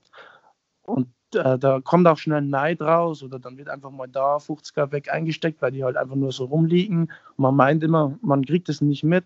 Und 0.89 1.07
äh, 1.35 1.57
da 1.57 1.79
kommt 1.81 2.07
auch 2.07 2.17
schnell 2.17 2.41
Neid 2.41 2.81
raus 2.81 3.23
oder 3.23 3.39
dann 3.39 3.57
wird 3.57 3.69
einfach 3.69 3.91
mal 3.91 4.07
da 4.07 4.37
50er 4.37 4.91
weg 4.91 5.11
eingesteckt, 5.11 5.61
weil 5.61 5.71
die 5.71 5.83
halt 5.83 5.97
einfach 5.97 6.15
nur 6.15 6.31
so 6.31 6.45
rumliegen. 6.45 7.03
Und 7.03 7.37
man 7.37 7.55
meint 7.55 7.83
immer, 7.83 8.17
man 8.21 8.45
kriegt 8.45 8.69
es 8.69 8.81
nicht 8.81 9.03
mit. 9.03 9.25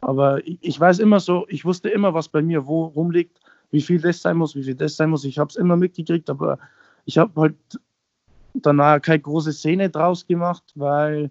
Aber 0.00 0.46
ich, 0.46 0.58
ich, 0.60 0.78
weiß 0.78 0.98
immer 0.98 1.20
so, 1.20 1.46
ich 1.48 1.64
wusste 1.64 1.88
immer, 1.88 2.12
was 2.12 2.28
bei 2.28 2.42
mir 2.42 2.66
wo 2.66 2.84
rumliegt, 2.84 3.40
wie 3.70 3.80
viel 3.80 4.00
das 4.00 4.20
sein 4.20 4.36
muss, 4.36 4.54
wie 4.54 4.62
viel 4.62 4.74
das 4.74 4.96
sein 4.96 5.10
muss. 5.10 5.24
Ich 5.24 5.38
habe 5.38 5.48
es 5.48 5.56
immer 5.56 5.76
mitgekriegt, 5.76 6.28
aber 6.28 6.58
ich 7.06 7.16
habe 7.16 7.40
halt 7.40 7.56
danach 8.54 9.00
keine 9.00 9.20
große 9.20 9.52
Szene 9.52 9.88
draus 9.90 10.26
gemacht, 10.26 10.64
weil 10.74 11.30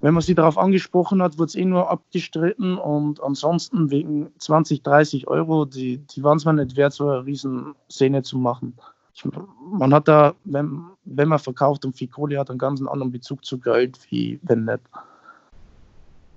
wenn 0.00 0.14
man 0.14 0.22
sie 0.22 0.34
darauf 0.34 0.58
angesprochen 0.58 1.22
hat, 1.22 1.38
wurde 1.38 1.48
es 1.48 1.54
eh 1.56 1.64
nur 1.64 1.90
abgestritten 1.90 2.78
und 2.78 3.22
ansonsten 3.22 3.90
wegen 3.90 4.28
20, 4.38 4.82
30 4.82 5.26
Euro, 5.26 5.64
die, 5.64 5.98
die 5.98 6.22
waren 6.22 6.36
es 6.36 6.44
mir 6.44 6.52
nicht 6.52 6.76
wert, 6.76 6.92
so 6.92 7.08
eine 7.08 7.26
Riesenszene 7.26 8.22
zu 8.22 8.38
machen. 8.38 8.74
Ich, 9.14 9.24
man 9.72 9.92
hat 9.92 10.06
da, 10.06 10.34
wenn, 10.44 10.82
wenn 11.04 11.28
man 11.28 11.40
verkauft 11.40 11.84
und 11.84 11.96
viel 11.96 12.06
Kohle 12.06 12.38
hat, 12.38 12.50
einen 12.50 12.60
ganz 12.60 12.80
anderen 12.80 13.10
Bezug 13.10 13.44
zu 13.44 13.58
Geld, 13.58 13.98
wie 14.10 14.38
wenn 14.42 14.66
nicht. 14.66 14.80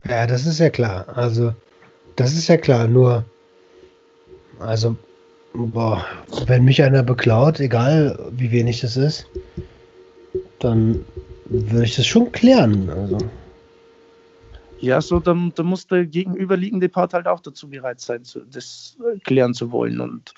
Ja, 0.10 0.26
das 0.26 0.48
ist 0.48 0.58
ja 0.58 0.72
klar. 0.72 1.06
Also, 1.16 1.54
das 2.16 2.34
ist 2.34 2.48
ja 2.48 2.58
klar. 2.58 2.88
Nur, 2.88 3.24
also, 4.60 4.96
boah, 5.54 6.04
wenn 6.48 6.66
mich 6.66 6.82
einer 6.82 7.04
beklaut, 7.04 7.60
egal 7.60 8.18
wie 8.32 8.50
wenig 8.50 8.82
das 8.82 8.98
ist, 8.98 9.28
dann 10.58 11.06
würde 11.46 11.84
ich 11.84 11.96
das 11.96 12.08
schon 12.08 12.32
klären. 12.32 12.90
Also. 12.90 13.20
Ja, 14.82 15.00
so, 15.00 15.20
dann, 15.20 15.52
dann 15.56 15.68
muss 15.68 15.86
der 15.86 16.06
gegenüberliegende 16.06 16.90
Part 16.90 17.14
halt 17.14 17.28
auch 17.28 17.40
dazu 17.40 17.70
bereit 17.70 18.00
sein, 18.00 18.24
das 18.52 18.98
klären 19.24 19.54
zu 19.54 19.72
wollen. 19.72 20.02
Und 20.02 20.34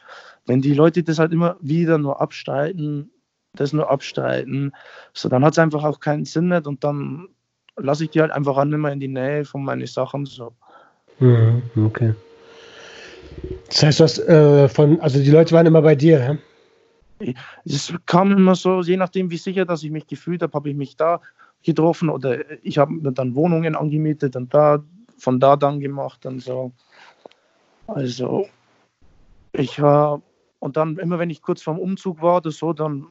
wenn 0.46 0.62
die 0.62 0.74
Leute 0.74 1.02
das 1.02 1.18
halt 1.18 1.32
immer 1.32 1.56
wieder 1.62 1.98
nur 1.98 2.20
abstreiten, 2.20 3.10
das 3.56 3.72
nur 3.72 3.90
abstreiten, 3.90 4.74
so 5.14 5.30
dann 5.30 5.46
hat 5.46 5.54
es 5.54 5.60
einfach 5.60 5.84
auch 5.84 6.02
keinen 6.02 6.26
Sinn 6.26 6.50
nicht 6.50 6.68
und 6.68 6.84
dann 6.84 7.30
lasse 7.78 8.04
ich 8.04 8.10
die 8.10 8.20
halt 8.20 8.32
einfach 8.32 8.58
auch 8.58 8.66
nicht 8.66 8.78
mehr 8.78 8.92
in 8.92 9.00
die 9.00 9.08
Nähe 9.08 9.46
von 9.46 9.64
meinen 9.64 9.88
Sachen. 9.88 10.26
So. 10.26 10.54
Mhm, 11.20 11.62
okay. 11.78 12.14
Das 13.70 13.84
heißt, 13.84 14.00
was 14.02 14.20
äh, 14.20 14.68
von, 14.68 15.00
also 15.00 15.20
die 15.20 15.32
Leute 15.32 15.56
waren 15.56 15.66
immer 15.66 15.82
bei 15.82 15.96
dir, 15.96 16.20
ja? 16.20 16.38
Es 17.64 17.94
kam 18.06 18.32
immer 18.34 18.56
so, 18.56 18.82
je 18.82 18.98
nachdem, 18.98 19.32
wie 19.32 19.38
sicher, 19.38 19.64
dass 19.64 19.84
ich 19.84 19.92
mich 19.92 20.08
gefühlt 20.08 20.42
habe, 20.42 20.54
habe 20.54 20.70
ich 20.70 20.76
mich 20.76 20.98
da 20.98 21.22
getroffen 21.64 22.10
oder 22.10 22.40
ich 22.64 22.78
habe 22.78 22.94
mir 22.94 23.12
dann 23.12 23.36
Wohnungen 23.36 23.76
angemietet 23.76 24.36
und 24.36 24.54
da 24.54 24.84
von 25.18 25.40
da 25.40 25.56
dann 25.56 25.80
gemacht 25.80 26.26
und 26.26 26.42
so. 26.42 26.72
Also 27.88 28.48
ich 29.54 29.82
war 29.82 30.22
und 30.60 30.78
dann 30.78 30.98
immer 30.98 31.20
wenn 31.20 31.30
ich 31.30 31.42
kurz 31.42 31.62
vorm 31.62 31.80
Umzug 31.80 32.22
war 32.22 32.38
oder 32.38 32.52
so, 32.52 32.74
dann 32.74 33.08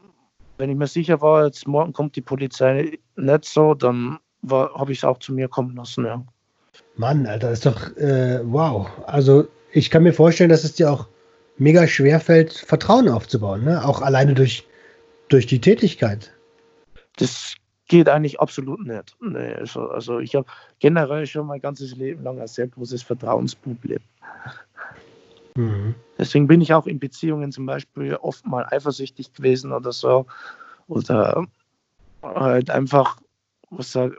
wenn 0.59 0.71
ich 0.71 0.77
mir 0.77 0.87
sicher 0.87 1.21
war, 1.21 1.47
jetzt 1.47 1.67
morgen 1.67 1.93
kommt 1.93 2.15
die 2.17 2.21
Polizei 2.21 2.99
nicht 3.17 3.45
so, 3.45 3.75
dann 3.75 4.19
habe 4.49 4.93
ich 4.93 4.99
es 4.99 5.05
auch 5.05 5.19
zu 5.19 5.33
mir 5.33 5.49
kommen 5.49 5.75
lassen, 5.77 6.05
ja. 6.05 6.25
Mann, 6.97 7.27
Alter, 7.27 7.51
ist 7.51 7.67
doch 7.67 7.97
äh, 7.97 8.41
wow. 8.45 8.89
Also 9.07 9.49
ich 9.73 9.91
kann 9.91 10.03
mir 10.03 10.13
vorstellen, 10.13 10.51
dass 10.51 10.65
es 10.65 10.75
dir 10.75 10.91
auch 10.91 11.09
mega 11.59 11.87
schwer 11.87 12.21
fällt, 12.21 12.53
Vertrauen 12.53 13.09
aufzubauen, 13.09 13.65
ne? 13.65 13.85
Auch 13.85 14.03
alleine 14.03 14.35
durch, 14.35 14.67
durch 15.29 15.47
die 15.47 15.61
Tätigkeit. 15.61 16.33
Das 17.17 17.55
geht 17.93 18.09
eigentlich 18.09 18.40
absolut 18.40 18.86
nicht. 18.86 19.14
Nee, 19.20 19.53
also, 19.53 19.90
also 19.90 20.18
ich 20.18 20.34
habe 20.34 20.47
generell 20.78 21.26
schon 21.26 21.47
mein 21.47 21.61
ganzes 21.61 21.95
Leben 21.95 22.24
lang 22.24 22.40
ein 22.40 22.47
sehr 22.47 22.66
großes 22.66 23.03
Vertrauensproblem. 23.03 24.01
Mhm. 25.57 25.95
Deswegen 26.16 26.47
bin 26.47 26.62
ich 26.62 26.72
auch 26.72 26.86
in 26.86 26.99
Beziehungen 26.99 27.53
zum 27.53 27.66
Beispiel 27.66 28.14
oft 28.14 28.47
mal 28.47 28.64
eifersüchtig 28.70 29.34
gewesen 29.34 29.72
oder 29.72 29.93
so. 29.93 30.24
Oder 30.86 31.47
halt 32.22 32.70
einfach, 32.70 33.18
was 33.68 33.93
sag, 33.93 34.12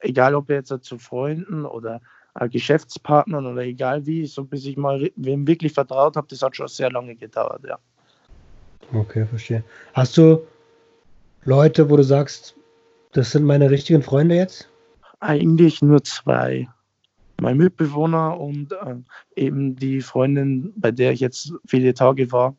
egal 0.00 0.34
ob 0.34 0.50
jetzt 0.50 0.76
zu 0.82 0.98
Freunden 0.98 1.64
oder 1.64 2.00
Geschäftspartnern 2.50 3.46
oder 3.46 3.62
egal 3.62 4.06
wie, 4.06 4.26
so 4.26 4.42
bis 4.42 4.66
ich 4.66 4.76
mal 4.76 5.08
wem 5.14 5.46
wirklich 5.46 5.72
vertraut 5.72 6.16
habe, 6.16 6.26
das 6.26 6.42
hat 6.42 6.56
schon 6.56 6.66
sehr 6.66 6.90
lange 6.90 7.14
gedauert, 7.14 7.62
ja. 7.64 7.78
Okay, 8.92 9.24
verstehe. 9.24 9.62
Hast 9.92 10.16
du 10.16 10.44
Leute, 11.44 11.88
wo 11.88 11.96
du 11.96 12.02
sagst, 12.02 12.56
das 13.12 13.32
sind 13.32 13.44
meine 13.44 13.70
richtigen 13.70 14.02
Freunde 14.02 14.36
jetzt? 14.36 14.68
Eigentlich 15.20 15.82
nur 15.82 16.02
zwei. 16.04 16.68
Mein 17.40 17.56
Mitbewohner 17.56 18.38
und 18.38 18.72
äh, 18.72 18.96
eben 19.34 19.76
die 19.76 20.00
Freundin, 20.00 20.72
bei 20.76 20.90
der 20.90 21.12
ich 21.12 21.20
jetzt 21.20 21.52
viele 21.66 21.94
Tage 21.94 22.30
war. 22.32 22.54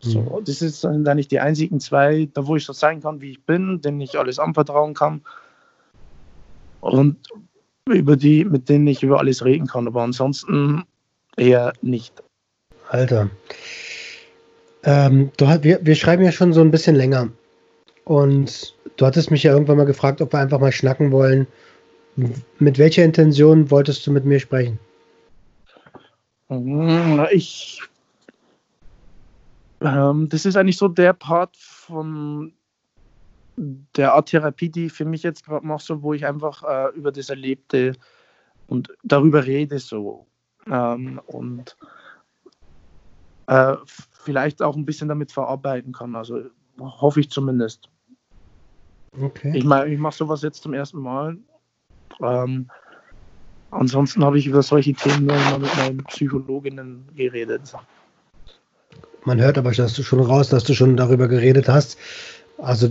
So, 0.00 0.20
mhm. 0.20 0.44
Das 0.44 0.58
sind 0.58 1.06
eigentlich 1.08 1.28
die 1.28 1.40
einzigen 1.40 1.80
zwei, 1.80 2.28
da 2.32 2.46
wo 2.46 2.56
ich 2.56 2.64
so 2.64 2.72
sein 2.72 3.02
kann, 3.02 3.20
wie 3.20 3.32
ich 3.32 3.44
bin, 3.44 3.80
denen 3.80 4.00
ich 4.00 4.18
alles 4.18 4.38
anvertrauen 4.38 4.94
kann. 4.94 5.22
Und 6.80 7.16
über 7.86 8.16
die, 8.16 8.44
mit 8.44 8.68
denen 8.68 8.86
ich 8.86 9.02
über 9.02 9.18
alles 9.18 9.44
reden 9.44 9.66
kann. 9.66 9.86
Aber 9.86 10.02
ansonsten 10.02 10.84
eher 11.36 11.72
nicht. 11.82 12.22
Alter. 12.88 13.28
Ähm, 14.84 15.30
du, 15.36 15.46
wir, 15.62 15.80
wir 15.82 15.94
schreiben 15.94 16.24
ja 16.24 16.32
schon 16.32 16.52
so 16.52 16.62
ein 16.62 16.70
bisschen 16.70 16.96
länger. 16.96 17.28
Und 18.04 18.74
du 18.96 19.06
hattest 19.06 19.30
mich 19.30 19.42
ja 19.42 19.52
irgendwann 19.52 19.76
mal 19.76 19.86
gefragt, 19.86 20.20
ob 20.20 20.32
wir 20.32 20.40
einfach 20.40 20.60
mal 20.60 20.72
schnacken 20.72 21.12
wollen. 21.12 21.46
Mit 22.58 22.78
welcher 22.78 23.04
Intention 23.04 23.70
wolltest 23.70 24.06
du 24.06 24.10
mit 24.10 24.24
mir 24.24 24.40
sprechen? 24.40 24.78
Ich. 27.30 27.80
Ähm, 29.80 30.28
das 30.28 30.44
ist 30.44 30.56
eigentlich 30.56 30.76
so 30.76 30.88
der 30.88 31.12
Part 31.12 31.56
von 31.56 32.52
der 33.56 34.14
Art 34.14 34.28
Therapie, 34.28 34.68
die 34.68 34.90
für 34.90 35.04
mich 35.04 35.22
jetzt 35.22 35.44
gerade 35.44 35.66
mache, 35.66 35.84
so, 35.84 36.02
wo 36.02 36.12
ich 36.12 36.26
einfach 36.26 36.62
äh, 36.62 36.96
über 36.96 37.12
das 37.12 37.30
Erlebte 37.30 37.92
und 38.66 38.92
darüber 39.04 39.46
rede 39.46 39.78
so. 39.78 40.26
Ähm, 40.66 41.20
und 41.26 41.76
äh, 43.46 43.76
vielleicht 44.12 44.62
auch 44.62 44.76
ein 44.76 44.84
bisschen 44.84 45.08
damit 45.08 45.32
verarbeiten 45.32 45.92
kann. 45.92 46.14
Also 46.14 46.42
hoffe 46.80 47.20
ich 47.20 47.30
zumindest. 47.30 47.88
Okay. 49.20 49.52
Ich 49.54 49.64
meine, 49.64 49.92
ich 49.92 49.98
mache 49.98 50.16
sowas 50.16 50.42
jetzt 50.42 50.62
zum 50.62 50.74
ersten 50.74 51.00
Mal. 51.00 51.36
Ähm, 52.20 52.70
ansonsten 53.70 54.24
habe 54.24 54.38
ich 54.38 54.46
über 54.46 54.62
solche 54.62 54.92
Themen 54.92 55.26
nur 55.26 55.36
mal 55.36 55.58
mit 55.58 55.76
meinen 55.76 56.04
Psychologinnen 56.04 57.08
geredet. 57.14 57.74
Man 59.24 59.40
hört 59.40 59.58
aber, 59.58 59.72
dass 59.72 59.94
du 59.94 60.02
schon 60.02 60.20
raus, 60.20 60.48
dass 60.48 60.64
du 60.64 60.74
schon 60.74 60.96
darüber 60.96 61.28
geredet 61.28 61.68
hast. 61.68 61.98
Also 62.58 62.90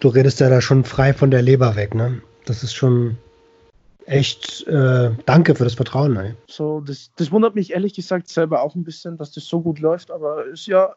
du 0.00 0.08
redest 0.08 0.40
ja 0.40 0.48
da 0.48 0.60
schon 0.60 0.84
frei 0.84 1.12
von 1.14 1.30
der 1.30 1.42
Leber 1.42 1.76
weg, 1.76 1.94
ne? 1.94 2.20
Das 2.44 2.62
ist 2.62 2.74
schon 2.74 3.16
echt 4.06 4.66
äh, 4.66 5.10
danke 5.24 5.54
für 5.54 5.64
das 5.64 5.74
Vertrauen. 5.74 6.12
Ne? 6.12 6.36
So, 6.48 6.80
das, 6.80 7.10
das 7.16 7.30
wundert 7.30 7.54
mich 7.54 7.72
ehrlich 7.72 7.94
gesagt 7.94 8.28
selber 8.28 8.62
auch 8.62 8.74
ein 8.74 8.84
bisschen, 8.84 9.16
dass 9.16 9.32
das 9.32 9.46
so 9.46 9.62
gut 9.62 9.78
läuft, 9.78 10.10
aber 10.10 10.44
ist 10.46 10.66
ja 10.66 10.94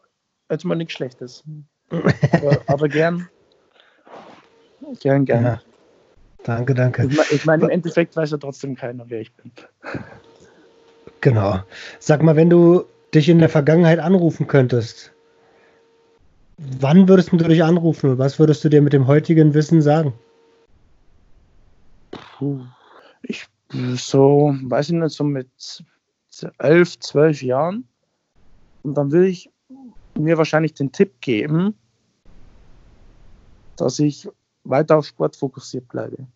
jetzt 0.50 0.64
mal 0.64 0.74
nichts 0.74 0.94
Schlechtes. 0.94 1.44
Aber, 1.90 2.62
aber 2.66 2.88
gern. 2.88 3.28
Gern, 5.00 5.24
gern. 5.24 5.44
Ja. 5.44 5.60
Danke, 6.44 6.74
danke. 6.74 7.08
Ich 7.30 7.44
meine, 7.44 7.64
im 7.64 7.70
Endeffekt 7.70 8.16
weiß 8.16 8.30
ja 8.30 8.38
trotzdem 8.38 8.74
keiner, 8.74 9.04
wer 9.08 9.20
ich 9.20 9.32
bin. 9.34 9.52
Genau. 11.20 11.60
Sag 11.98 12.22
mal, 12.22 12.36
wenn 12.36 12.48
du 12.48 12.84
dich 13.14 13.28
in 13.28 13.38
der 13.38 13.48
Vergangenheit 13.48 13.98
anrufen 13.98 14.46
könntest, 14.46 15.12
wann 16.56 17.08
würdest 17.08 17.32
du 17.32 17.36
dich 17.36 17.62
anrufen 17.62 18.10
und 18.10 18.18
was 18.18 18.38
würdest 18.38 18.64
du 18.64 18.68
dir 18.68 18.82
mit 18.82 18.92
dem 18.92 19.06
heutigen 19.06 19.54
Wissen 19.54 19.82
sagen? 19.82 20.14
Puh. 22.10 22.60
Ich 23.22 23.46
so, 23.96 24.54
weiß 24.62 24.90
ich 24.90 24.94
nicht, 24.94 25.14
so 25.14 25.24
mit 25.24 25.48
elf, 26.58 26.98
zwölf 27.00 27.42
Jahren. 27.42 27.86
Und 28.82 28.94
dann 28.94 29.10
will 29.12 29.24
ich 29.24 29.50
mir 30.18 30.38
wahrscheinlich 30.38 30.74
den 30.74 30.92
Tipp 30.92 31.20
geben, 31.20 31.74
dass 33.76 33.98
ich 33.98 34.28
weiter 34.64 34.98
auf 34.98 35.06
Sport 35.06 35.36
fokussiert 35.36 35.88
bleibe. 35.88 36.26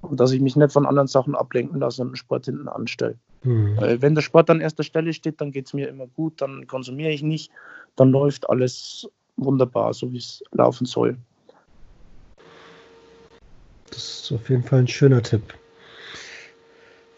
Und 0.00 0.20
dass 0.20 0.30
ich 0.30 0.40
mich 0.40 0.54
nicht 0.54 0.72
von 0.72 0.86
anderen 0.86 1.08
Sachen 1.08 1.34
ablenken 1.34 1.80
lasse 1.80 2.02
und 2.02 2.10
den 2.10 2.16
Sport 2.16 2.44
hinten 2.44 2.68
anstelle. 2.68 3.16
Mhm. 3.42 3.76
Weil 3.76 4.02
wenn 4.02 4.14
der 4.14 4.22
Sport 4.22 4.48
an 4.50 4.60
erster 4.60 4.84
Stelle 4.84 5.12
steht, 5.12 5.40
dann 5.40 5.50
geht 5.50 5.66
es 5.66 5.74
mir 5.74 5.88
immer 5.88 6.06
gut, 6.06 6.40
dann 6.40 6.66
konsumiere 6.66 7.10
ich 7.10 7.22
nicht, 7.22 7.50
dann 7.96 8.10
läuft 8.10 8.48
alles 8.48 9.08
wunderbar, 9.36 9.92
so 9.94 10.12
wie 10.12 10.18
es 10.18 10.42
laufen 10.52 10.86
soll. 10.86 11.16
Das 13.90 14.22
ist 14.22 14.32
auf 14.32 14.48
jeden 14.50 14.62
Fall 14.62 14.80
ein 14.80 14.88
schöner 14.88 15.22
Tipp. 15.22 15.54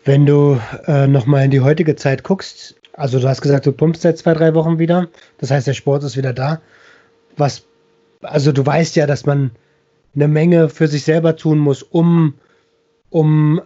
Wenn 0.04 0.24
du 0.24 0.58
äh, 0.86 1.06
nochmal 1.06 1.44
in 1.44 1.50
die 1.50 1.60
heutige 1.60 1.96
Zeit 1.96 2.22
guckst, 2.22 2.79
also 2.92 3.18
du 3.18 3.28
hast 3.28 3.40
gesagt, 3.40 3.66
du 3.66 3.72
pumpst 3.72 4.02
seit 4.02 4.18
zwei, 4.18 4.34
drei 4.34 4.54
Wochen 4.54 4.78
wieder. 4.78 5.08
Das 5.38 5.50
heißt, 5.50 5.66
der 5.66 5.74
Sport 5.74 6.04
ist 6.04 6.16
wieder 6.16 6.32
da. 6.32 6.60
Was, 7.36 7.66
also 8.22 8.52
du 8.52 8.64
weißt 8.64 8.96
ja, 8.96 9.06
dass 9.06 9.26
man 9.26 9.50
eine 10.14 10.28
Menge 10.28 10.68
für 10.68 10.88
sich 10.88 11.04
selber 11.04 11.36
tun 11.36 11.58
muss, 11.58 11.82
um, 11.82 12.34
um 13.10 13.60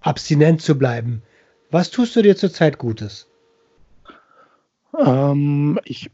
abstinent 0.00 0.60
zu 0.60 0.76
bleiben. 0.76 1.22
Was 1.70 1.90
tust 1.90 2.16
du 2.16 2.22
dir 2.22 2.36
zurzeit 2.36 2.78
Gutes? 2.78 3.28
Ähm, 4.98 5.78
ich 5.84 6.10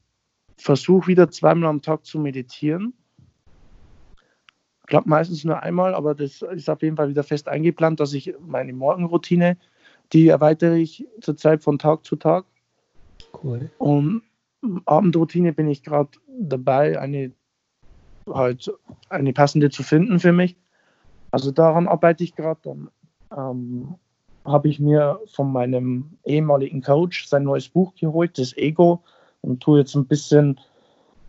versuche 0.56 1.08
wieder 1.08 1.30
zweimal 1.30 1.70
am 1.70 1.82
Tag 1.82 2.04
zu 2.04 2.18
meditieren 2.18 2.94
klappt 4.90 5.06
meistens 5.06 5.44
nur 5.44 5.62
einmal, 5.62 5.94
aber 5.94 6.14
das 6.14 6.42
ist 6.42 6.68
auf 6.68 6.82
jeden 6.82 6.96
Fall 6.96 7.08
wieder 7.08 7.22
fest 7.22 7.48
eingeplant, 7.48 8.00
dass 8.00 8.12
ich 8.12 8.34
meine 8.40 8.72
Morgenroutine, 8.72 9.56
die 10.12 10.28
erweitere 10.28 10.76
ich 10.76 11.06
zurzeit 11.20 11.62
von 11.62 11.78
Tag 11.78 12.04
zu 12.04 12.16
Tag. 12.16 12.44
Cool. 13.42 13.70
Und 13.78 14.22
Abendroutine 14.84 15.52
bin 15.52 15.68
ich 15.68 15.82
gerade 15.82 16.10
dabei, 16.38 16.98
eine 16.98 17.32
halt 18.28 18.72
eine 19.08 19.32
passende 19.32 19.70
zu 19.70 19.82
finden 19.82 20.20
für 20.20 20.32
mich. 20.32 20.56
Also 21.30 21.50
daran 21.50 21.88
arbeite 21.88 22.24
ich 22.24 22.34
gerade. 22.34 22.60
Dann 22.62 22.90
ähm, 23.36 23.94
habe 24.44 24.68
ich 24.68 24.80
mir 24.80 25.20
von 25.26 25.52
meinem 25.52 26.18
ehemaligen 26.24 26.82
Coach 26.82 27.26
sein 27.28 27.44
neues 27.44 27.68
Buch 27.68 27.94
geholt, 27.94 28.38
das 28.38 28.56
Ego, 28.56 29.02
und 29.42 29.62
tue 29.62 29.78
jetzt 29.78 29.94
ein 29.94 30.06
bisschen 30.06 30.60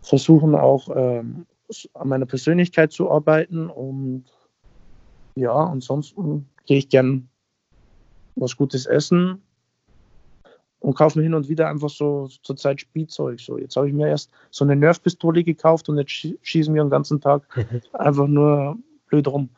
versuchen 0.02 0.56
auch 0.56 0.90
ähm, 0.94 1.46
an 1.94 2.10
meiner 2.10 2.26
Persönlichkeit 2.26 2.92
zu 2.92 3.10
arbeiten 3.10 3.70
und 3.70 4.26
ja, 5.36 5.54
ansonsten 5.54 6.50
gehe 6.66 6.78
ich 6.78 6.90
gern 6.90 7.30
was 8.36 8.56
Gutes 8.56 8.86
essen 8.86 9.42
und 10.80 10.96
kaufe 10.96 11.20
mir 11.20 11.24
hin 11.24 11.34
und 11.34 11.48
wieder 11.48 11.70
einfach 11.70 11.90
so 11.90 12.28
zur 12.42 12.58
Zeit 12.58 12.82
Spielzeug. 12.82 13.40
So, 13.40 13.58
jetzt 13.58 13.76
habe 13.76 13.88
ich 13.88 13.94
mir 13.94 14.08
erst 14.08 14.32
so 14.50 14.66
eine 14.66 14.76
Nerfpistole 14.76 15.44
gekauft 15.44 15.90
und 15.90 15.98
jetzt 15.98 16.12
schießen 16.12 16.74
wir 16.74 16.84
den 16.84 16.90
ganzen 16.90 17.22
Tag 17.22 17.44
einfach 17.94 18.28
nur 18.28 18.78
blöd 19.08 19.28
rum. 19.28 19.50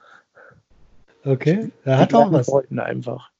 Okay, 1.26 1.72
er 1.86 2.00
hat 2.00 2.14
auch 2.14 2.32
was. 2.32 2.52
Einfach. 2.78 3.32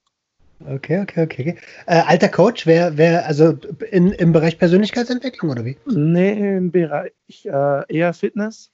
Okay, 0.66 1.02
okay, 1.02 1.24
okay. 1.24 1.58
Äh, 1.88 2.04
alter 2.08 2.30
Coach, 2.30 2.66
wer, 2.66 2.98
wer, 2.98 3.26
also 3.26 3.58
in, 3.92 4.14
im 4.14 4.32
Bereich 4.32 4.58
Persönlichkeitsentwicklung 4.58 5.52
oder 5.52 5.66
wie? 5.66 5.78
Nee, 5.86 6.56
im 6.58 6.72
Bereich 6.72 7.12
äh, 7.44 7.94
eher 7.94 8.14
Fitness. 8.14 8.72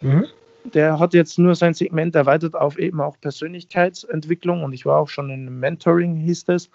Mhm. 0.00 0.26
Der 0.64 0.98
hat 0.98 1.14
jetzt 1.14 1.38
nur 1.38 1.54
sein 1.54 1.74
Segment 1.74 2.14
erweitert 2.14 2.54
auf 2.54 2.78
eben 2.78 3.00
auch 3.00 3.18
Persönlichkeitsentwicklung 3.20 4.62
und 4.62 4.72
ich 4.72 4.84
war 4.84 4.98
auch 4.98 5.08
schon 5.08 5.30
in 5.30 5.58
Mentoring, 5.60 6.16
hieß 6.16 6.44
das. 6.44 6.68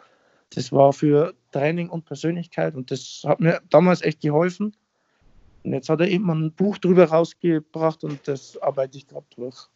Das 0.56 0.72
war 0.72 0.94
für 0.94 1.34
Training 1.52 1.90
und 1.90 2.06
Persönlichkeit 2.06 2.76
und 2.76 2.92
das 2.92 3.24
hat 3.26 3.40
mir 3.40 3.62
damals 3.70 4.02
echt 4.02 4.22
geholfen. 4.22 4.76
Und 5.64 5.74
jetzt 5.74 5.90
hat 5.90 6.02
er 6.02 6.08
eben 6.08 6.30
ein 6.30 6.52
Buch 6.52 6.78
drüber 6.78 7.06
rausgebracht 7.06 8.04
und 8.04 8.20
das 8.28 8.62
arbeite 8.62 8.98
ich 8.98 9.08
gerade 9.08 9.26
durch. 9.36 9.68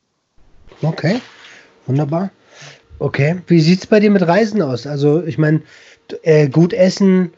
Okay, 0.81 1.21
wunderbar. 1.85 2.31
Okay, 2.99 3.41
wie 3.47 3.61
sieht 3.61 3.79
es 3.79 3.87
bei 3.87 3.99
dir 3.99 4.11
mit 4.11 4.27
Reisen 4.27 4.61
aus? 4.61 4.87
Also, 4.87 5.23
ich 5.23 5.37
meine, 5.37 5.61
äh, 6.23 6.49
gut 6.49 6.73
essen, 6.73 7.31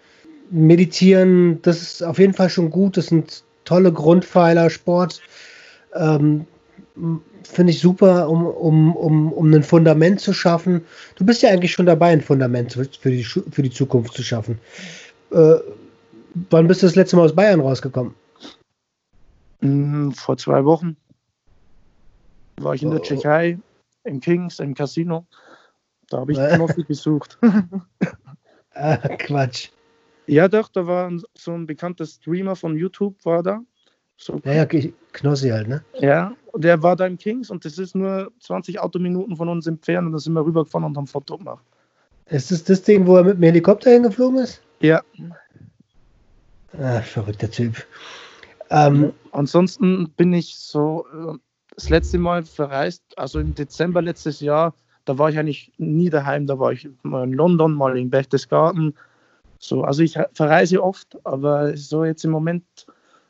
meditieren, 0.49 1.61
das 1.61 1.82
ist 1.82 2.03
auf 2.03 2.17
jeden 2.17 2.34
Fall 2.34 2.49
schon 2.49 2.70
gut. 2.70 2.97
Das 2.97 3.07
sind 3.07 3.43
tolle 3.65 3.91
Grundpfeiler, 3.91 4.70
Sport. 4.70 5.22
Ähm, 5.93 6.47
Finde 7.43 7.71
ich 7.71 7.79
super, 7.79 8.29
um, 8.29 8.45
um, 8.45 8.95
um, 8.95 9.31
um 9.31 9.53
ein 9.53 9.63
Fundament 9.63 10.19
zu 10.19 10.33
schaffen. 10.33 10.81
Du 11.15 11.25
bist 11.25 11.41
ja 11.41 11.49
eigentlich 11.49 11.71
schon 11.71 11.85
dabei, 11.85 12.11
ein 12.11 12.21
Fundament 12.21 12.73
für 12.73 13.11
die, 13.11 13.23
für 13.23 13.61
die 13.61 13.69
Zukunft 13.69 14.13
zu 14.13 14.23
schaffen. 14.23 14.59
Äh, 15.31 15.55
wann 16.49 16.67
bist 16.67 16.81
du 16.81 16.87
das 16.87 16.95
letzte 16.95 17.15
Mal 17.15 17.23
aus 17.23 17.35
Bayern 17.35 17.61
rausgekommen? 17.61 18.13
Mm, 19.61 20.11
vor 20.11 20.37
zwei 20.37 20.65
Wochen. 20.65 20.97
war 22.57 22.73
ich 22.73 22.83
in 22.83 22.91
der 22.91 22.99
oh. 22.99 23.03
Tschechei, 23.03 23.57
im 24.03 24.19
Kings, 24.19 24.59
im 24.59 24.73
Casino. 24.73 25.25
Da 26.09 26.19
habe 26.19 26.33
ich 26.33 26.37
Knossi 26.55 26.83
besucht. 26.83 27.37
ah, 28.73 28.97
Quatsch. 29.17 29.69
Ja, 30.27 30.47
doch, 30.47 30.69
da 30.69 30.85
war 30.85 31.11
so 31.33 31.53
ein 31.53 31.65
bekannter 31.65 32.05
Streamer 32.05 32.55
von 32.55 32.75
YouTube, 32.75 33.15
war 33.25 33.41
da. 33.41 33.61
So 34.22 34.41
ja, 34.43 34.53
ja, 34.53 34.65
Knossi 35.13 35.49
halt, 35.49 35.70
ne? 35.70 35.82
Ja, 35.99 36.36
der 36.53 36.84
war 36.84 36.97
da 36.97 37.07
im 37.07 37.17
Kings 37.17 37.49
und 37.49 37.63
das 37.63 37.78
ist 37.78 37.95
nur 37.95 38.32
20 38.41 38.80
Autominuten 38.80 39.38
von 39.38 39.47
uns 39.47 39.65
entfernt 39.65 40.07
und 40.07 40.13
da 40.13 40.20
sind 40.20 40.34
wir 40.34 40.45
rübergefahren 40.45 40.86
und 40.86 40.97
haben 40.97 41.07
Foto 41.07 41.38
gemacht. 41.38 41.63
Ist 42.26 42.51
das 42.51 42.65
das 42.65 42.82
Ding, 42.82 43.07
wo 43.07 43.15
er 43.15 43.24
mit 43.24 43.38
dem 43.38 43.43
Helikopter 43.43 43.91
hingeflogen 43.91 44.39
ist? 44.39 44.61
Ja. 44.82 45.01
Ah, 46.78 47.01
verrückter 47.01 47.49
Typ. 47.49 47.88
Ähm, 48.70 49.13
Ansonsten 49.32 50.09
bin 50.11 50.34
ich 50.34 50.57
so 50.57 51.05
äh, 51.13 51.38
das 51.74 51.89
letzte 51.89 52.17
Mal 52.17 52.43
verreist, 52.43 53.03
also 53.17 53.39
im 53.39 53.55
Dezember 53.55 54.01
letztes 54.01 54.41
Jahr, 54.41 54.76
da 55.05 55.17
war 55.17 55.30
ich 55.30 55.39
eigentlich 55.39 55.72
nie 55.78 56.09
daheim, 56.09 56.45
da 56.45 56.59
war 56.59 56.74
ich 56.74 56.89
mal 57.03 57.24
in 57.24 57.34
London, 57.34 57.74
mal 57.74 57.97
in 57.97 58.09
Berchtesgaden. 58.09 58.95
So, 59.59 59.84
also 59.84 60.03
ich 60.03 60.20
verreise 60.34 60.84
oft, 60.84 61.17
aber 61.26 61.76
so 61.78 62.03
jetzt 62.03 62.26
im 62.26 62.32
Moment, 62.32 62.65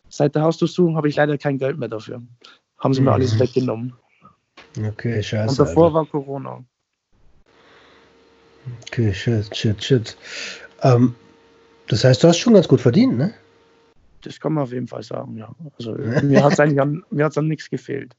seit 0.09 0.35
der 0.35 0.43
Hausdurchsuchung, 0.43 0.95
habe 0.97 1.07
ich 1.07 1.15
leider 1.15 1.37
kein 1.37 1.57
Geld 1.57 1.77
mehr 1.77 1.89
dafür. 1.89 2.21
Haben 2.77 2.93
sie 2.93 3.01
mir 3.01 3.11
mhm. 3.11 3.15
alles 3.15 3.39
weggenommen. 3.39 3.93
Okay, 4.77 5.21
scheiße. 5.21 5.49
Und 5.49 5.59
davor 5.59 5.85
Alter. 5.85 5.95
war 5.95 6.05
Corona. 6.05 6.63
Okay, 8.87 9.13
shit, 9.13 9.55
shit, 9.55 9.83
shit. 9.83 10.17
Ähm, 10.81 11.15
das 11.87 12.03
heißt, 12.03 12.23
du 12.23 12.27
hast 12.27 12.37
schon 12.37 12.53
ganz 12.53 12.67
gut 12.67 12.81
verdient, 12.81 13.17
ne? 13.17 13.33
Das 14.21 14.39
kann 14.39 14.53
man 14.53 14.63
auf 14.63 14.71
jeden 14.71 14.87
Fall 14.87 15.03
sagen, 15.03 15.37
ja. 15.37 15.49
Also 15.77 15.93
mir 16.23 16.43
hat 16.43 16.53
es 16.53 16.59
eigentlich 16.59 16.81
an, 16.81 17.03
mir 17.09 17.25
hat's 17.25 17.37
an 17.37 17.47
nichts 17.47 17.69
gefehlt. 17.69 18.15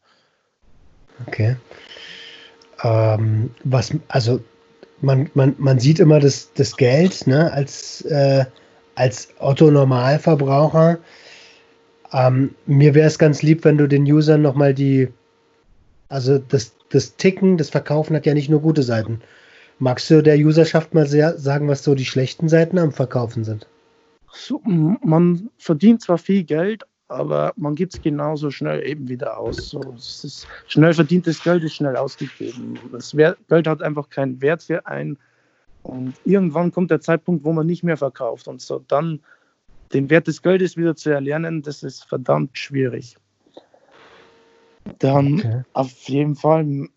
Okay. 1.26 1.56
Ähm, 2.82 3.50
was, 3.64 3.92
also 4.08 4.40
man, 5.00 5.30
man, 5.34 5.54
man 5.58 5.78
sieht 5.78 6.00
immer 6.00 6.20
das, 6.20 6.52
das 6.54 6.76
Geld 6.76 7.26
ne, 7.26 7.52
als, 7.52 8.02
äh, 8.02 8.44
als 8.94 9.28
Otto-Normalverbraucher. 9.38 10.98
Ähm, 12.12 12.54
mir 12.66 12.94
wäre 12.94 13.06
es 13.06 13.18
ganz 13.18 13.42
lieb, 13.42 13.64
wenn 13.64 13.78
du 13.78 13.86
den 13.86 14.04
Usern 14.04 14.42
nochmal 14.42 14.74
die, 14.74 15.08
also 16.08 16.38
das, 16.38 16.74
das 16.90 17.16
Ticken, 17.16 17.56
das 17.56 17.70
Verkaufen 17.70 18.16
hat 18.16 18.26
ja 18.26 18.34
nicht 18.34 18.48
nur 18.48 18.60
gute 18.60 18.82
Seiten. 18.82 19.20
Magst 19.78 20.10
du 20.10 20.22
der 20.22 20.36
Userschaft 20.36 20.92
mal 20.92 21.06
sehr 21.06 21.38
sagen, 21.38 21.68
was 21.68 21.84
so 21.84 21.94
die 21.94 22.04
schlechten 22.04 22.48
Seiten 22.48 22.78
am 22.78 22.92
Verkaufen 22.92 23.44
sind? 23.44 23.66
So, 24.32 24.60
man 24.64 25.50
verdient 25.58 26.02
zwar 26.02 26.18
viel 26.18 26.44
Geld, 26.44 26.84
aber 27.08 27.52
man 27.56 27.74
gibt 27.74 27.94
es 27.94 28.02
genauso 28.02 28.50
schnell 28.50 28.86
eben 28.86 29.08
wieder 29.08 29.38
aus. 29.38 29.70
So, 29.70 29.80
schnell 30.68 30.94
verdientes 30.94 31.42
Geld 31.42 31.64
ist 31.64 31.74
schnell 31.74 31.96
ausgegeben. 31.96 32.78
Das 32.92 33.16
Wert, 33.16 33.38
Geld 33.48 33.66
hat 33.66 33.82
einfach 33.82 34.10
keinen 34.10 34.40
Wert 34.40 34.62
für 34.62 34.86
einen. 34.86 35.18
Und 35.82 36.14
irgendwann 36.24 36.70
kommt 36.70 36.90
der 36.90 37.00
Zeitpunkt, 37.00 37.44
wo 37.44 37.52
man 37.52 37.66
nicht 37.66 37.82
mehr 37.82 37.96
verkauft. 37.96 38.46
Und 38.46 38.60
so 38.60 38.84
dann 38.86 39.20
den 39.92 40.10
Wert 40.10 40.26
des 40.26 40.42
Geldes 40.42 40.76
wieder 40.76 40.94
zu 40.94 41.10
erlernen, 41.10 41.62
das 41.62 41.82
ist 41.82 42.04
verdammt 42.04 42.56
schwierig. 42.56 43.16
Dann 44.98 45.34
okay. 45.34 45.62
auf 45.72 45.92
jeden 46.08 46.36
Fall, 46.36 46.88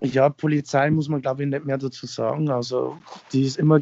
ja, 0.00 0.28
Polizei 0.28 0.90
muss 0.90 1.08
man 1.08 1.20
glaube 1.20 1.42
ich 1.42 1.48
nicht 1.48 1.64
mehr 1.64 1.78
dazu 1.78 2.06
sagen. 2.06 2.50
Also 2.50 2.98
die 3.32 3.42
ist 3.42 3.58
immer 3.58 3.80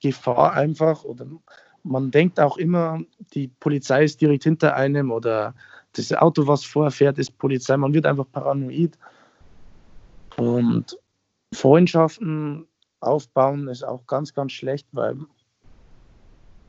Gefahr 0.00 0.52
einfach 0.54 1.04
oder 1.04 1.26
man 1.82 2.10
denkt 2.10 2.38
auch 2.38 2.56
immer, 2.56 3.00
die 3.32 3.48
Polizei 3.48 4.04
ist 4.04 4.20
direkt 4.20 4.44
hinter 4.44 4.76
einem 4.76 5.10
oder 5.10 5.54
das 5.94 6.12
Auto, 6.12 6.46
was 6.46 6.64
vorfährt, 6.64 7.18
ist 7.18 7.36
Polizei. 7.38 7.76
Man 7.76 7.94
wird 7.94 8.06
einfach 8.06 8.26
paranoid. 8.30 8.96
Und 10.36 10.98
Freundschaften 11.52 12.66
aufbauen 13.00 13.68
ist 13.68 13.82
auch 13.82 14.06
ganz, 14.06 14.34
ganz 14.34 14.52
schlecht, 14.52 14.86
weil, 14.92 15.16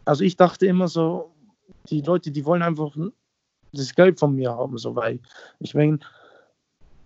also 0.06 0.24
ich 0.24 0.36
dachte 0.38 0.66
immer 0.66 0.88
so, 0.88 1.32
die 1.90 2.02
Leute, 2.02 2.32
die 2.32 2.46
wollen 2.46 2.62
einfach 2.62 2.96
das 3.74 3.96
Geld 3.96 4.20
von 4.20 4.36
mir 4.36 4.52
haben, 4.52 4.78
so 4.78 4.96
weil 4.96 5.20
ich 5.60 5.74
meine, 5.74 6.00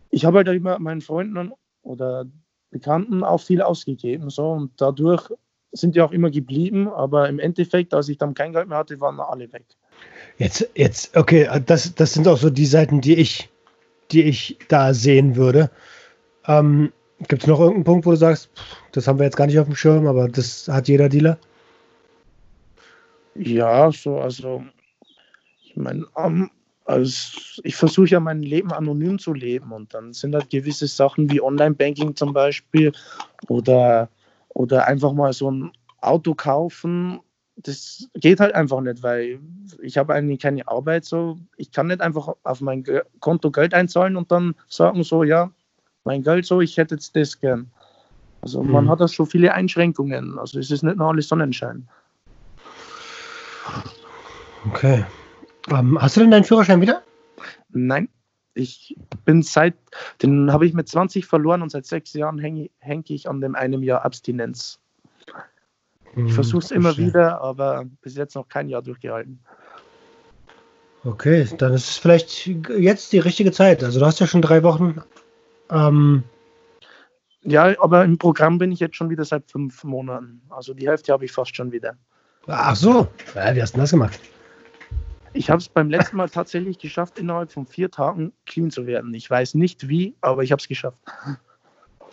ich 0.09 0.25
habe 0.25 0.37
halt 0.37 0.47
immer 0.47 0.79
meinen 0.79 1.01
Freunden 1.01 1.51
oder 1.83 2.25
Bekannten 2.71 3.23
auch 3.23 3.41
viel 3.41 3.61
ausgegeben, 3.61 4.29
so 4.29 4.51
und 4.51 4.71
dadurch 4.77 5.29
sind 5.71 5.95
ja 5.95 6.05
auch 6.05 6.11
immer 6.11 6.31
geblieben, 6.31 6.87
aber 6.87 7.27
im 7.29 7.39
Endeffekt, 7.39 7.93
als 7.93 8.09
ich 8.09 8.17
dann 8.17 8.33
kein 8.33 8.53
Geld 8.53 8.67
mehr 8.67 8.77
hatte, 8.77 8.99
waren 9.01 9.19
alle 9.19 9.51
weg. 9.51 9.65
Jetzt, 10.37 10.69
jetzt, 10.75 11.15
okay, 11.15 11.49
das, 11.65 11.93
das 11.95 12.13
sind 12.13 12.27
auch 12.27 12.37
so 12.37 12.49
die 12.49 12.65
Seiten, 12.65 13.01
die 13.01 13.15
ich, 13.15 13.49
die 14.11 14.23
ich 14.23 14.57
da 14.67 14.93
sehen 14.93 15.35
würde. 15.35 15.69
Ähm, 16.47 16.91
Gibt 17.27 17.43
es 17.43 17.47
noch 17.47 17.59
irgendeinen 17.59 17.85
Punkt, 17.85 18.05
wo 18.05 18.11
du 18.11 18.17
sagst, 18.17 18.49
das 18.91 19.07
haben 19.07 19.19
wir 19.19 19.25
jetzt 19.25 19.37
gar 19.37 19.47
nicht 19.47 19.59
auf 19.59 19.67
dem 19.67 19.75
Schirm, 19.75 20.07
aber 20.07 20.27
das 20.27 20.67
hat 20.67 20.87
jeder 20.87 21.09
Dealer? 21.09 21.37
Ja, 23.35 23.91
so, 23.91 24.19
also, 24.19 24.63
ich 25.63 25.75
meine, 25.75 26.05
um, 26.13 26.49
also 26.85 27.39
ich 27.63 27.75
versuche 27.75 28.07
ja 28.07 28.19
mein 28.19 28.41
Leben 28.41 28.71
anonym 28.71 29.19
zu 29.19 29.33
leben 29.33 29.71
und 29.71 29.93
dann 29.93 30.13
sind 30.13 30.35
halt 30.35 30.49
gewisse 30.49 30.87
Sachen 30.87 31.29
wie 31.31 31.41
Online-Banking 31.41 32.15
zum 32.15 32.33
Beispiel 32.33 32.91
oder 33.47 34.09
oder 34.49 34.87
einfach 34.87 35.11
mal 35.11 35.33
so 35.33 35.51
ein 35.51 35.71
Auto 35.99 36.33
kaufen, 36.33 37.19
das 37.57 38.09
geht 38.15 38.39
halt 38.39 38.53
einfach 38.53 38.81
nicht, 38.81 39.01
weil 39.01 39.39
ich 39.81 39.97
habe 39.97 40.13
eigentlich 40.13 40.39
keine 40.39 40.67
Arbeit 40.67 41.05
so. 41.05 41.37
Ich 41.57 41.71
kann 41.71 41.87
nicht 41.87 42.01
einfach 42.01 42.35
auf 42.43 42.61
mein 42.61 42.83
Konto 43.19 43.51
Geld 43.51 43.73
einzahlen 43.73 44.17
und 44.17 44.31
dann 44.31 44.55
sagen 44.67 45.03
so, 45.03 45.23
ja, 45.23 45.51
mein 46.03 46.23
Geld 46.23 46.45
so, 46.45 46.61
ich 46.61 46.77
hätte 46.77 46.95
jetzt 46.95 47.15
das 47.15 47.39
gern. 47.39 47.71
Also 48.41 48.61
mhm. 48.61 48.71
man 48.71 48.89
hat 48.89 48.99
da 48.99 49.07
schon 49.07 49.25
viele 49.25 49.53
Einschränkungen. 49.53 50.37
Also 50.37 50.59
es 50.59 50.69
ist 50.69 50.83
nicht 50.83 50.97
nur 50.97 51.07
alles 51.07 51.27
Sonnenschein. 51.27 51.87
Okay. 54.67 55.05
Ähm, 55.69 56.01
hast 56.01 56.15
du 56.15 56.21
denn 56.21 56.31
deinen 56.31 56.43
Führerschein 56.43 56.81
wieder? 56.81 57.03
Nein. 57.69 58.09
Ich 58.53 58.95
bin 59.25 59.43
seit, 59.43 59.75
den 60.21 60.51
habe 60.51 60.65
ich 60.65 60.73
mit 60.73 60.87
20 60.87 61.25
verloren 61.25 61.61
und 61.61 61.71
seit 61.71 61.85
sechs 61.85 62.13
Jahren 62.13 62.39
hänge 62.39 62.69
häng 62.79 63.03
ich 63.07 63.27
an 63.27 63.41
dem 63.41 63.53
einem 63.53 63.83
Jahr 63.83 64.05
Abstinenz. 64.05 64.79
Ich 66.11 66.15
hm, 66.15 66.29
versuche 66.29 66.63
es 66.63 66.71
immer 66.71 66.95
wieder, 66.97 67.41
aber 67.41 67.83
bis 68.01 68.15
jetzt 68.15 68.35
noch 68.35 68.47
kein 68.47 68.69
Jahr 68.69 68.81
durchgehalten. 68.81 69.41
Okay, 71.03 71.45
dann 71.57 71.73
ist 71.73 71.89
es 71.89 71.97
vielleicht 71.97 72.47
jetzt 72.47 73.11
die 73.11 73.19
richtige 73.19 73.51
Zeit. 73.51 73.83
Also 73.83 73.99
du 73.99 74.05
hast 74.05 74.21
ja 74.21 74.27
schon 74.27 74.41
drei 74.41 74.63
Wochen. 74.63 75.01
Ähm 75.69 76.23
ja, 77.41 77.75
aber 77.79 78.05
im 78.05 78.17
Programm 78.17 78.57
bin 78.57 78.71
ich 78.71 78.79
jetzt 78.79 78.95
schon 78.95 79.09
wieder 79.09 79.25
seit 79.25 79.51
fünf 79.51 79.83
Monaten. 79.83 80.41
Also 80.49 80.73
die 80.73 80.87
Hälfte 80.87 81.11
habe 81.11 81.25
ich 81.25 81.31
fast 81.31 81.55
schon 81.55 81.73
wieder. 81.73 81.97
Ach 82.47 82.75
so, 82.75 83.07
ja, 83.35 83.53
wie 83.53 83.61
hast 83.61 83.75
du 83.75 83.79
das 83.79 83.91
gemacht? 83.91 84.19
Ich 85.35 85.49
habe 85.49 85.59
es 85.59 85.67
beim 85.67 85.89
letzten 85.89 86.15
Mal 86.15 86.29
tatsächlich 86.29 86.79
geschafft, 86.79 87.19
innerhalb 87.19 87.51
von 87.51 87.67
vier 87.67 87.91
Tagen 87.91 88.31
clean 88.45 88.71
zu 88.71 88.87
werden. 88.87 89.13
Ich 89.13 89.29
weiß 89.29 89.55
nicht 89.55 89.89
wie, 89.89 90.15
aber 90.21 90.43
ich 90.43 90.51
habe 90.53 90.61
es 90.61 90.67
geschafft. 90.69 90.97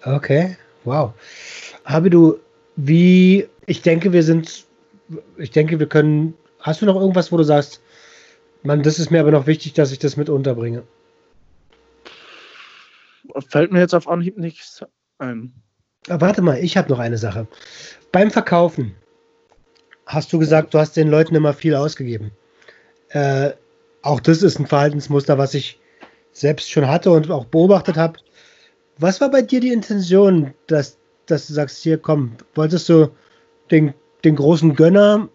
Okay, 0.04 0.56
wow. 0.82 1.14
Habe 1.84 2.10
du, 2.10 2.40
wie, 2.74 3.48
ich 3.66 3.82
denke, 3.82 4.12
wir 4.12 4.24
sind, 4.24 4.66
ich 5.36 5.52
denke, 5.52 5.78
wir 5.78 5.88
können, 5.88 6.34
hast 6.58 6.82
du 6.82 6.86
noch 6.86 6.96
irgendwas, 6.96 7.30
wo 7.30 7.36
du 7.36 7.44
sagst, 7.44 7.80
man, 8.64 8.82
das 8.82 8.98
ist 8.98 9.12
mir 9.12 9.20
aber 9.20 9.30
noch 9.30 9.46
wichtig, 9.46 9.74
dass 9.74 9.92
ich 9.92 10.00
das 10.00 10.16
mit 10.16 10.28
unterbringe? 10.28 10.82
Fällt 13.48 13.70
mir 13.70 13.78
jetzt 13.78 13.94
auf 13.94 14.08
Anhieb 14.08 14.36
nichts 14.36 14.84
ein. 15.18 15.52
Aber 16.08 16.26
warte 16.26 16.42
mal, 16.42 16.58
ich 16.58 16.76
habe 16.76 16.90
noch 16.90 16.98
eine 16.98 17.18
Sache. 17.18 17.46
Beim 18.10 18.32
Verkaufen 18.32 18.96
hast 20.06 20.32
du 20.32 20.40
gesagt, 20.40 20.74
du 20.74 20.80
hast 20.80 20.96
den 20.96 21.08
Leuten 21.08 21.36
immer 21.36 21.52
viel 21.52 21.76
ausgegeben. 21.76 22.32
Äh, 23.12 23.52
auch 24.02 24.20
das 24.20 24.42
ist 24.42 24.58
ein 24.58 24.66
Verhaltensmuster, 24.66 25.38
was 25.38 25.54
ich 25.54 25.78
selbst 26.32 26.70
schon 26.70 26.88
hatte 26.88 27.10
und 27.10 27.30
auch 27.30 27.44
beobachtet 27.44 27.96
habe. 27.96 28.18
Was 28.98 29.20
war 29.20 29.30
bei 29.30 29.42
dir 29.42 29.60
die 29.60 29.72
Intention, 29.72 30.54
dass, 30.66 30.98
dass 31.26 31.46
du 31.46 31.52
sagst, 31.52 31.82
hier 31.82 31.98
komm, 31.98 32.32
wolltest 32.54 32.88
du 32.88 33.10
den, 33.70 33.94
den 34.24 34.36
großen 34.36 34.74
Gönner 34.74 35.28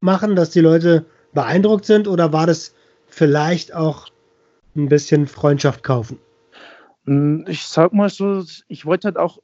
machen, 0.00 0.36
dass 0.36 0.50
die 0.50 0.60
Leute 0.60 1.06
beeindruckt 1.32 1.84
sind 1.84 2.08
oder 2.08 2.32
war 2.32 2.46
das 2.46 2.74
vielleicht 3.06 3.74
auch 3.74 4.08
ein 4.76 4.88
bisschen 4.88 5.26
Freundschaft 5.26 5.82
kaufen? 5.82 6.18
Hm, 7.04 7.44
ich 7.48 7.64
sag 7.66 7.92
mal 7.92 8.08
so, 8.08 8.44
ich 8.68 8.86
wollte 8.86 9.06
halt 9.06 9.16
auch 9.16 9.38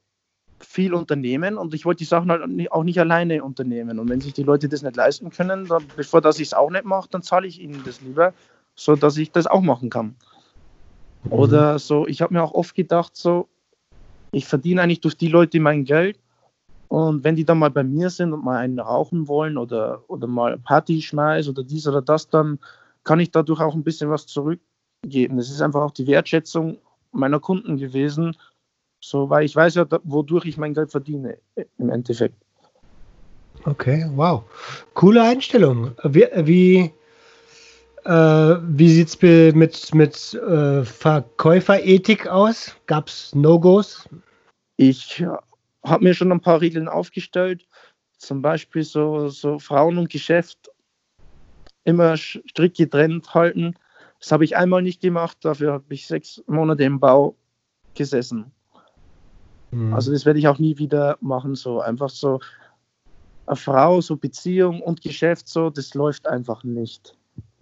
viel 0.59 0.93
unternehmen 0.93 1.57
und 1.57 1.73
ich 1.73 1.85
wollte 1.85 1.99
die 1.99 2.05
Sachen 2.05 2.31
halt 2.31 2.43
auch 2.71 2.83
nicht 2.83 2.99
alleine 2.99 3.43
unternehmen. 3.43 3.99
Und 3.99 4.09
wenn 4.09 4.21
sich 4.21 4.33
die 4.33 4.43
Leute 4.43 4.67
das 4.67 4.81
nicht 4.81 4.95
leisten 4.95 5.29
können, 5.29 5.67
dann, 5.67 5.85
bevor 5.95 6.21
dass 6.21 6.39
ich 6.39 6.47
es 6.47 6.53
auch 6.53 6.71
nicht 6.71 6.85
mache, 6.85 7.09
dann 7.11 7.21
zahle 7.21 7.47
ich 7.47 7.61
ihnen 7.61 7.81
das 7.85 8.01
lieber, 8.01 8.33
so 8.75 8.95
dass 8.95 9.17
ich 9.17 9.31
das 9.31 9.47
auch 9.47 9.61
machen 9.61 9.89
kann. 9.89 10.15
Mhm. 11.23 11.31
Oder 11.31 11.79
so, 11.79 12.07
ich 12.07 12.21
habe 12.21 12.33
mir 12.33 12.43
auch 12.43 12.53
oft 12.53 12.75
gedacht, 12.75 13.15
so, 13.15 13.47
ich 14.31 14.45
verdiene 14.45 14.81
eigentlich 14.81 15.01
durch 15.01 15.17
die 15.17 15.29
Leute 15.29 15.59
mein 15.59 15.85
Geld. 15.85 16.19
Und 16.89 17.23
wenn 17.23 17.35
die 17.35 17.43
dann 17.43 17.59
mal 17.59 17.69
bei 17.69 17.83
mir 17.83 18.09
sind 18.09 18.31
und 18.33 18.45
mal 18.45 18.57
einen 18.57 18.79
rauchen 18.79 19.27
wollen 19.27 19.57
oder, 19.57 20.03
oder 20.07 20.25
mal 20.25 20.57
Party 20.57 21.01
schmeißen 21.01 21.51
oder 21.51 21.63
dies 21.63 21.87
oder 21.87 22.01
das, 22.01 22.29
dann 22.29 22.59
kann 23.03 23.19
ich 23.19 23.31
dadurch 23.31 23.59
auch 23.59 23.75
ein 23.75 23.83
bisschen 23.83 24.09
was 24.09 24.25
zurückgeben. 24.25 25.37
Das 25.37 25.49
ist 25.49 25.61
einfach 25.61 25.81
auch 25.81 25.91
die 25.91 26.07
Wertschätzung 26.07 26.77
meiner 27.11 27.39
Kunden 27.39 27.77
gewesen. 27.77 28.37
So, 28.99 29.29
weil 29.29 29.45
ich 29.45 29.55
weiß 29.55 29.75
ja, 29.75 29.85
wodurch 30.03 30.45
ich 30.45 30.57
mein 30.57 30.73
Geld 30.73 30.91
verdiene 30.91 31.37
im 31.77 31.89
Endeffekt. 31.89 32.35
Okay, 33.65 34.09
wow. 34.15 34.43
Coole 34.93 35.21
Einstellung. 35.21 35.91
Wie, 36.03 36.25
wie, 36.35 36.93
äh, 38.05 38.55
wie 38.61 38.89
sieht 38.89 39.09
es 39.09 39.21
mit, 39.55 39.93
mit 39.93 40.33
äh, 40.33 40.83
Verkäuferethik 40.83 42.27
aus? 42.27 42.75
Gab 42.85 43.07
es 43.07 43.33
No-Gos? 43.35 44.07
Ich 44.77 45.23
habe 45.83 46.03
mir 46.03 46.13
schon 46.13 46.31
ein 46.31 46.41
paar 46.41 46.61
Regeln 46.61 46.87
aufgestellt. 46.87 47.67
Zum 48.17 48.41
Beispiel 48.41 48.83
so, 48.83 49.29
so 49.29 49.59
Frauen 49.59 49.97
und 49.97 50.09
Geschäft 50.09 50.71
immer 51.83 52.17
strikt 52.17 52.77
getrennt 52.77 53.33
halten. 53.33 53.75
Das 54.19 54.31
habe 54.31 54.43
ich 54.43 54.57
einmal 54.57 54.81
nicht 54.81 55.01
gemacht, 55.01 55.37
dafür 55.41 55.73
habe 55.73 55.93
ich 55.93 56.07
sechs 56.07 56.43
Monate 56.47 56.83
im 56.83 56.99
Bau 56.99 57.35
gesessen. 57.93 58.51
Mhm. 59.71 59.93
Also 59.93 60.11
das 60.11 60.25
werde 60.25 60.39
ich 60.39 60.47
auch 60.47 60.59
nie 60.59 60.77
wieder 60.77 61.17
machen. 61.21 61.55
So 61.55 61.81
einfach 61.81 62.09
so 62.09 62.39
eine 63.45 63.55
Frau, 63.55 64.01
so 64.01 64.15
Beziehung 64.15 64.81
und 64.81 65.01
Geschäft, 65.01 65.47
so, 65.47 65.69
das 65.69 65.93
läuft 65.93 66.27
einfach 66.27 66.63
nicht. 66.63 67.15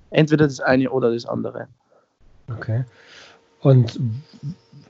Entweder 0.09 0.45
das 0.45 0.59
eine 0.59 0.89
oder 0.89 1.11
das 1.11 1.25
andere. 1.25 1.67
Okay. 2.51 2.85
Und 3.61 3.99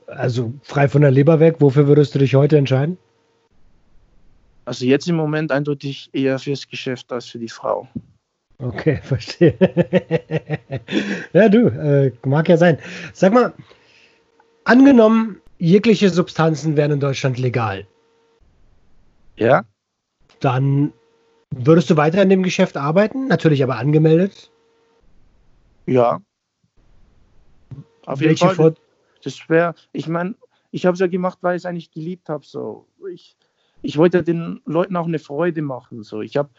also 0.06 0.52
frei 0.62 0.88
von 0.88 1.02
der 1.02 1.10
Leber 1.10 1.40
weg, 1.40 1.56
wofür 1.60 1.86
würdest 1.86 2.14
du 2.14 2.18
dich 2.18 2.34
heute 2.34 2.56
entscheiden? 2.56 2.98
Also 4.64 4.84
jetzt 4.84 5.08
im 5.08 5.16
Moment 5.16 5.52
eindeutig 5.52 6.10
eher 6.12 6.38
fürs 6.38 6.68
Geschäft 6.68 7.12
als 7.12 7.26
für 7.26 7.38
die 7.38 7.48
Frau. 7.48 7.88
Okay, 8.58 8.96
verstehe. 9.02 9.54
ja, 11.32 11.48
du, 11.48 11.68
äh, 11.68 12.12
mag 12.24 12.48
ja 12.48 12.56
sein. 12.56 12.78
Sag 13.12 13.32
mal, 13.32 13.52
angenommen, 14.64 15.40
jegliche 15.58 16.10
Substanzen 16.10 16.76
wären 16.76 16.92
in 16.92 17.00
Deutschland 17.00 17.38
legal. 17.38 17.86
Ja. 19.36 19.64
Dann 20.40 20.92
würdest 21.50 21.90
du 21.90 21.96
weiter 21.96 22.22
in 22.22 22.28
dem 22.28 22.42
Geschäft 22.42 22.76
arbeiten, 22.76 23.28
natürlich 23.28 23.62
aber 23.62 23.76
angemeldet. 23.76 24.50
Ja. 25.86 26.20
Auf 28.04 28.20
jeden 28.20 28.30
Welche 28.40 28.54
Fall. 28.54 28.74
Das 29.22 29.48
wäre, 29.48 29.74
ich 29.92 30.08
meine, 30.08 30.34
ich 30.70 30.86
habe 30.86 30.94
es 30.94 31.00
ja 31.00 31.06
gemacht, 31.06 31.38
weil 31.40 31.56
ich 31.56 31.62
es 31.62 31.66
eigentlich 31.66 31.90
geliebt 31.90 32.28
habe. 32.28 32.44
So. 32.44 32.86
Ich, 33.10 33.36
ich 33.82 33.96
wollte 33.96 34.22
den 34.22 34.60
Leuten 34.64 34.96
auch 34.96 35.06
eine 35.06 35.18
Freude 35.18 35.62
machen. 35.62 36.02
So. 36.02 36.20
Ich 36.20 36.36
habe 36.36 36.50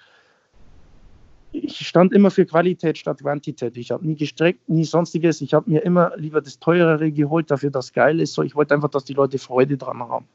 ich 1.52 1.88
stand 1.88 2.14
immer 2.14 2.32
für 2.32 2.46
Qualität 2.46 2.98
statt 2.98 3.20
Quantität. 3.20 3.78
Ich 3.78 3.92
habe 3.92 4.06
nie 4.06 4.16
gestreckt, 4.16 4.68
nie 4.68 4.86
sonstiges. 4.86 5.42
Ich 5.42 5.54
habe 5.54 5.70
mir 5.70 5.84
immer 5.84 6.12
lieber 6.18 6.42
das 6.42 6.60
Teurere 6.60 7.12
geholt, 7.12 7.50
dafür 7.50 7.72
das 7.72 7.94
geil 7.94 8.20
ist. 8.20 8.34
So, 8.34 8.44
ich 8.44 8.56
wollte 8.56 8.76
einfach, 8.76 8.90
dass 8.90 9.06
die 9.06 9.14
Leute 9.14 9.38
Freude 9.38 9.78
dran 9.78 10.00
haben. 10.00 10.28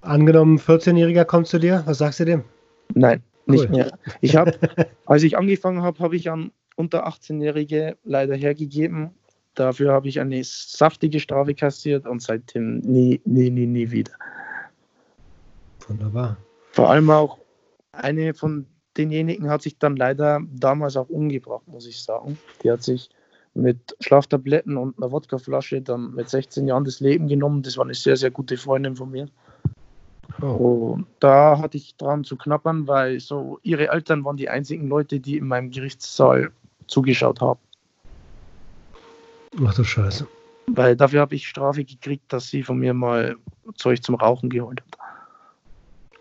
Angenommen, 0.00 0.58
14-Jähriger 0.58 1.24
kommt 1.24 1.46
zu 1.46 1.58
dir, 1.58 1.82
was 1.86 1.98
sagst 1.98 2.20
du 2.20 2.24
dem? 2.24 2.44
Nein, 2.94 3.22
cool. 3.46 3.54
nicht 3.54 3.70
mehr. 3.70 3.98
Ich 4.20 4.36
habe, 4.36 4.52
als 5.06 5.22
ich 5.22 5.36
angefangen 5.36 5.82
habe, 5.82 5.98
habe 5.98 6.16
ich 6.16 6.30
an 6.30 6.52
unter 6.76 7.06
18-Jährige 7.08 7.96
leider 8.04 8.36
hergegeben. 8.36 9.10
Dafür 9.54 9.92
habe 9.92 10.08
ich 10.08 10.20
eine 10.20 10.42
saftige 10.44 11.18
Strafe 11.18 11.54
kassiert 11.54 12.06
und 12.06 12.20
seitdem 12.20 12.78
nie, 12.80 13.20
nie, 13.24 13.50
nie, 13.50 13.66
nie 13.66 13.90
wieder. 13.90 14.12
Wunderbar. 15.88 16.36
Vor 16.72 16.90
allem 16.90 17.08
auch 17.10 17.38
eine 17.92 18.34
von 18.34 18.66
denjenigen 18.96 19.48
hat 19.48 19.62
sich 19.62 19.78
dann 19.78 19.96
leider 19.96 20.40
damals 20.54 20.96
auch 20.96 21.08
umgebracht, 21.08 21.66
muss 21.66 21.86
ich 21.86 22.02
sagen. 22.02 22.38
Die 22.62 22.70
hat 22.70 22.82
sich 22.82 23.10
mit 23.54 23.96
Schlaftabletten 24.00 24.76
und 24.76 24.98
einer 24.98 25.10
Wodkaflasche 25.10 25.80
dann 25.80 26.14
mit 26.14 26.28
16 26.28 26.66
Jahren 26.66 26.84
das 26.84 27.00
Leben 27.00 27.26
genommen. 27.28 27.62
Das 27.62 27.76
war 27.76 27.84
eine 27.84 27.94
sehr, 27.94 28.16
sehr 28.16 28.30
gute 28.30 28.56
Freundin 28.56 28.96
von 28.96 29.10
mir. 29.10 29.28
Oh. 30.42 30.94
Und 30.96 31.06
da 31.20 31.58
hatte 31.58 31.78
ich 31.78 31.96
dran 31.96 32.24
zu 32.24 32.36
knappern, 32.36 32.86
weil 32.86 33.20
so 33.20 33.58
ihre 33.62 33.88
Eltern 33.88 34.24
waren 34.24 34.36
die 34.36 34.48
einzigen 34.48 34.88
Leute, 34.88 35.20
die 35.20 35.38
in 35.38 35.46
meinem 35.46 35.70
Gerichtssaal 35.70 36.50
zugeschaut 36.86 37.40
haben. 37.40 37.60
Ach 39.64 39.74
du 39.74 39.84
Scheiße. 39.84 40.26
Weil 40.68 40.96
dafür 40.96 41.20
habe 41.20 41.34
ich 41.34 41.48
Strafe 41.48 41.84
gekriegt, 41.84 42.32
dass 42.32 42.48
sie 42.48 42.62
von 42.62 42.78
mir 42.78 42.92
mal 42.92 43.36
Zeug 43.76 44.02
zum 44.02 44.16
Rauchen 44.16 44.50
geholt 44.50 44.82
hat. 44.82 44.98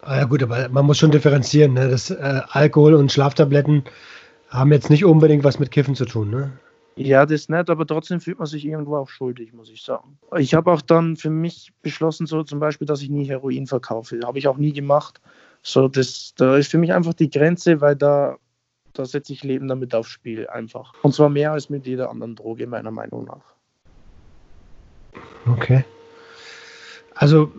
Ah, 0.05 0.17
ja 0.17 0.23
gut, 0.25 0.43
aber 0.43 0.69
man 0.69 0.85
muss 0.85 0.99
schon 0.99 1.09
differenzieren. 1.09 1.73
Ne? 1.73 1.89
Das, 1.89 2.11
äh, 2.11 2.41
Alkohol 2.49 2.93
und 2.93 3.11
Schlaftabletten 3.11 3.83
haben 4.49 4.71
jetzt 4.71 4.91
nicht 4.91 5.03
unbedingt 5.03 5.43
was 5.43 5.59
mit 5.59 5.71
Kiffen 5.71 5.95
zu 5.95 6.05
tun. 6.05 6.29
Ne? 6.29 6.51
Ja, 6.95 7.25
das 7.25 7.49
nicht, 7.49 7.69
aber 7.69 7.87
trotzdem 7.87 8.21
fühlt 8.21 8.37
man 8.37 8.47
sich 8.47 8.65
irgendwo 8.65 8.97
auch 8.97 9.09
schuldig, 9.09 9.51
muss 9.51 9.69
ich 9.69 9.81
sagen. 9.81 10.17
Ich 10.37 10.53
habe 10.53 10.71
auch 10.71 10.81
dann 10.81 11.17
für 11.17 11.31
mich 11.31 11.73
beschlossen, 11.81 12.27
so 12.27 12.43
zum 12.43 12.59
Beispiel, 12.59 12.87
dass 12.87 13.01
ich 13.01 13.09
nie 13.09 13.25
Heroin 13.25 13.65
verkaufe. 13.65 14.19
Habe 14.23 14.37
ich 14.37 14.47
auch 14.47 14.57
nie 14.57 14.71
gemacht. 14.71 15.19
So, 15.63 15.87
das, 15.87 16.33
da 16.37 16.55
ist 16.55 16.69
für 16.69 16.77
mich 16.77 16.93
einfach 16.93 17.15
die 17.15 17.29
Grenze, 17.29 17.81
weil 17.81 17.95
da, 17.95 18.37
da 18.93 19.05
setze 19.05 19.33
ich 19.33 19.43
Leben 19.43 19.67
damit 19.67 19.95
aufs 19.95 20.11
Spiel 20.11 20.47
einfach. 20.47 20.93
Und 21.01 21.15
zwar 21.15 21.29
mehr 21.29 21.51
als 21.51 21.71
mit 21.71 21.87
jeder 21.87 22.11
anderen 22.11 22.35
Droge, 22.35 22.67
meiner 22.67 22.91
Meinung 22.91 23.25
nach. 23.25 23.43
Okay. 25.47 25.83
Also 27.15 27.51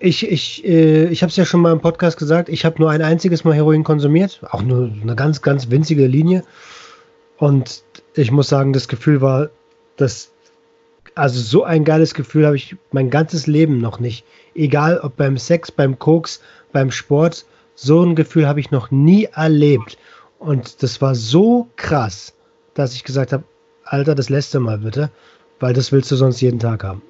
ich, 0.00 0.28
ich, 0.28 0.64
äh, 0.64 1.06
ich 1.08 1.22
habe 1.22 1.30
es 1.30 1.36
ja 1.36 1.44
schon 1.44 1.60
mal 1.60 1.72
im 1.72 1.80
Podcast 1.80 2.18
gesagt, 2.18 2.48
ich 2.48 2.64
habe 2.64 2.80
nur 2.80 2.90
ein 2.90 3.02
einziges 3.02 3.44
Mal 3.44 3.54
Heroin 3.54 3.84
konsumiert, 3.84 4.40
auch 4.50 4.62
nur 4.62 4.90
eine 5.00 5.14
ganz, 5.14 5.42
ganz 5.42 5.70
winzige 5.70 6.06
Linie. 6.06 6.44
Und 7.36 7.82
ich 8.14 8.30
muss 8.30 8.48
sagen, 8.48 8.72
das 8.72 8.88
Gefühl 8.88 9.20
war, 9.20 9.50
das, 9.96 10.32
also 11.14 11.40
so 11.40 11.64
ein 11.64 11.84
geiles 11.84 12.14
Gefühl 12.14 12.46
habe 12.46 12.56
ich 12.56 12.76
mein 12.90 13.10
ganzes 13.10 13.46
Leben 13.46 13.78
noch 13.78 14.00
nicht. 14.00 14.24
Egal 14.54 14.98
ob 14.98 15.16
beim 15.16 15.36
Sex, 15.36 15.70
beim 15.70 15.98
Koks, 15.98 16.40
beim 16.72 16.90
Sport, 16.90 17.44
so 17.74 18.02
ein 18.02 18.14
Gefühl 18.14 18.48
habe 18.48 18.60
ich 18.60 18.70
noch 18.70 18.90
nie 18.90 19.24
erlebt. 19.24 19.98
Und 20.38 20.82
das 20.82 21.00
war 21.00 21.14
so 21.14 21.68
krass, 21.76 22.32
dass 22.74 22.94
ich 22.94 23.04
gesagt 23.04 23.32
habe, 23.32 23.44
Alter, 23.84 24.14
das 24.14 24.30
lässt 24.30 24.54
du 24.54 24.60
mal 24.60 24.78
bitte, 24.78 25.10
weil 25.60 25.74
das 25.74 25.92
willst 25.92 26.10
du 26.10 26.16
sonst 26.16 26.40
jeden 26.40 26.58
Tag 26.58 26.82
haben. 26.82 27.02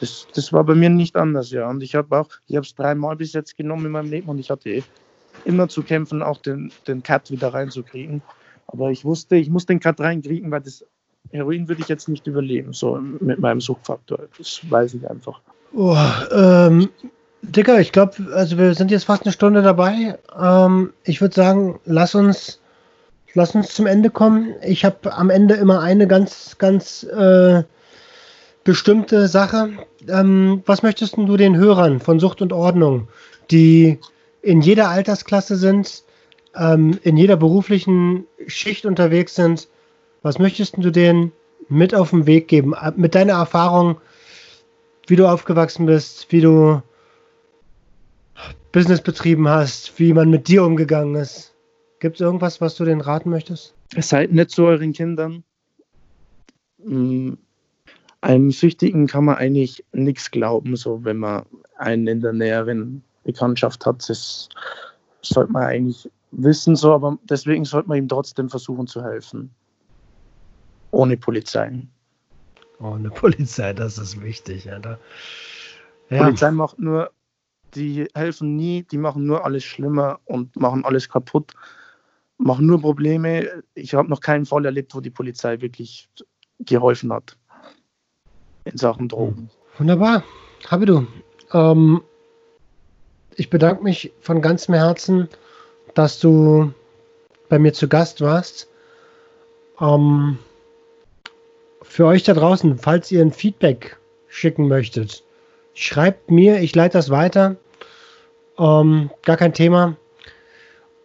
Das, 0.00 0.26
das 0.34 0.52
war 0.52 0.64
bei 0.64 0.74
mir 0.74 0.90
nicht 0.90 1.16
anders, 1.16 1.50
ja. 1.50 1.68
Und 1.68 1.82
ich 1.82 1.94
habe 1.94 2.18
auch, 2.18 2.28
ich 2.46 2.56
habe 2.56 2.66
es 2.66 2.74
dreimal 2.74 3.16
bis 3.16 3.32
jetzt 3.32 3.56
genommen 3.56 3.86
in 3.86 3.92
meinem 3.92 4.10
Leben 4.10 4.28
und 4.28 4.38
ich 4.38 4.50
hatte 4.50 4.82
immer 5.44 5.68
zu 5.68 5.82
kämpfen, 5.82 6.22
auch 6.22 6.38
den, 6.38 6.72
den 6.86 7.02
Cut 7.02 7.30
wieder 7.30 7.54
reinzukriegen. 7.54 8.22
Aber 8.66 8.90
ich 8.90 9.04
wusste, 9.04 9.36
ich 9.36 9.48
muss 9.48 9.66
den 9.66 9.80
Cut 9.80 10.00
reinkriegen, 10.00 10.50
weil 10.50 10.60
das 10.60 10.84
Heroin 11.30 11.68
würde 11.68 11.82
ich 11.82 11.88
jetzt 11.88 12.08
nicht 12.08 12.26
überleben, 12.26 12.72
so 12.72 12.96
mit 12.96 13.38
meinem 13.38 13.60
Suchtfaktor. 13.60 14.18
Das 14.38 14.60
weiß 14.68 14.94
ich 14.94 15.08
einfach. 15.08 15.40
Oh, 15.74 15.96
ähm, 16.32 16.88
Dicker, 17.42 17.80
ich 17.80 17.92
glaube, 17.92 18.14
also 18.32 18.58
wir 18.58 18.74
sind 18.74 18.90
jetzt 18.90 19.04
fast 19.04 19.24
eine 19.24 19.32
Stunde 19.32 19.62
dabei. 19.62 20.18
Ähm, 20.38 20.92
ich 21.04 21.20
würde 21.20 21.34
sagen, 21.34 21.78
lass 21.84 22.14
uns, 22.14 22.60
lass 23.34 23.54
uns 23.54 23.74
zum 23.74 23.86
Ende 23.86 24.10
kommen. 24.10 24.54
Ich 24.62 24.84
habe 24.84 25.12
am 25.12 25.30
Ende 25.30 25.54
immer 25.54 25.80
eine 25.80 26.06
ganz, 26.06 26.56
ganz 26.58 27.04
äh, 27.04 27.62
bestimmte 28.66 29.28
Sache. 29.28 29.70
Ähm, 30.08 30.62
was 30.66 30.82
möchtest 30.82 31.16
du 31.16 31.36
den 31.38 31.56
Hörern 31.56 32.00
von 32.00 32.20
Sucht 32.20 32.42
und 32.42 32.52
Ordnung, 32.52 33.08
die 33.50 33.98
in 34.42 34.60
jeder 34.60 34.88
Altersklasse 34.90 35.56
sind, 35.56 36.02
ähm, 36.54 36.98
in 37.02 37.16
jeder 37.16 37.36
beruflichen 37.36 38.26
Schicht 38.46 38.84
unterwegs 38.84 39.34
sind, 39.36 39.68
was 40.22 40.38
möchtest 40.38 40.76
du 40.78 40.90
denen 40.90 41.32
mit 41.68 41.94
auf 41.94 42.10
den 42.10 42.26
Weg 42.26 42.48
geben? 42.48 42.74
Äh, 42.74 42.92
mit 42.96 43.14
deiner 43.14 43.34
Erfahrung, 43.34 43.98
wie 45.06 45.16
du 45.16 45.26
aufgewachsen 45.26 45.86
bist, 45.86 46.30
wie 46.32 46.40
du 46.40 46.82
Business 48.72 49.00
betrieben 49.00 49.48
hast, 49.48 49.98
wie 49.98 50.12
man 50.12 50.28
mit 50.28 50.48
dir 50.48 50.64
umgegangen 50.64 51.14
ist. 51.14 51.54
Gibt 52.00 52.16
es 52.16 52.20
irgendwas, 52.20 52.60
was 52.60 52.74
du 52.74 52.84
denen 52.84 53.00
raten 53.00 53.30
möchtest? 53.30 53.74
Seid 53.96 54.32
nicht 54.32 54.50
zu 54.50 54.64
euren 54.64 54.92
Kindern. 54.92 55.44
Einem 58.20 58.50
Süchtigen 58.50 59.06
kann 59.06 59.24
man 59.24 59.36
eigentlich 59.36 59.84
nichts 59.92 60.30
glauben, 60.30 60.76
so 60.76 61.04
wenn 61.04 61.18
man 61.18 61.44
einen 61.76 62.06
in 62.06 62.20
der 62.20 62.32
näheren 62.32 63.02
Bekanntschaft 63.24 63.84
hat. 63.86 64.08
Das 64.08 64.48
sollte 65.22 65.52
man 65.52 65.64
eigentlich 65.64 66.10
wissen, 66.30 66.76
so, 66.76 66.92
aber 66.94 67.18
deswegen 67.24 67.64
sollte 67.64 67.88
man 67.88 67.98
ihm 67.98 68.08
trotzdem 68.08 68.48
versuchen 68.48 68.86
zu 68.86 69.02
helfen. 69.02 69.50
Ohne 70.90 71.16
Polizei. 71.16 71.86
Ohne 72.80 73.10
Polizei, 73.10 73.72
das 73.72 73.98
ist 73.98 74.20
wichtig, 74.22 74.70
Alter. 74.70 74.98
Ja. 76.10 76.24
Polizei 76.24 76.50
macht 76.50 76.78
nur, 76.78 77.10
die 77.74 78.08
helfen 78.14 78.56
nie, 78.56 78.82
die 78.82 78.98
machen 78.98 79.26
nur 79.26 79.44
alles 79.44 79.64
schlimmer 79.64 80.20
und 80.24 80.56
machen 80.56 80.84
alles 80.84 81.08
kaputt, 81.08 81.52
machen 82.38 82.66
nur 82.66 82.80
Probleme. 82.80 83.62
Ich 83.74 83.94
habe 83.94 84.08
noch 84.08 84.20
keinen 84.20 84.46
Fall 84.46 84.64
erlebt, 84.64 84.94
wo 84.94 85.00
die 85.00 85.10
Polizei 85.10 85.60
wirklich 85.60 86.08
geholfen 86.60 87.12
hat 87.12 87.36
in 88.66 88.76
Sachen 88.76 89.08
Drogen. 89.08 89.50
Wunderbar. 89.78 90.22
Habe 90.68 90.86
du. 90.86 91.06
Ähm, 91.52 92.02
ich 93.36 93.50
bedanke 93.50 93.82
mich 93.82 94.12
von 94.20 94.42
ganzem 94.42 94.74
Herzen, 94.74 95.28
dass 95.94 96.18
du 96.18 96.72
bei 97.48 97.58
mir 97.58 97.72
zu 97.72 97.88
Gast 97.88 98.20
warst. 98.20 98.68
Ähm, 99.80 100.38
für 101.82 102.06
euch 102.06 102.24
da 102.24 102.34
draußen, 102.34 102.78
falls 102.78 103.10
ihr 103.12 103.22
ein 103.22 103.32
Feedback 103.32 103.96
schicken 104.28 104.68
möchtet, 104.68 105.22
schreibt 105.74 106.30
mir, 106.30 106.60
ich 106.60 106.74
leite 106.74 106.98
das 106.98 107.10
weiter. 107.10 107.56
Ähm, 108.58 109.10
gar 109.22 109.36
kein 109.36 109.54
Thema. 109.54 109.96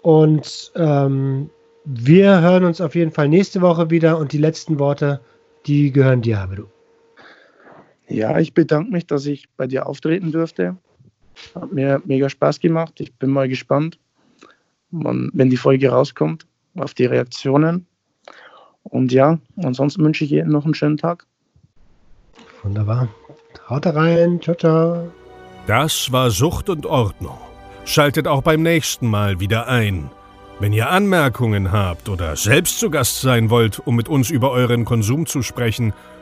Und 0.01 0.72
ähm, 0.76 1.49
wir 1.86 2.41
hören 2.41 2.64
uns 2.64 2.82
auf 2.82 2.95
jeden 2.95 3.12
Fall 3.12 3.28
nächste 3.28 3.62
Woche 3.62 3.89
wieder 3.89 4.18
und 4.18 4.32
die 4.32 4.38
letzten 4.38 4.80
Worte, 4.80 5.20
die 5.68 5.91
gehören 5.91 6.22
dir, 6.22 6.39
Habedu. 6.39 6.66
Ja, 8.12 8.39
ich 8.39 8.53
bedanke 8.53 8.91
mich, 8.91 9.07
dass 9.07 9.26
ich 9.26 9.47
bei 9.55 9.68
dir 9.68 9.88
auftreten 9.88 10.32
durfte. 10.32 10.78
Hat 11.55 11.72
mir 11.72 12.01
mega 12.05 12.30
Spaß 12.30 12.59
gemacht. 12.59 12.99
Ich 12.99 13.14
bin 13.16 13.30
mal 13.30 13.47
gespannt, 13.47 13.99
wenn 14.91 15.49
die 15.49 15.57
Folge 15.57 15.89
rauskommt, 15.89 16.45
auf 16.76 16.93
die 16.93 17.05
Reaktionen. 17.05 17.88
Und 18.84 19.12
ja, 19.12 19.39
ansonsten 19.64 20.03
wünsche 20.03 20.26
ich 20.26 20.32
jedem 20.32 20.51
noch 20.51 20.66
einen 20.66 20.74
schönen 20.74 20.97
Tag. 20.97 21.26
Wunderbar. 22.64 23.07
Haut 23.70 23.86
rein. 23.86 24.41
Ciao, 24.41 24.55
ciao. 24.55 25.12
Das 25.68 26.12
war 26.12 26.32
Sucht 26.32 26.70
und 26.70 26.86
Ordnung. 26.86 27.38
Schaltet 27.86 28.28
auch 28.28 28.41
beim 28.41 28.62
nächsten 28.62 29.07
Mal 29.07 29.39
wieder 29.39 29.68
ein. 29.68 30.09
Wenn 30.59 30.74
ihr 30.74 30.89
Anmerkungen 30.89 31.72
habt 31.72 32.09
oder 32.09 32.36
selbst 32.36 32.80
zu 32.80 32.91
Gast 32.91 33.22
sein 33.22 33.49
wollt, 33.49 33.80
um 33.80 33.95
mit 33.95 34.09
uns 34.09 34.30
über 34.30 34.51
euren 34.51 34.86
Konsum 34.86 35.26
zu 35.26 35.41
sprechen, 35.41 35.93